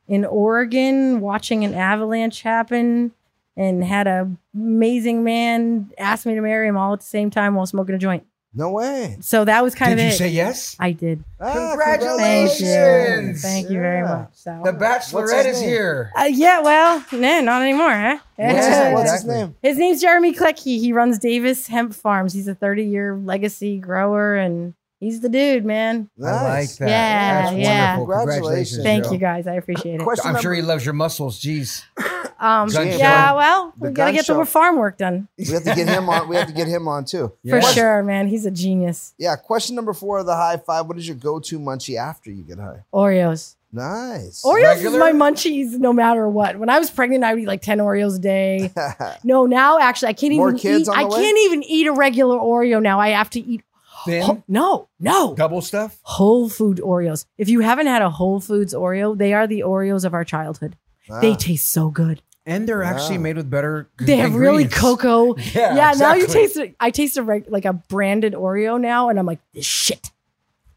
in 0.06 0.24
Oregon 0.24 1.20
watching 1.20 1.64
an 1.64 1.74
avalanche 1.74 2.42
happen 2.42 3.12
and 3.56 3.82
had 3.84 4.06
a 4.06 4.30
amazing 4.54 5.24
man 5.24 5.90
ask 5.98 6.26
me 6.26 6.34
to 6.34 6.40
marry 6.40 6.68
him 6.68 6.76
all 6.76 6.92
at 6.94 7.00
the 7.00 7.06
same 7.06 7.30
time 7.30 7.54
while 7.54 7.66
smoking 7.66 7.94
a 7.94 7.98
joint. 7.98 8.24
No 8.54 8.70
way. 8.70 9.16
So 9.20 9.46
that 9.46 9.62
was 9.64 9.74
kind 9.74 9.96
Did 9.96 10.04
of 10.08 10.10
Did 10.12 10.20
you 10.20 10.26
it. 10.26 10.28
say 10.30 10.34
yes? 10.34 10.76
I 10.78 10.92
did. 10.92 11.24
Ah, 11.40 11.52
Thank 11.52 11.62
you. 11.62 11.68
Congratulations. 11.70 13.42
Thank 13.42 13.70
you 13.70 13.80
very 13.80 14.02
much. 14.02 14.28
So, 14.34 14.60
The 14.62 14.72
Bachelorette 14.72 15.46
is 15.46 15.60
here. 15.60 16.10
uh, 16.18 16.24
yeah, 16.24 16.60
well, 16.60 17.02
nah, 17.12 17.40
not 17.40 17.62
anymore, 17.62 17.90
huh? 17.92 18.18
What's 18.36 18.54
his, 18.56 18.66
Yeah, 18.66 18.92
what's 18.94 19.12
his 19.12 19.24
name? 19.24 19.54
His 19.62 19.78
name's 19.78 20.00
Jeremy 20.02 20.34
Klecki. 20.34 20.78
He 20.78 20.92
runs 20.92 21.18
Davis 21.18 21.66
Hemp 21.66 21.94
Farms. 21.94 22.34
He's 22.34 22.46
a 22.48 22.54
30 22.54 22.84
year 22.84 23.16
legacy 23.16 23.78
grower 23.78 24.36
and 24.36 24.74
he's 25.00 25.20
the 25.20 25.30
dude, 25.30 25.64
man. 25.64 26.10
I 26.18 26.22
like 26.22 26.42
Nice. 26.42 26.76
that. 26.76 26.88
Yeah, 26.90 27.42
That's 27.44 27.56
yeah. 27.56 27.96
wonderful. 27.98 28.16
Congratulations. 28.18 28.82
Thank 28.82 29.04
Jill. 29.04 29.12
you 29.14 29.18
guys. 29.18 29.46
I 29.46 29.54
appreciate 29.54 29.94
it. 29.94 30.02
Question 30.02 30.26
I'm 30.26 30.32
number, 30.34 30.42
sure 30.42 30.52
he 30.54 30.60
loves 30.62 30.84
your 30.84 30.94
muscles. 30.94 31.40
Jeez. 31.40 31.84
Um, 32.42 32.68
Gun 32.68 32.88
yeah, 32.88 33.28
show. 33.30 33.36
well, 33.36 33.72
The 33.80 33.88
we 33.88 33.94
got 33.94 34.06
to 34.06 34.10
gun 34.12 34.14
get 34.16 34.26
the 34.26 34.44
farm 34.44 34.76
work 34.76 34.98
done 34.98 35.28
we 35.38 35.44
have 35.46 35.62
to 35.62 35.74
get 35.76 35.86
him 35.88 36.08
on. 36.08 36.28
We 36.28 36.34
have 36.36 36.48
to 36.48 36.52
get 36.52 36.66
him 36.66 36.88
on 36.88 37.04
too. 37.04 37.32
Yeah. 37.44 37.60
for 37.60 37.66
sure, 37.72 38.02
man. 38.02 38.26
He's 38.26 38.44
a 38.46 38.50
genius. 38.50 39.14
Yeah. 39.16 39.36
Question 39.36 39.76
number 39.76 39.92
four 39.92 40.18
of 40.18 40.26
the 40.26 40.34
high 40.34 40.56
five. 40.56 40.86
What 40.86 40.98
is 40.98 41.06
your 41.06 41.16
go-to 41.16 41.58
munchie 41.60 41.96
after 41.96 42.30
you 42.30 42.42
get 42.42 42.58
high? 42.58 42.84
Oreos. 42.92 43.54
Nice. 43.74 44.42
Oreos 44.44 44.74
Regular? 44.74 44.96
is 44.96 44.98
my 44.98 45.12
munchies 45.12 45.70
no 45.78 45.92
matter 45.92 46.28
what. 46.28 46.58
When 46.58 46.68
I 46.68 46.78
was 46.78 46.90
pregnant, 46.90 47.24
I 47.24 47.32
would 47.32 47.42
eat 47.44 47.46
like 47.48 47.62
10 47.62 47.78
Oreos 47.78 48.16
a 48.16 48.18
day. 48.20 48.70
No, 49.24 49.46
now 49.46 49.78
actually, 49.78 50.08
I 50.08 50.12
can't 50.12 50.34
More 50.34 50.48
even 50.48 50.58
kids 50.60 50.88
eat. 50.88 50.92
on 50.92 50.96
the 50.98 51.00
I 51.00 51.04
way? 51.08 51.22
can't 51.22 51.38
even 51.44 51.62
eat 51.62 51.86
a 51.86 51.92
regular 51.92 52.36
Oreo 52.36 52.82
now. 52.82 52.98
I 53.00 53.10
have 53.10 53.30
to 53.30 53.40
eat. 53.40 53.62
Thin, 54.04 54.22
Whole- 54.22 54.44
no, 54.48 54.88
no. 54.98 55.34
double 55.36 55.62
stuff. 55.62 56.00
Whole 56.02 56.48
Food 56.48 56.78
Oreos. 56.84 57.24
If 57.38 57.48
you 57.48 57.60
haven't 57.60 57.86
had 57.86 58.02
a 58.02 58.10
Whole 58.10 58.40
Foods 58.40 58.74
Oreo, 58.74 59.16
they 59.16 59.32
are 59.32 59.46
the 59.46 59.60
Oreos 59.60 60.04
of 60.04 60.12
our 60.12 60.24
childhood. 60.24 60.76
They 61.20 61.32
Ah. 61.32 61.36
taste 61.36 61.70
so 61.70 61.88
good. 61.88 62.20
And 62.44 62.68
they're 62.68 62.82
actually 62.82 63.18
Wow. 63.18 63.22
made 63.22 63.36
with 63.36 63.48
better. 63.50 63.88
They 63.98 64.16
have 64.16 64.34
really 64.34 64.64
ingredients. 64.64 64.78
cocoa. 64.78 65.36
Yeah, 65.54 65.74
Yeah, 65.76 65.92
now 65.96 66.14
you 66.14 66.24
exactly. 66.24 66.26
taste 66.34 66.56
it. 66.56 66.76
I 66.80 66.90
taste 66.90 67.16
a 67.16 67.22
reg, 67.22 67.44
like 67.48 67.64
a 67.64 67.72
branded 67.72 68.32
Oreo 68.34 68.80
now, 68.80 69.08
and 69.10 69.18
I'm 69.18 69.26
like, 69.26 69.38
this 69.54 69.64
shit. 69.64 70.10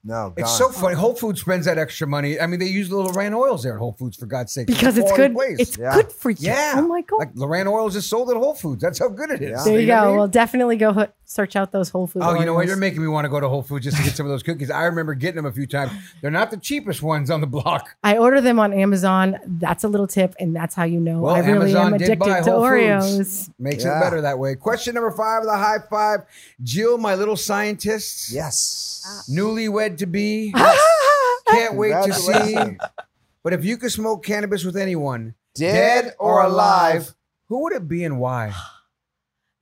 No, 0.07 0.33
It's 0.37 0.47
gone. 0.59 0.71
so 0.71 0.79
funny. 0.79 0.93
Whole 0.93 1.15
Foods 1.15 1.41
spends 1.41 1.65
that 1.65 1.79
extra 1.79 2.05
money. 2.05 2.39
I 2.39 2.45
mean, 2.45 2.59
they 2.59 2.67
use 2.67 2.91
little 2.91 3.11
Loran 3.11 3.35
oils 3.35 3.63
there 3.63 3.73
at 3.73 3.79
Whole 3.79 3.93
Foods 3.93 4.15
for 4.17 4.27
God's 4.27 4.51
sake. 4.53 4.67
Because 4.67 4.99
it's 4.99 5.11
quality 5.11 5.29
good. 5.29 5.35
place. 5.35 5.57
It's 5.59 5.77
Yeah. 5.79 5.95
good 5.95 6.11
for 6.11 6.29
you. 6.29 6.37
yeah. 6.41 6.73
Oh 6.77 6.87
my 6.87 7.01
god. 7.01 7.17
Like 7.17 7.33
Loran 7.33 7.65
oils 7.65 7.95
is 7.95 8.05
sold 8.05 8.29
at 8.29 8.37
Whole 8.37 8.53
Foods. 8.53 8.83
That's 8.83 8.99
how 8.99 9.07
good 9.09 9.31
it 9.31 9.41
is. 9.41 9.49
Yeah. 9.49 9.63
there 9.63 9.79
you 9.79 9.87
know 9.87 9.93
what 9.95 9.99
I 9.99 10.03
go. 10.03 10.07
mean? 10.09 10.17
Well, 10.19 10.27
definitely 10.27 10.77
go 10.77 10.93
ho- 10.93 11.07
search 11.35 11.55
out 11.57 11.71
those 11.73 11.89
Whole 11.89 12.07
Foods. 12.07 12.25
Oh, 12.27 12.33
you 12.39 12.45
know 12.45 12.53
what? 12.53 12.65
You're 12.65 12.77
making 12.77 13.01
me 13.01 13.07
want 13.09 13.25
to 13.25 13.29
go 13.29 13.39
to 13.41 13.49
Whole 13.49 13.61
Foods 13.61 13.83
just 13.83 13.97
to 13.97 14.03
get 14.03 14.15
some 14.15 14.25
of 14.25 14.29
those 14.31 14.41
cookies. 14.41 14.71
I 14.71 14.83
remember 14.85 15.13
getting 15.13 15.35
them 15.35 15.45
a 15.45 15.51
few 15.51 15.67
times. 15.67 15.91
They're 16.21 16.31
not 16.31 16.49
the 16.49 16.57
cheapest 16.57 17.03
ones 17.03 17.29
on 17.29 17.41
the 17.41 17.47
block. 17.47 17.95
I 18.03 18.17
order 18.17 18.39
them 18.39 18.57
on 18.57 18.73
Amazon. 18.73 19.37
That's 19.45 19.83
a 19.83 19.87
little 19.89 20.07
tip, 20.07 20.33
and 20.39 20.55
that's 20.55 20.73
how 20.73 20.85
you 20.85 20.99
know 20.99 21.19
Well, 21.19 21.35
I 21.35 21.39
really 21.39 21.71
Amazon 21.75 21.87
am 21.87 21.93
addicted 21.95 22.43
to 22.45 22.51
Oreos. 22.51 23.17
Foods. 23.17 23.49
Makes 23.59 23.83
Yeah. 23.83 23.97
it 23.97 24.01
better 24.01 24.21
that 24.21 24.39
way. 24.39 24.55
Question 24.55 24.95
number 24.95 25.11
five 25.11 25.41
of 25.41 25.47
the 25.47 25.57
high 25.57 25.79
five. 25.89 26.21
Jill, 26.63 26.97
my 26.97 27.15
little 27.15 27.35
scientist, 27.35 28.31
Yes. 28.31 29.27
newlywed 29.29 29.97
to 29.97 30.05
be. 30.07 30.53
Can't 31.47 31.75
wait 31.75 31.91
to 32.05 32.13
see. 32.13 32.57
But 33.43 33.53
if 33.53 33.63
you 33.63 33.77
could 33.77 33.91
smoke 33.91 34.23
cannabis 34.25 34.63
with 34.63 34.77
anyone, 34.77 35.35
Dead 35.53 36.13
or 36.17 36.43
alive? 36.43 37.13
who 37.47 37.63
would 37.63 37.73
it 37.73 37.87
be 37.87 38.03
and 38.03 38.19
why? 38.19 38.53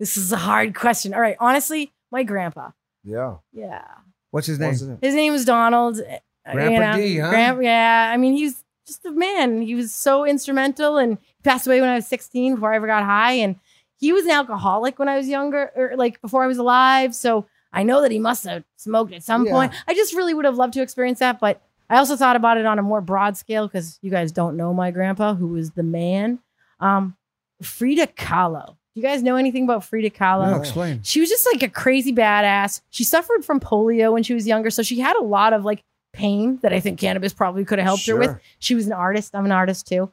This 0.04 0.18
is 0.18 0.34
a 0.34 0.38
hard 0.38 0.76
question. 0.76 1.14
All 1.14 1.22
right, 1.22 1.38
honestly, 1.40 1.94
my 2.12 2.24
grandpa. 2.24 2.72
Yeah. 3.06 3.36
Yeah, 3.54 3.86
What's 4.32 4.48
his 4.48 4.60
name? 4.60 4.72
What's 4.72 4.82
it? 4.82 4.98
his 5.02 5.16
name 5.16 5.32
was 5.32 5.46
Donald. 5.46 5.98
uh, 6.00 6.52
Grandpa 6.52 6.74
you 6.74 6.80
know, 6.82 6.98
D, 6.98 7.18
huh? 7.20 7.30
Grandpa, 7.30 7.62
yeah, 7.62 8.12
I 8.14 8.18
mean 8.18 8.34
he's 8.34 8.66
just 8.86 9.06
a 9.06 9.12
man. 9.12 9.62
He 9.62 9.76
was 9.76 9.94
so 9.94 10.26
instrumental 10.26 10.98
and 10.98 11.18
he 11.20 11.42
passed 11.44 11.66
away 11.68 11.80
when 11.80 11.90
I 11.90 11.96
was 11.96 12.08
16 12.08 12.56
before 12.56 12.74
I 12.74 12.76
ever 12.76 12.86
got 12.88 13.04
high. 13.06 13.32
And 13.34 13.56
he 13.98 14.12
was 14.12 14.26
an 14.26 14.32
alcoholic 14.32 15.00
when 15.00 15.08
I 15.08 15.16
was 15.16 15.30
younger, 15.30 15.72
or 15.74 15.94
like 15.96 16.22
before 16.22 16.44
I 16.44 16.48
was 16.48 16.58
alive. 16.58 17.16
So 17.16 17.46
I 17.72 17.84
know 17.84 18.02
that 18.02 18.12
he 18.12 18.20
must 18.20 18.44
have 18.44 18.66
smoked 18.76 19.14
at 19.14 19.24
some 19.24 19.46
Yeah. 19.46 19.54
point. 19.54 19.74
I 19.88 19.94
just 19.94 20.14
really 20.14 20.34
would 20.34 20.44
have 20.44 20.58
loved 20.58 20.74
to 20.74 20.82
experience 20.82 21.20
that. 21.20 21.40
But 21.40 21.62
I 21.90 21.96
also 21.98 22.18
thought 22.18 22.36
about 22.36 22.58
it 22.58 22.66
on 22.66 22.78
a 22.78 22.84
more 22.84 23.00
broad 23.00 23.38
scale 23.38 23.68
because 23.70 24.00
you 24.02 24.12
guys 24.12 24.34
don't 24.34 24.58
know 24.58 24.74
my 24.74 24.92
grandpa, 24.92 25.34
who 25.36 25.48
was 25.48 25.72
the 25.72 25.84
man. 25.84 26.40
Um, 26.82 27.16
Frida 27.62 28.08
Kahlo. 28.08 28.76
Do 28.94 29.02
you 29.02 29.08
guys 29.08 29.24
know 29.24 29.36
anything 29.38 29.64
about 29.64 29.84
Frida 29.84 30.12
Kahlo? 30.12 30.52
No, 30.52 30.58
explain. 30.60 31.02
She 31.04 31.20
was 31.20 31.28
just 31.30 31.48
like 31.52 31.64
a 31.64 31.70
crazy 31.70 32.14
badass. 32.14 32.82
She 32.92 33.04
suffered 33.04 33.44
from 33.44 33.60
polio 33.60 34.14
when 34.14 34.22
she 34.24 34.34
was 34.36 34.46
younger, 34.46 34.70
so 34.70 34.84
she 34.84 35.00
had 35.00 35.16
a 35.16 35.24
lot 35.24 35.52
of 35.54 35.66
like 35.66 35.84
pain 36.14 36.60
that 36.62 36.72
I 36.74 36.80
think 36.80 37.00
cannabis 37.00 37.34
probably 37.34 37.66
could 37.66 37.80
have 37.80 37.88
helped 37.88 38.06
her 38.06 38.16
with. 38.16 38.38
She 38.60 38.76
was 38.76 38.86
an 38.86 38.94
artist. 38.94 39.36
I'm 39.36 39.46
an 39.46 39.52
artist 39.52 39.88
too. 39.88 40.12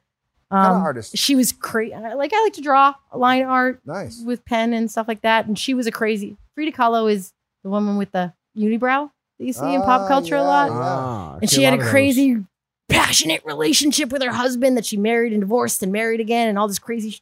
What 0.48 0.56
kind 0.58 0.66
Um, 0.72 0.76
of 0.78 0.82
artist? 0.82 1.16
She 1.18 1.36
was 1.36 1.52
crazy. 1.52 1.94
Like 1.94 2.32
I 2.32 2.42
like 2.42 2.54
to 2.54 2.62
draw 2.62 2.94
line 3.14 3.42
art 3.44 3.80
Nice. 3.84 4.22
with 4.24 4.44
pen 4.46 4.72
and 4.72 4.90
stuff 4.90 5.06
like 5.08 5.20
that. 5.20 5.46
And 5.46 5.58
she 5.58 5.74
was 5.74 5.86
a 5.86 5.92
crazy. 5.92 6.38
Frida 6.54 6.72
Kahlo 6.72 7.12
is 7.12 7.32
the 7.62 7.68
woman 7.68 7.98
with 7.98 8.12
the 8.12 8.32
unibrow 8.56 9.10
that 9.38 9.44
you 9.44 9.52
see 9.52 9.74
in 9.74 9.82
pop 9.82 10.02
Ah, 10.02 10.08
culture 10.08 10.36
a 10.36 10.42
lot. 10.42 10.70
yeah. 10.70 10.78
Ah, 10.80 11.38
And 11.42 11.50
see 11.50 11.56
she 11.56 11.62
had 11.64 11.74
a 11.74 11.82
of 11.82 11.86
crazy, 11.86 12.44
passionate 12.88 13.44
relationship 13.44 14.10
with 14.10 14.22
her 14.22 14.32
husband 14.32 14.76
that 14.78 14.86
she 14.86 14.96
married 14.96 15.32
and 15.32 15.42
divorced 15.42 15.82
and 15.82 15.92
married 15.92 16.20
again 16.20 16.48
and 16.48 16.58
all 16.58 16.66
this 16.66 16.78
crazy. 16.78 17.10
Sh- 17.10 17.20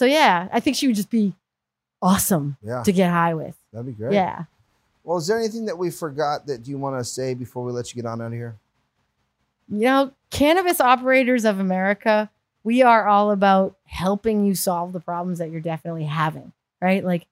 so 0.00 0.06
yeah, 0.06 0.48
I 0.50 0.60
think 0.60 0.76
she 0.78 0.86
would 0.86 0.96
just 0.96 1.10
be 1.10 1.34
awesome 2.00 2.56
Yeah, 2.62 2.82
to 2.84 2.90
get 2.90 3.10
high 3.10 3.34
with. 3.34 3.54
that'd 3.70 3.84
be 3.84 3.92
great. 3.92 4.14
Yeah. 4.14 4.44
Well, 5.04 5.18
is 5.18 5.26
there 5.26 5.38
anything 5.38 5.66
that 5.66 5.76
we 5.76 5.90
forgot 5.90 6.46
that 6.46 6.66
you 6.66 6.78
want 6.78 6.98
to 6.98 7.04
say 7.04 7.34
before 7.34 7.62
we 7.64 7.72
let 7.72 7.94
you 7.94 8.00
get 8.02 8.08
on 8.08 8.22
out 8.22 8.28
of 8.28 8.32
here? 8.32 8.56
You 9.68 9.80
know, 9.80 10.12
Cannabis 10.30 10.80
Operators 10.80 11.44
of 11.44 11.60
America, 11.60 12.30
we 12.64 12.80
are 12.80 13.06
all 13.06 13.30
about 13.30 13.76
helping 13.84 14.46
you 14.46 14.54
solve 14.54 14.94
the 14.94 15.00
problems 15.00 15.38
that 15.38 15.50
you're 15.50 15.60
definitely 15.60 16.04
having, 16.04 16.52
right? 16.80 17.04
Like 17.04 17.26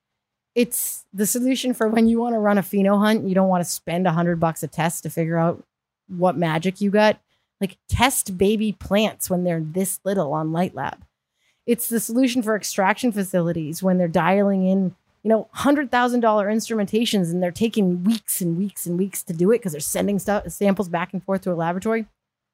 it's 0.53 1.05
the 1.11 1.25
solution 1.25 1.73
for 1.73 1.87
when 1.87 2.07
you 2.07 2.19
want 2.19 2.35
to 2.35 2.39
run 2.39 2.59
a 2.59 2.61
pheno 2.61 2.99
hunt, 2.99 3.27
you 3.27 3.33
don't 3.33 3.49
want 3.49 3.63
to 3.63 3.69
spend 3.69 4.05
a 4.05 4.11
hundred 4.11 4.39
bucks 4.39 4.61
a 4.61 4.67
test 4.67 5.01
to 5.03 5.09
figure 5.09 5.37
out 5.37 5.63
what 6.07 6.37
magic 6.37 6.81
you 6.81 6.91
got. 6.91 7.19
Like 7.59 7.77
test 7.89 8.37
baby 8.37 8.73
plants 8.73 9.27
when 9.27 9.43
they're 9.43 9.59
this 9.59 9.99
little 10.03 10.31
on 10.33 10.51
Light 10.51 10.75
Lab. 10.75 10.99
It's 11.69 11.87
the 11.87 11.99
solution 11.99 12.41
for 12.41 12.55
extraction 12.55 13.11
facilities 13.11 13.83
when 13.83 13.97
they're 13.97 14.07
dialing 14.07 14.65
in, 14.65 14.95
you 15.21 15.29
know, 15.29 15.47
hundred 15.51 15.91
thousand 15.91 16.21
dollar 16.21 16.47
instrumentations 16.47 17.31
and 17.31 17.43
they're 17.43 17.51
taking 17.51 18.03
weeks 18.03 18.41
and 18.41 18.57
weeks 18.57 18.85
and 18.85 18.97
weeks 18.97 19.21
to 19.23 19.33
do 19.33 19.51
it 19.51 19.59
because 19.59 19.73
they're 19.73 19.81
sending 19.81 20.17
stuff 20.17 20.49
samples 20.49 20.89
back 20.89 21.13
and 21.13 21.23
forth 21.23 21.41
to 21.41 21.51
a 21.51 21.53
laboratory. 21.53 22.07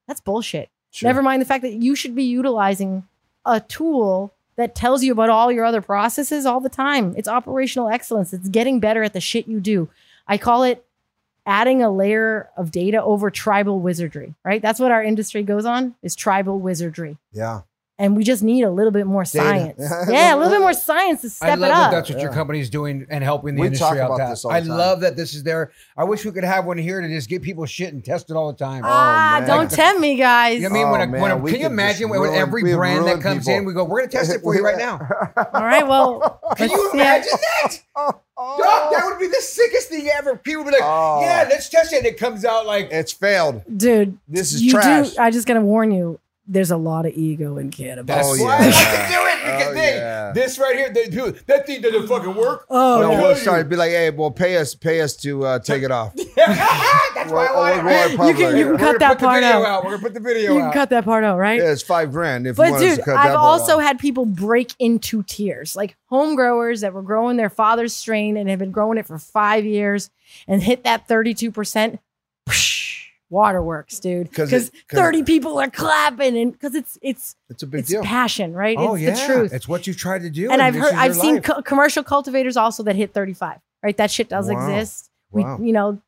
That's 0.06 0.20
bullshit. 0.20 0.68
Sure. 0.90 1.08
Never 1.08 1.22
mind 1.22 1.40
the 1.40 1.46
fact 1.46 1.62
that 1.62 1.74
you 1.74 1.94
should 1.94 2.14
be 2.14 2.24
utilizing 2.24 3.04
a 3.46 3.60
tool 3.60 4.32
that 4.56 4.74
tells 4.74 5.02
you 5.02 5.12
about 5.12 5.30
all 5.30 5.50
your 5.50 5.64
other 5.64 5.80
processes 5.80 6.44
all 6.44 6.60
the 6.60 6.68
time. 6.68 7.14
It's 7.16 7.28
operational 7.28 7.88
excellence. 7.88 8.32
It's 8.32 8.48
getting 8.48 8.80
better 8.80 9.02
at 9.02 9.12
the 9.12 9.20
shit 9.20 9.48
you 9.48 9.60
do. 9.60 9.88
I 10.28 10.38
call 10.38 10.62
it 10.62 10.84
adding 11.46 11.82
a 11.82 11.90
layer 11.90 12.50
of 12.56 12.70
data 12.70 13.02
over 13.02 13.30
tribal 13.30 13.80
wizardry, 13.80 14.34
right? 14.44 14.60
That's 14.60 14.80
what 14.80 14.90
our 14.90 15.02
industry 15.02 15.42
goes 15.42 15.64
on 15.64 15.94
is 16.02 16.16
tribal 16.16 16.58
wizardry. 16.58 17.16
Yeah. 17.32 17.62
And 17.98 18.14
we 18.14 18.24
just 18.24 18.42
need 18.42 18.62
a 18.62 18.70
little 18.70 18.90
bit 18.92 19.06
more 19.06 19.24
science. 19.24 19.80
yeah, 20.10 20.34
a 20.34 20.36
little 20.36 20.52
bit 20.52 20.60
more 20.60 20.74
science 20.74 21.22
to 21.22 21.28
I 21.28 21.30
step 21.30 21.48
love 21.48 21.70
it 21.70 21.72
that 21.72 21.84
up. 21.86 21.90
that's 21.92 22.10
what 22.10 22.20
your 22.20 22.28
Yeah. 22.30 22.36
company's 22.36 22.68
doing 22.68 23.06
and 23.08 23.24
helping 23.24 23.54
the 23.54 23.62
We 23.62 23.68
industry 23.68 23.86
talk 23.88 23.96
out. 23.96 24.06
about 24.06 24.18
that. 24.18 24.28
this 24.30 24.44
all 24.44 24.50
the 24.50 24.56
I 24.58 24.60
time. 24.60 24.68
love 24.68 25.00
that 25.00 25.16
this 25.16 25.32
is 25.32 25.44
there. 25.44 25.70
I 25.96 26.04
wish 26.04 26.22
we 26.26 26.30
could 26.32 26.44
have 26.44 26.66
one 26.66 26.76
here 26.76 27.00
to 27.00 27.08
just 27.08 27.26
get 27.30 27.40
people 27.40 27.64
shit 27.64 27.94
and 27.94 28.04
test 28.04 28.28
it 28.28 28.34
all 28.36 28.52
the 28.52 28.58
time. 28.62 28.82
ah, 28.84 29.36
man. 29.38 29.48
don't 29.48 29.70
tempt 29.70 29.98
me, 30.02 30.16
guys. 30.16 30.60
You 30.60 30.68
know 30.68 30.74
I 30.74 30.78
mean, 30.78 30.90
when, 30.90 31.00
Oh, 31.00 31.04
a, 31.04 31.06
when 31.22 31.30
a, 31.30 31.34
man, 31.36 31.42
we 31.42 31.52
can 31.52 31.60
you 31.60 31.66
imagine 31.68 32.10
when 32.10 32.20
ruin- 32.20 32.34
every 32.34 32.74
brand 32.74 33.06
that 33.06 33.22
comes 33.22 33.46
people. 33.46 33.54
in, 33.60 33.64
we 33.64 33.72
go, 33.72 33.84
we're 33.84 34.00
gonna 34.00 34.12
test 34.12 34.30
it 34.30 34.42
for 34.42 34.54
you 34.54 34.62
right 34.62 34.76
now. 34.76 34.98
All 35.54 35.64
right, 35.64 35.88
well, 35.88 36.38
Can 36.58 36.68
you 36.68 36.90
imagine 36.92 37.32
that? 37.32 37.78
Dog, 37.96 38.20
that 38.36 39.02
would 39.06 39.18
be 39.18 39.26
the 39.28 39.40
sickest 39.40 39.88
thing 39.88 40.06
ever. 40.08 40.36
People 40.36 40.64
would 40.64 40.70
be 40.72 40.76
like, 40.76 40.84
Oh. 40.86 41.20
yeah, 41.22 41.46
let's 41.48 41.70
test 41.70 41.94
it. 41.94 41.96
And 41.98 42.06
it 42.06 42.18
comes 42.18 42.44
out 42.44 42.66
like, 42.66 42.88
It's 42.92 43.10
failed. 43.12 43.62
dude. 43.74 44.18
This 44.28 44.52
is 44.52 44.60
you 44.62 44.72
trash. 44.72 45.12
do. 45.14 45.22
I 45.22 45.30
just 45.30 45.46
gotta 45.48 45.62
warn 45.62 45.92
you. 45.92 46.20
There's 46.48 46.70
a 46.70 46.76
lot 46.76 47.06
of 47.06 47.12
ego 47.14 47.56
in 47.58 47.70
cannabis. 47.70 48.14
that's 48.14 48.28
Oh, 48.28 48.44
why 48.44 48.58
yeah. 48.58 48.62
I 48.62 48.66
like 48.66 48.74
to 49.08 49.12
do 49.12 49.26
it. 49.26 49.32
Because 49.46 49.68
Oh, 49.68 49.74
they, 49.74 49.94
yeah. 49.96 50.32
this 50.34 50.58
right 50.58 50.74
here, 50.74 50.92
they, 50.92 51.06
dude, 51.08 51.40
that 51.46 51.66
thing 51.66 51.80
doesn't 51.80 52.08
fucking 52.08 52.34
work. 52.34 52.66
Oh, 52.68 53.00
no, 53.00 53.12
I'll 53.12 53.22
we'll 53.22 53.34
tell 53.34 53.44
sorry. 53.44 53.62
Be 53.64 53.76
like, 53.76 53.90
hey, 53.90 54.10
well, 54.10 54.32
pay 54.32 54.56
us, 54.56 54.74
pay 54.74 55.00
us 55.00 55.14
to 55.18 55.44
uh, 55.44 55.58
take 55.60 55.84
it 55.84 55.92
off. 55.92 56.14
That's 56.36 57.30
why 57.30 57.46
I 57.46 57.52
We'll- 57.52 57.84
want 57.84 58.12
it. 58.12 58.28
You 58.28 58.34
can- 58.46 58.56
you 58.56 58.64
can 58.66 58.76
cut 58.78 58.98
that 58.98 59.18
part 59.20 59.42
video 59.42 59.62
out. 59.64 59.84
We're 59.84 59.90
gonna 59.92 60.02
put 60.02 60.14
the 60.14 60.20
video 60.20 60.52
You 60.52 60.58
can 60.58 60.66
out. 60.68 60.74
cut 60.74 60.90
that 60.90 61.04
part 61.04 61.22
out, 61.22 61.38
right? 61.38 61.60
Yeah, 61.60 61.70
it's 61.70 61.82
five 61.82 62.10
grand. 62.10 62.46
If 62.48 62.56
But 62.56 62.70
want 62.72 62.82
dude, 62.82 62.96
to 62.98 63.04
cut 63.04 63.16
I've 63.16 63.30
that 63.30 63.36
also 63.36 63.74
out. 63.74 63.82
had 63.82 63.98
people 64.00 64.26
break 64.26 64.74
into 64.80 65.22
tears, 65.22 65.76
like 65.76 65.96
home 66.06 66.34
growers 66.34 66.80
that 66.80 66.92
were 66.92 67.02
growing 67.02 67.36
their 67.36 67.50
father's 67.50 67.94
strain 67.94 68.36
and 68.36 68.48
have 68.50 68.58
been 68.58 68.72
growing 68.72 68.98
it 68.98 69.06
for 69.06 69.18
five 69.18 69.64
years 69.64 70.10
and 70.48 70.60
hit 70.62 70.82
that 70.84 71.06
32%. 71.08 71.98
Waterworks, 73.30 73.98
dude. 74.00 74.30
Because 74.30 74.52
it- 74.52 74.72
30 74.90 75.22
people 75.24 75.58
are 75.58 75.70
clapping 75.70 76.36
and 76.38 76.52
because 76.52 76.74
it's 76.74 76.98
it's 77.02 77.36
It's 77.48 77.62
a 77.62 77.66
big 77.66 77.80
it's 77.80 77.90
deal. 77.90 78.02
passion, 78.04 78.52
right? 78.52 78.76
Oh 78.78 78.94
it's 78.94 79.02
yeah, 79.02 79.14
the 79.26 79.32
truth. 79.34 79.52
it's 79.52 79.66
what 79.68 79.86
you've 79.86 79.96
tried 79.96 80.22
to 80.22 80.30
do. 80.30 80.50
and 80.50 80.62
I've 80.62 80.74
heard 80.74 80.94
I've 80.94 81.16
seen 81.16 81.42
co- 81.42 81.62
commercial 81.62 82.02
cultivators 82.04 82.56
also 82.56 82.82
that 82.84 82.96
hit 82.96 83.12
35. 83.12 83.58
Right? 83.82 83.96
That 83.96 84.10
shit 84.10 84.28
does 84.28 84.48
Wow. 84.50 84.68
exist. 84.68 85.10
Wow. 85.32 85.56
We 85.58 85.66
you 85.68 85.72
know 85.72 86.00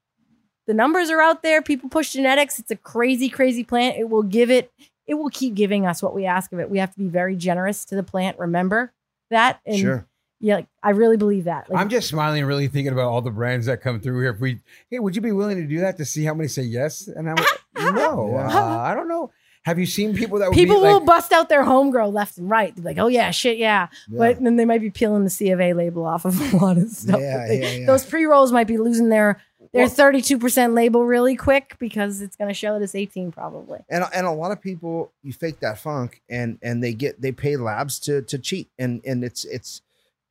the 0.67 0.75
numbers 0.75 1.11
are 1.11 1.21
out 1.21 1.43
there. 1.43 1.63
People 1.63 1.89
push 1.89 2.13
genetics. 2.13 2.59
It's 2.59 2.71
a 2.71 2.77
crazy, 2.77 3.29
crazy 3.29 3.65
plant. 3.65 3.97
It 3.99 4.09
will 4.11 4.23
give 4.23 4.51
it, 4.51 4.71
it 5.07 5.15
will 5.15 5.31
keep 5.31 5.55
giving 5.55 5.87
us 5.87 6.03
what 6.03 6.15
we 6.15 6.25
ask 6.27 6.53
of 6.53 6.59
it. 6.61 6.69
We 6.71 6.79
have 6.79 6.93
to 6.93 6.99
be 6.99 7.09
very 7.09 7.37
generous 7.37 7.85
to 7.87 7.95
the 7.97 8.03
plant. 8.03 8.39
Remember 8.39 8.93
that. 9.31 9.61
And 9.65 9.77
Sure. 9.79 10.07
Yeah, 10.41 10.57
like, 10.57 10.67
I 10.83 10.91
really 10.91 11.17
believe 11.17 11.45
that. 11.45 11.69
Like, 11.69 11.81
I'm 11.81 11.89
just 11.89 12.09
smiling, 12.09 12.39
and 12.41 12.49
really 12.49 12.69
thinking 12.69 12.93
about 12.93 13.07
all 13.09 13.21
the 13.23 13.31
brands 13.31 13.67
that 13.67 13.81
come 13.81 14.01
through 14.01 14.21
here. 14.21 14.31
If 14.31 14.41
we, 14.41 14.61
hey, 14.91 14.99
would 14.99 15.17
you 15.17 15.23
be 15.23 15.33
willing 15.33 15.57
to 15.57 15.67
do 15.67 15.81
that 15.81 15.97
to 15.99 16.05
see 16.05 16.25
how 16.25 16.35
many 16.35 16.49
say 16.49 16.63
yes? 16.63 17.09
And 17.09 17.29
I'm 17.29 17.37
like, 17.37 17.47
no, 17.95 18.37
uh, 18.37 18.79
I 18.83 18.95
don't 18.95 19.09
know. 19.09 19.31
Have 19.65 19.79
you 19.79 19.87
seen 19.87 20.15
people 20.15 20.39
that 20.39 20.49
would 20.49 20.55
people 20.55 20.81
will 20.81 20.99
like, 20.99 21.05
bust 21.07 21.33
out 21.33 21.49
their 21.51 21.63
homegirl 21.65 22.13
left 22.13 22.39
and 22.39 22.49
right. 22.49 22.75
They're 22.75 22.85
like, 22.85 22.99
oh 22.99 23.09
yeah, 23.09 23.31
shit, 23.33 23.59
yeah. 23.59 23.89
Yeah. 24.09 24.19
But 24.19 24.43
then 24.43 24.57
they 24.57 24.65
might 24.65 24.81
be 24.81 24.89
peeling 24.89 25.25
the 25.25 25.31
C 25.31 25.51
of 25.51 25.61
A 25.61 25.75
label 25.75 26.07
off 26.07 26.25
of 26.25 26.41
a 26.55 26.57
lot 26.57 26.79
of 26.79 26.89
stuff. 26.89 27.21
Yeah, 27.21 27.47
They- 27.47 27.61
yeah, 27.61 27.73
yeah. 27.81 27.87
Those 27.87 28.07
pre 28.07 28.25
rolls 28.25 28.51
might 28.53 28.67
be 28.67 28.79
losing 28.79 29.09
their 29.11 29.43
their 29.75 29.87
32% 29.87 30.73
label 30.75 31.05
really 31.05 31.37
quick 31.37 31.77
because 31.79 32.23
it's 32.23 32.37
going 32.37 32.49
to 32.49 32.55
show 32.55 32.79
that 32.79 32.83
it's 32.83 32.95
18 32.95 33.33
probably. 33.33 33.81
and 33.91 34.05
and 34.15 34.27
a 34.27 34.31
lot 34.31 34.51
of 34.53 34.63
people 34.63 35.13
you 35.23 35.33
fake 35.35 35.61
that 35.61 35.79
funk 35.79 36.23
and 36.31 36.59
and 36.63 36.83
they 36.83 36.95
get 36.95 37.21
they 37.21 37.33
pay 37.33 37.57
labs 37.57 37.99
to 38.01 38.23
to 38.23 38.39
cheat 38.39 38.71
and 38.79 39.03
and 39.05 39.23
it's 39.23 39.45
it's 39.45 39.83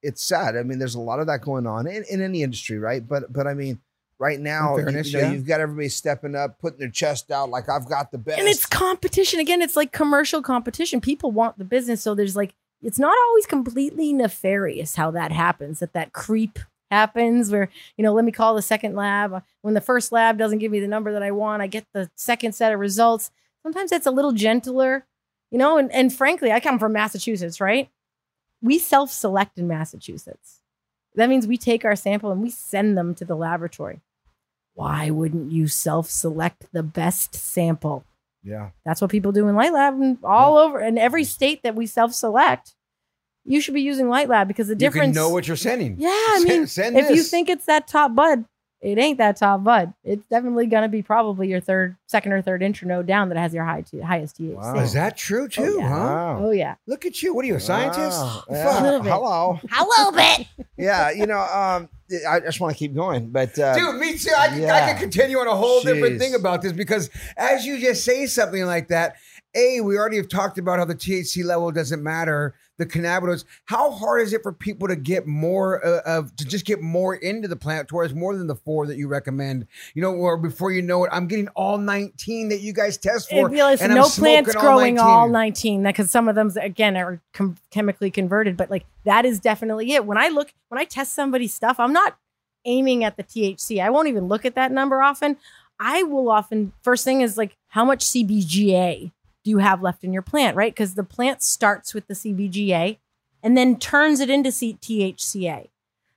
it's 0.01 0.23
sad. 0.23 0.55
I 0.55 0.63
mean, 0.63 0.79
there's 0.79 0.95
a 0.95 0.99
lot 1.01 1.19
of 1.19 1.27
that 1.27 1.41
going 1.41 1.67
on 1.67 1.87
in, 1.87 2.03
in 2.09 2.21
any 2.21 2.43
industry, 2.43 2.77
right? 2.77 3.05
But 3.05 3.31
but 3.31 3.47
I 3.47 3.53
mean, 3.53 3.79
right 4.19 4.39
now, 4.39 4.73
In 4.73 4.79
you- 4.79 4.83
fairness, 4.85 5.13
you 5.13 5.21
know, 5.21 5.27
yeah. 5.27 5.33
you've 5.33 5.45
got 5.47 5.59
everybody 5.59 5.89
stepping 5.89 6.35
up, 6.35 6.59
putting 6.59 6.79
their 6.79 6.89
chest 6.89 7.31
out, 7.31 7.49
like 7.49 7.69
I've 7.69 7.87
got 7.87 8.11
the 8.11 8.17
best. 8.17 8.39
And 8.39 8.47
it's 8.47 8.65
competition. 8.65 9.39
Again, 9.39 9.61
it's 9.61 9.75
like 9.75 9.91
commercial 9.91 10.41
competition. 10.41 11.01
People 11.01 11.31
want 11.31 11.57
the 11.57 11.65
business. 11.65 12.01
So 12.01 12.15
there's 12.15 12.35
like, 12.35 12.53
it's 12.81 12.99
not 12.99 13.15
always 13.27 13.45
completely 13.45 14.13
nefarious 14.13 14.95
how 14.95 15.11
that 15.11 15.31
happens, 15.31 15.79
that 15.79 15.93
that 15.93 16.13
creep 16.13 16.59
happens 16.91 17.51
where, 17.51 17.69
you 17.97 18.03
know, 18.03 18.13
let 18.13 18.23
me 18.23 18.31
call 18.31 18.55
the 18.55 18.61
second 18.61 18.95
lab. 18.95 19.43
When 19.61 19.73
the 19.73 19.81
first 19.81 20.11
lab 20.11 20.37
doesn't 20.37 20.59
give 20.59 20.71
me 20.71 20.79
the 20.79 20.87
number 20.87 21.11
that 21.11 21.23
I 21.23 21.31
want, 21.31 21.61
I 21.61 21.67
get 21.67 21.85
the 21.93 22.09
second 22.15 22.53
set 22.53 22.71
of 22.71 22.79
results. 22.79 23.29
Sometimes 23.63 23.91
it's 23.91 24.05
a 24.05 24.11
little 24.11 24.31
gentler, 24.31 25.05
you 25.51 25.57
know, 25.57 25.77
and, 25.77 25.91
and 25.91 26.13
frankly, 26.13 26.51
I 26.51 26.59
come 26.59 26.79
from 26.79 26.93
Massachusetts, 26.93 27.59
right? 27.59 27.89
We 28.61 28.79
self 28.79 29.11
select 29.11 29.57
in 29.57 29.67
Massachusetts. 29.67 30.61
That 31.15 31.29
means 31.29 31.47
we 31.47 31.57
take 31.57 31.83
our 31.83 31.95
sample 31.95 32.31
and 32.31 32.41
we 32.41 32.49
send 32.49 32.97
them 32.97 33.15
to 33.15 33.25
the 33.25 33.35
laboratory. 33.35 34.01
Why 34.73 35.09
wouldn't 35.09 35.51
you 35.51 35.67
self 35.67 36.09
select 36.09 36.67
the 36.71 36.83
best 36.83 37.35
sample? 37.35 38.05
yeah. 38.43 38.69
That's 38.85 39.01
what 39.01 39.11
people 39.11 39.31
do 39.31 39.47
in 39.47 39.55
Light 39.55 39.73
Lab 39.73 39.95
and 39.95 40.17
all 40.23 40.57
over 40.57 40.79
in 40.79 40.97
every 40.97 41.23
mm. 41.23 41.27
state 41.27 41.63
that 41.63 41.75
we 41.75 41.85
self 41.85 42.13
select. 42.13 42.75
You 43.43 43.61
should 43.61 43.73
be 43.73 43.81
using 43.81 44.09
Light 44.09 44.29
Lab 44.29 44.47
because 44.47 44.67
the 44.67 44.73
you 44.73 44.79
difference. 44.79 45.15
can 45.15 45.23
know 45.23 45.29
what 45.29 45.47
you're 45.47 45.57
sending? 45.57 45.95
yeah, 45.97 46.09
I 46.09 46.43
mean, 46.47 46.67
send 46.67 46.97
if 46.97 47.09
you 47.09 47.23
think 47.23 47.49
it's 47.49 47.65
that 47.65 47.87
top 47.87 48.13
bud, 48.15 48.45
it 48.81 48.97
ain't 48.97 49.17
that 49.17 49.37
top 49.37 49.63
bud. 49.63 49.93
It's 50.03 50.25
definitely 50.27 50.67
going 50.67 50.83
to 50.83 50.89
be 50.89 51.01
probably 51.01 51.47
your 51.47 51.59
third, 51.59 51.95
second 52.05 52.31
or 52.31 52.41
third 52.41 52.61
internode 52.61 53.07
down 53.07 53.29
that 53.29 53.37
has 53.37 53.53
your 53.53 53.63
high 53.63 53.81
t- 53.81 53.99
highest 53.99 54.39
THC. 54.39 54.53
Wow. 54.53 54.75
is 54.79 54.93
that 54.93 55.17
true 55.17 55.47
too? 55.47 55.77
Oh, 55.77 55.79
yeah. 55.79 55.89
Huh? 55.89 55.95
Wow. 55.95 56.39
Oh 56.41 56.51
yeah, 56.51 56.75
Look 56.85 57.05
at 57.05 57.21
you. 57.23 57.33
What 57.33 57.43
are 57.43 57.47
you, 57.47 57.55
a 57.55 57.59
scientist? 57.59 58.21
Wow. 58.21 58.43
Yeah. 58.49 58.63
fuck? 58.63 58.79
A 58.79 58.83
little 58.83 58.99
bit. 59.01 59.11
Hello. 59.11 59.59
a 59.63 59.83
little 59.83 60.11
bit. 60.11 60.47
Yeah, 60.79 61.09
you 61.09 61.25
know, 61.25 61.39
um, 61.39 61.89
I 62.29 62.39
just 62.39 62.59
want 62.59 62.71
to 62.71 62.77
keep 62.77 62.93
going, 62.93 63.31
but 63.31 63.57
uh, 63.57 63.75
Dude, 63.75 63.99
me 63.99 64.15
too. 64.15 64.29
I, 64.37 64.49
can 64.49 64.57
I 64.57 64.61
yeah. 64.61 64.91
can 64.91 64.99
continue 64.99 65.39
on 65.39 65.47
a 65.47 65.55
whole 65.55 65.81
different 65.81 66.19
thing 66.19 66.35
about 66.35 66.61
this 66.61 66.71
because 66.71 67.09
as 67.35 67.65
you 67.65 67.79
just 67.79 68.05
say 68.05 68.27
something 68.27 68.63
like 68.63 68.89
that, 68.89 69.15
A, 69.55 69.81
we 69.81 69.97
already 69.97 70.17
have 70.17 70.29
talked 70.29 70.59
about 70.59 70.77
how 70.77 70.85
the 70.85 70.93
THC 70.93 71.43
level 71.43 71.71
doesn't 71.71 72.03
matter, 72.03 72.53
the 72.77 72.85
cannabinoids. 72.85 73.43
How 73.65 73.91
hard 73.91 74.21
is 74.21 74.33
it 74.33 74.43
for 74.43 74.53
people 74.53 74.87
to 74.87 74.95
get 74.95 75.25
more 75.27 75.83
uh, 75.85 76.01
of, 76.05 76.35
to 76.35 76.45
just 76.45 76.65
get 76.65 76.81
more 76.81 77.15
into 77.15 77.47
the 77.47 77.55
plant 77.55 77.87
towards 77.87 78.13
more 78.13 78.35
than 78.35 78.47
the 78.47 78.55
four 78.55 78.85
that 78.87 78.97
you 78.97 79.07
recommend? 79.07 79.67
You 79.95 80.01
know, 80.01 80.13
or 80.13 80.37
before 80.37 80.71
you 80.71 80.81
know 80.81 81.03
it, 81.05 81.09
I'm 81.11 81.27
getting 81.27 81.47
all 81.49 81.77
19 81.77 82.49
that 82.49 82.59
you 82.61 82.73
guys 82.73 82.97
test 82.97 83.29
for. 83.29 83.49
And 83.81 83.91
I'm 83.91 83.97
no 83.97 84.03
plants 84.21 84.55
growing 84.55 84.99
all 84.99 85.27
19. 85.27 85.47
19 85.47 85.83
because 85.83 86.11
some 86.11 86.27
of 86.27 86.35
them 86.35 86.51
again 86.61 86.95
are 86.97 87.21
com- 87.33 87.57
chemically 87.71 88.11
converted 88.11 88.57
but 88.57 88.69
like 88.69 88.85
that 89.05 89.25
is 89.25 89.39
definitely 89.39 89.93
it 89.93 90.05
when 90.05 90.17
i 90.17 90.27
look 90.27 90.53
when 90.69 90.79
i 90.79 90.83
test 90.83 91.13
somebody's 91.13 91.53
stuff 91.53 91.79
i'm 91.79 91.93
not 91.93 92.17
aiming 92.65 93.03
at 93.03 93.17
the 93.17 93.23
thc 93.23 93.81
i 93.81 93.89
won't 93.89 94.07
even 94.07 94.27
look 94.27 94.45
at 94.45 94.55
that 94.55 94.71
number 94.71 95.01
often 95.01 95.37
i 95.79 96.03
will 96.03 96.29
often 96.29 96.73
first 96.81 97.03
thing 97.05 97.21
is 97.21 97.37
like 97.37 97.55
how 97.69 97.85
much 97.85 98.03
cbga 98.05 99.11
do 99.47 99.51
you 99.51 99.59
have 99.59 99.81
left 99.81 100.03
in 100.03 100.11
your 100.11 100.21
plant 100.21 100.57
right 100.57 100.73
because 100.73 100.95
the 100.95 101.03
plant 101.03 101.41
starts 101.41 101.93
with 101.93 102.05
the 102.07 102.13
cbga 102.13 102.97
and 103.41 103.55
then 103.57 103.77
turns 103.79 104.19
it 104.19 104.29
into 104.29 104.51
C- 104.51 104.77
thca 104.81 105.69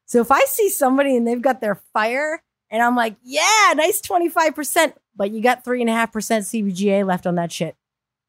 so 0.06 0.20
if 0.20 0.30
i 0.32 0.40
see 0.46 0.68
somebody 0.68 1.16
and 1.16 1.26
they've 1.26 1.40
got 1.40 1.60
their 1.60 1.76
fire 1.92 2.42
and 2.70 2.82
i'm 2.82 2.96
like 2.96 3.14
yeah 3.22 3.72
nice 3.76 4.00
25% 4.02 4.94
but 5.14 5.30
you 5.30 5.40
got 5.40 5.64
3.5% 5.64 6.10
cbga 6.10 7.06
left 7.06 7.26
on 7.26 7.36
that 7.36 7.52
shit 7.52 7.76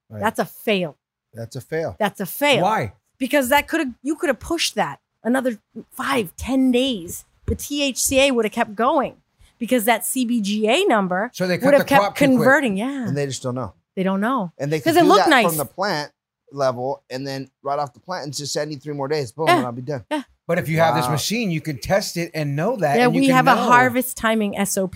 Right. 0.09 0.19
that's 0.21 0.39
a 0.39 0.45
fail. 0.45 0.97
That's 1.33 1.55
a 1.55 1.61
fail. 1.61 1.95
That's 1.97 2.19
a 2.19 2.25
fail. 2.25 2.63
Why? 2.63 2.91
Because 3.17 3.47
that 3.47 3.69
could 3.69 3.79
have 3.79 3.93
you 4.03 4.17
could 4.17 4.27
have 4.27 4.41
pushed 4.41 4.75
that 4.75 4.99
another 5.23 5.57
five, 5.89 6.35
ten 6.35 6.69
days. 6.69 7.23
The 7.45 7.55
THCA 7.55 8.33
would 8.35 8.43
have 8.43 8.51
kept 8.51 8.75
going 8.75 9.15
because 9.57 9.85
that 9.85 10.01
CBGA 10.01 10.85
number 10.85 11.31
So 11.33 11.47
they 11.47 11.57
cut 11.57 11.65
would 11.67 11.73
have 11.75 11.83
the 11.83 11.87
kept 11.87 12.03
too 12.03 12.07
quick. 12.25 12.29
converting. 12.31 12.75
Yeah, 12.75 13.07
and 13.07 13.15
they 13.15 13.25
just 13.25 13.41
don't 13.41 13.55
know. 13.55 13.73
They 13.95 14.03
don't 14.03 14.21
know. 14.21 14.51
And 14.57 14.71
they 14.71 14.79
can 14.79 14.93
because 14.93 14.97
it 14.97 15.01
do 15.03 15.07
looked 15.07 15.25
that 15.25 15.29
nice. 15.29 15.47
from 15.47 15.57
the 15.57 15.65
plant 15.65 16.11
level, 16.51 17.03
and 17.09 17.25
then 17.25 17.49
right 17.63 17.79
off 17.79 17.93
the 17.93 17.99
plant, 17.99 18.25
and 18.25 18.33
just 18.35 18.53
say, 18.53 18.61
I 18.61 18.65
need 18.65 18.81
three 18.81 18.93
more 18.93 19.07
days. 19.07 19.31
Boom, 19.31 19.47
Yeah. 19.47 19.57
and 19.57 19.65
I'll 19.65 19.71
be 19.71 19.81
done. 19.81 20.05
Yeah. 20.11 20.23
But 20.47 20.57
if 20.59 20.67
you 20.67 20.79
have 20.79 20.95
this 20.95 21.07
machine, 21.07 21.49
you 21.51 21.61
can 21.61 21.77
test 21.77 22.17
it 22.17 22.31
and 22.33 22.55
know 22.55 22.75
that. 22.77 22.97
yeah, 22.97 23.05
and 23.05 23.15
you 23.15 23.21
we 23.21 23.27
can 23.27 23.35
have 23.35 23.47
a 23.47 23.55
harvest 23.55 24.17
timing 24.17 24.53
SOP. 24.65 24.95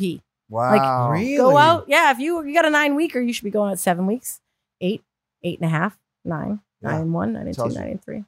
Wow. 0.50 0.72
Like 1.10 1.20
really? 1.22 1.38
Go 1.38 1.58
out. 1.58 1.86
Yeah, 1.88 2.12
if 2.12 2.20
you 2.20 2.43
you 2.46 2.54
got 2.54 2.66
a 2.66 2.70
nine 2.70 2.96
week, 2.96 3.16
or 3.16 3.22
you 3.22 3.32
should 3.34 3.46
be 3.46 3.52
going 3.52 3.72
at 3.72 3.80
seven 3.80 4.06
weeks, 4.06 4.41
eight, 4.82 5.04
eight 5.43 5.60
and 5.60 5.66
a 5.68 5.72
half, 5.72 5.98
nine, 6.26 6.60
Yeah. 6.82 6.89
nine 6.91 7.02
and 7.02 7.14
one, 7.14 7.34
nine 7.34 7.46
and 7.48 7.56
two, 7.56 7.62
Tells 7.62 7.74
you. 7.74 7.80
nine 7.80 7.89
and 7.91 8.04
three. 8.04 8.24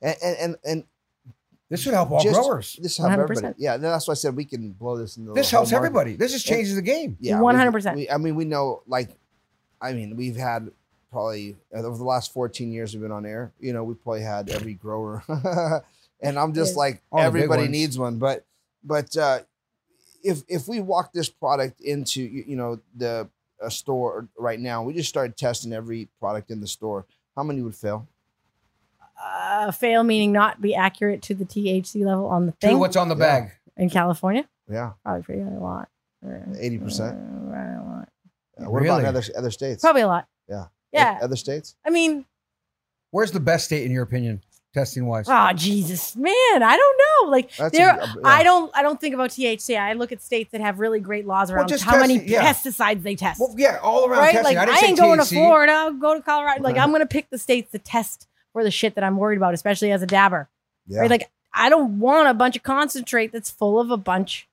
And 0.00 0.16
and 0.22 0.36
and, 0.38 0.56
and 0.64 0.84
This 1.68 1.84
would 1.84 1.94
help 1.94 2.10
all 2.12 2.22
just- 2.22 2.34
growers. 2.40 2.78
This 2.80 2.96
helps 2.96 3.10
100%. 3.16 3.22
everybody. 3.22 3.54
Yeah, 3.58 3.76
that's 3.76 4.06
why 4.08 4.12
I 4.12 4.14
said 4.14 4.36
we 4.36 4.44
can 4.44 4.70
blow 4.72 4.96
this 4.96 5.16
into 5.16 5.32
This 5.32 5.50
helps 5.50 5.72
market. 5.72 5.86
everybody. 5.86 6.16
This 6.16 6.32
just 6.32 6.46
changes 6.46 6.76
the 6.76 6.82
game. 6.82 7.16
Yeah, 7.20 7.40
100%. 7.40 7.96
we- 7.96 8.02
we- 8.02 8.10
I 8.10 8.16
mean, 8.18 8.36
we 8.36 8.44
know, 8.46 8.82
like, 8.86 9.10
I 9.80 9.92
mean, 9.92 10.16
we've 10.16 10.36
had 10.36 10.70
probably 11.10 11.56
uh, 11.74 11.80
over 11.82 11.96
the 11.96 12.04
last 12.04 12.32
14 12.32 12.70
years 12.72 12.92
we've 12.94 13.02
been 13.02 13.12
on 13.12 13.24
air. 13.26 13.52
You 13.60 13.72
know, 13.72 13.84
we 13.84 13.94
probably 13.94 14.22
had 14.22 14.50
every 14.50 14.74
grower, 14.74 15.22
and 16.20 16.38
I'm 16.38 16.52
just 16.54 16.72
Yeah. 16.74 16.78
like 16.78 17.02
All 17.12 17.20
everybody 17.20 17.68
needs 17.68 17.98
one. 17.98 18.18
But 18.18 18.44
but 18.84 19.16
uh, 19.16 19.40
if 20.22 20.42
if 20.48 20.68
we 20.68 20.80
walk 20.80 21.12
this 21.12 21.28
product 21.28 21.80
into 21.80 22.22
you 22.22 22.44
you 22.48 22.56
know 22.56 22.80
the 22.96 23.28
a 23.60 23.70
store 23.70 24.28
right 24.38 24.60
now, 24.60 24.82
we 24.84 24.92
just 24.94 25.08
started 25.08 25.36
testing 25.36 25.72
every 25.72 26.08
product 26.20 26.50
in 26.50 26.60
the 26.60 26.68
store. 26.68 27.06
How 27.36 27.42
many 27.42 27.60
would 27.62 27.74
fail? 27.74 28.06
Uh, 29.20 29.72
fail 29.72 30.04
meaning 30.04 30.30
not 30.30 30.60
be 30.60 30.74
accurate 30.76 31.22
to 31.22 31.34
the 31.34 31.44
THC 31.44 32.04
level 32.04 32.26
on 32.26 32.46
the 32.46 32.52
To 32.52 32.58
thing 32.58 32.78
what's 32.78 32.96
on 32.96 33.08
the 33.08 33.16
Yeah. 33.16 33.40
bag. 33.40 33.50
in 33.76 33.90
California. 33.90 34.48
Yeah, 34.70 34.92
Probably 35.04 35.22
pretty 35.22 35.40
a 35.42 35.58
lot. 35.58 35.88
80%? 36.24 37.14
Uh, 37.14 37.16
right, 38.58 38.64
a 38.64 38.64
lot. 38.64 38.68
Uh, 38.68 38.70
what 38.70 38.82
Really? 38.82 39.00
about 39.00 39.08
other 39.16 39.22
other 39.36 39.50
states? 39.50 39.82
Probably 39.82 40.02
a 40.02 40.06
lot. 40.06 40.26
Yeah. 40.48 40.66
Yeah. 40.92 41.18
other 41.22 41.36
states. 41.36 41.76
I 41.84 41.90
mean, 41.90 42.24
Where's 43.10 43.32
the 43.32 43.40
best 43.40 43.64
state 43.64 43.84
in 43.86 43.90
your 43.92 44.02
opinion, 44.02 44.42
testing 44.74 45.06
wise? 45.06 45.26
oh 45.28 45.52
Jesus, 45.54 46.14
man, 46.14 46.32
I 46.62 46.76
don't 46.76 46.98
know. 46.98 47.30
Like 47.30 47.54
That's 47.56 47.76
there, 47.76 47.88
a- 47.90 48.06
yeah. 48.06 48.14
I 48.22 48.42
don't, 48.42 48.70
I 48.76 48.82
don't 48.82 49.00
think 49.00 49.14
about 49.14 49.30
THC. 49.30 49.78
I 49.78 49.94
look 49.94 50.12
at 50.12 50.22
states 50.22 50.52
that 50.52 50.60
have 50.60 50.78
really 50.78 51.00
great 51.00 51.26
laws 51.26 51.50
around 51.50 51.68
just 51.68 51.84
how 51.84 51.98
many 51.98 52.22
yeah. 52.22 52.52
pesticides 52.52 53.02
they 53.02 53.16
test. 53.16 53.40
Well, 53.40 53.54
yeah, 53.56 53.78
all 53.82 54.06
around 54.06 54.18
right? 54.18 54.32
testing. 54.32 54.44
Like 54.44 54.58
I 54.58 54.62
I, 54.62 54.66
didn't 54.66 54.80
say 54.80 54.86
ain't 54.88 54.98
going 54.98 55.18
to 55.18 55.24
Florida. 55.24 55.72
I'll 55.72 55.92
go 55.94 56.14
to 56.14 56.22
Colorado. 56.22 56.62
Like 56.62 56.76
I'm 56.76 56.90
going 56.90 57.00
to 57.00 57.06
pick 57.06 57.30
the 57.30 57.38
states 57.38 57.72
to 57.72 57.78
test 57.78 58.26
for 58.52 58.62
the 58.62 58.70
shit 58.70 58.94
that 58.96 59.04
I'm 59.04 59.16
worried 59.16 59.36
about, 59.38 59.54
especially 59.54 59.90
as 59.90 60.02
a 60.02 60.06
dabber. 60.06 60.48
Yeah. 60.86 61.00
Right? 61.00 61.10
Like 61.10 61.30
I 61.52 61.70
don't 61.70 61.98
want 61.98 62.28
a 62.28 62.34
bunch 62.34 62.56
of 62.56 62.62
concentrate 62.62 63.32
that's 63.32 63.50
full 63.50 63.80
of 63.80 63.90
a 63.90 63.96
bunch 63.96 64.48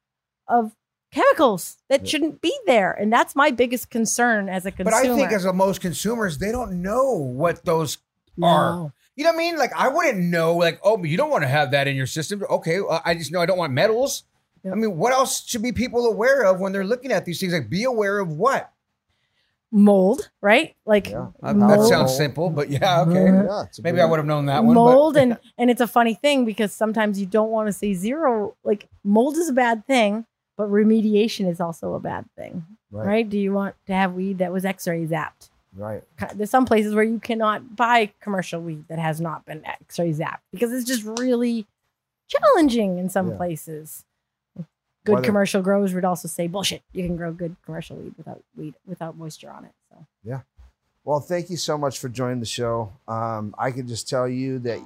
of 0.48 0.72
chemicals 1.16 1.78
that 1.90 2.02
Yeah. 2.02 2.08
shouldn't 2.10 2.42
be 2.42 2.54
there, 2.68 2.92
and 2.92 3.12
that's 3.12 3.36
my 3.36 3.50
biggest 3.52 3.90
concern 3.90 4.50
as 4.50 4.66
a 4.66 4.72
consumer. 4.72 4.92
But 4.92 5.10
I 5.12 5.16
think 5.16 5.32
as 5.32 5.46
a, 5.46 5.54
most 5.54 5.82
consumers, 5.82 6.38
they 6.38 6.52
don't 6.52 6.82
know 6.82 7.14
what 7.14 7.64
those 7.66 7.98
are. 8.44 8.92
You 9.16 9.24
know 9.24 9.30
what 9.32 9.36
I 9.36 9.38
mean? 9.38 9.58
Like 9.58 9.72
I 9.76 9.88
wouldn't 9.88 10.18
know. 10.20 10.56
Like, 10.58 10.80
oh, 10.84 11.02
you 11.04 11.16
don't 11.18 11.30
want 11.30 11.44
to 11.44 11.48
have 11.48 11.72
that 11.72 11.88
in 11.88 11.96
your 11.96 12.06
system. 12.08 12.44
Okay, 12.50 12.80
I 13.06 13.14
just 13.16 13.32
know 13.32 13.40
I 13.42 13.46
don't 13.46 13.58
want 13.58 13.72
metals. 13.74 14.24
Yep. 14.64 14.74
I 14.74 14.76
mean, 14.76 14.98
what 14.98 15.14
else 15.14 15.46
should 15.46 15.62
be 15.64 15.72
people 15.72 16.06
aware 16.06 16.44
of 16.44 16.60
when 16.60 16.72
they're 16.74 16.84
looking 16.84 17.12
at 17.12 17.24
these 17.24 17.40
things? 17.40 17.54
Like, 17.54 17.70
be 17.70 17.84
aware 17.86 18.20
of 18.20 18.30
what? 18.34 18.72
mold, 19.72 20.30
right? 20.42 20.74
Like 20.86 21.10
Yeah. 21.10 21.28
That 21.42 21.86
sounds 21.90 22.16
simple, 22.16 22.50
but 22.50 22.70
yeah, 22.70 23.02
okay. 23.02 23.26
Yeah, 23.26 23.64
Maybe 23.84 23.96
big- 23.98 24.02
I 24.02 24.06
would 24.06 24.18
have 24.18 24.26
known 24.26 24.46
that 24.46 24.64
one. 24.64 24.74
but- 24.76 24.82
mold 24.86 25.18
and 25.18 25.38
and 25.58 25.70
it's 25.70 25.82
a 25.82 25.88
funny 25.88 26.14
thing 26.14 26.46
because 26.46 26.72
sometimes 26.72 27.20
you 27.20 27.26
don't 27.26 27.50
want 27.52 27.68
to 27.68 27.74
say 27.74 27.94
zero 27.94 28.56
like 28.64 28.88
mold 29.04 29.36
is 29.38 29.50
a 29.50 29.54
bad 29.54 29.86
thing 29.86 30.26
but 30.58 30.70
remediation 30.70 31.50
is 31.50 31.60
also 31.60 31.94
a 31.94 32.00
bad 32.00 32.26
thing 32.38 32.66
right, 32.92 33.06
Right. 33.08 33.30
do 33.30 33.38
you 33.38 33.52
want 33.54 33.76
to 33.88 33.94
have 33.94 34.14
weed 34.14 34.38
that 34.40 34.52
was 34.54 34.66
x-ray 34.66 35.06
zapped 35.06 35.50
Right. 35.78 36.04
There's 36.34 36.50
some 36.50 36.64
places 36.66 36.96
where 36.96 37.04
you 37.04 37.20
cannot 37.20 37.76
buy 37.76 38.14
commercial 38.22 38.62
weed 38.62 38.86
that 38.88 38.98
has 38.98 39.20
not 39.20 39.46
been 39.46 39.66
x-ray 39.66 40.12
zapped 40.14 40.40
because 40.54 40.72
it's 40.72 40.86
just 40.86 41.04
really 41.20 41.68
challenging 42.30 42.98
in 42.98 43.10
some 43.10 43.32
Yeah. 43.32 43.38
places 43.38 44.06
good 45.06 45.16
Whether- 45.16 45.26
commercial 45.26 45.62
growers 45.62 45.94
would 45.94 46.06
also 46.06 46.28
say 46.28 46.48
bullshit 46.48 46.82
you 46.94 47.06
can 47.06 47.16
grow 47.18 47.32
good 47.34 47.56
commercial 47.66 47.98
weed 47.98 48.14
without 48.18 48.42
weed 48.56 48.76
without 48.88 49.18
moisture 49.18 49.52
on 49.52 49.66
it 49.66 49.74
so 49.90 50.06
yeah. 50.24 50.42
Well, 51.04 51.20
thank 51.20 51.52
you 51.52 51.58
so 51.58 51.78
much 51.78 52.00
for 52.00 52.10
joining 52.10 52.40
the 52.40 52.48
show. 52.48 52.92
Um, 53.08 53.54
I 53.60 53.70
can 53.70 53.88
just 53.88 54.10
tell 54.10 54.28
you 54.28 54.58
that 54.60 54.80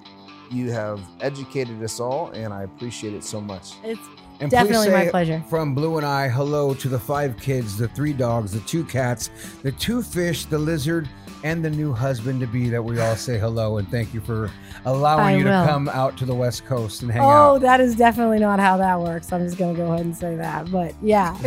you 0.52 0.70
have 0.70 1.00
educated 1.22 1.82
us 1.82 2.02
all, 2.02 2.30
and 2.32 2.54
I 2.54 2.64
appreciate 2.64 3.14
it 3.14 3.24
so 3.24 3.40
much. 3.40 3.76
it's 3.86 4.02
And 4.42 4.50
Definitely 4.50 4.88
please 4.88 4.94
my 4.94 5.10
pleasure. 5.10 5.44
From 5.50 5.76
Blue 5.76 5.98
and 5.98 6.06
I, 6.06 6.30
hello 6.30 6.74
to 6.74 6.88
the 6.88 7.00
five 7.00 7.38
kids, 7.38 7.78
the 7.78 7.90
three 7.90 8.14
dogs, 8.14 8.54
the 8.54 8.62
two 8.62 8.86
cats, 8.86 9.30
the 9.64 9.72
two 9.74 10.02
fish, 10.02 10.46
the 10.46 10.58
lizard, 10.58 11.10
and 11.44 11.64
the 11.64 11.70
new 11.70 11.94
husband 11.94 12.40
to 12.42 12.48
be 12.48 12.70
that 12.70 12.82
we 12.82 13.00
all 13.00 13.16
say 13.16 13.38
hello 13.38 13.78
and 13.78 13.90
thank 13.90 14.14
you 14.14 14.20
for 14.22 14.50
allowing 14.86 15.20
I 15.26 15.38
you 15.38 15.44
to 15.46 15.66
come 15.68 15.88
out 15.90 16.18
to 16.18 16.26
the 16.26 16.36
West 16.36 16.66
Coast 16.66 17.02
and 17.02 17.12
hang 17.12 17.22
Oh, 17.22 17.26
out. 17.30 17.56
Oh, 17.56 17.60
that 17.60 17.80
is 17.82 17.96
definitely 17.96 18.40
not 18.40 18.60
how 18.60 18.76
that 18.78 19.00
works. 19.00 19.32
I'm 19.32 19.46
just 19.46 19.58
gonna 19.58 19.74
go 19.78 19.92
ahead 19.92 20.06
and 20.06 20.16
say 20.16 20.36
that. 20.36 20.70
But 20.72 20.96
yeah, 21.02 21.38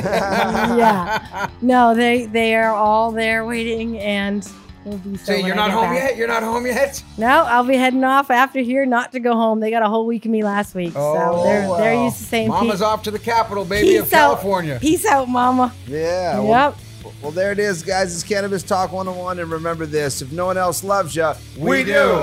yeah. 0.76 1.48
No, 1.62 1.94
they 1.94 2.26
they 2.26 2.54
are 2.56 2.74
all 2.74 3.10
there 3.12 3.44
waiting, 3.46 3.98
and 3.98 4.46
we'll 4.84 4.98
be. 4.98 5.16
So 5.16 5.24
Say 5.24 5.42
you're 5.44 5.54
not 5.54 5.70
home 5.70 5.84
back. 5.84 6.10
yet. 6.10 6.16
You're 6.16 6.28
not 6.28 6.42
home 6.42 6.66
yet. 6.66 7.02
No, 7.18 7.26
I'll 7.44 7.64
be 7.64 7.76
heading 7.76 8.04
off 8.04 8.30
after 8.30 8.60
here, 8.60 8.84
not 8.86 9.12
to 9.12 9.20
go 9.20 9.34
home. 9.34 9.60
They 9.60 9.70
got 9.70 9.82
a 9.82 9.88
whole 9.88 10.06
week 10.06 10.24
of 10.24 10.30
me 10.30 10.42
last 10.42 10.74
week, 10.74 10.92
so 10.92 11.00
oh, 11.00 11.44
they're 11.44 11.68
they're 11.78 12.04
used 12.04 12.18
to 12.18 12.24
saying 12.24 12.48
Mama's 12.48 12.76
peace, 12.76 12.82
off 12.82 13.02
to 13.04 13.10
the 13.10 13.18
capital, 13.18 13.64
baby, 13.64 13.96
of 13.96 14.04
peace 14.04 14.12
out, 14.12 14.28
California. 14.30 14.78
Peace 14.80 15.04
out, 15.06 15.28
Mama. 15.28 15.72
Yeah. 15.86 16.42
Yep. 16.42 16.76
well, 17.22 17.32
there 17.32 17.52
it 17.52 17.58
is, 17.58 17.82
guys. 17.82 18.14
It's 18.14 18.22
Cannabis 18.24 18.62
Talk 18.62 18.92
101. 18.92 19.38
And 19.38 19.50
remember 19.50 19.86
this 19.86 20.22
if 20.22 20.32
no 20.32 20.46
one 20.46 20.56
else 20.56 20.82
loves 20.84 21.14
you, 21.16 21.32
We 21.58 21.84
do. 21.84 22.22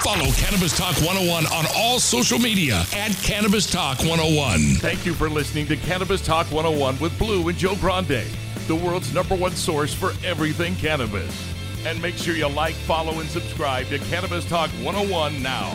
Follow 0.00 0.30
Cannabis 0.32 0.76
Talk 0.76 0.96
101 0.96 1.46
on 1.46 1.66
all 1.76 2.00
social 2.00 2.38
media 2.38 2.84
at 2.94 3.12
Cannabis 3.22 3.70
Talk 3.70 3.98
101. 3.98 4.76
Thank 4.76 5.04
you 5.04 5.12
for 5.12 5.28
listening 5.28 5.66
to 5.66 5.76
Cannabis 5.76 6.24
Talk 6.24 6.46
101 6.50 6.98
with 6.98 7.16
Blue 7.18 7.46
and 7.48 7.56
Joe 7.58 7.76
Grande, 7.76 8.24
the 8.70 8.76
world's 8.76 9.12
number 9.12 9.34
one 9.34 9.50
source 9.50 9.92
for 9.92 10.12
everything 10.24 10.76
cannabis. 10.76 11.52
And 11.84 12.00
make 12.00 12.16
sure 12.16 12.36
you 12.36 12.48
like, 12.48 12.76
follow, 12.76 13.18
and 13.18 13.28
subscribe 13.28 13.88
to 13.88 13.98
Cannabis 13.98 14.44
Talk 14.44 14.70
101 14.84 15.42
now. 15.42 15.74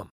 from. 0.00 0.19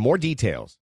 more 0.01 0.17
details. 0.17 0.77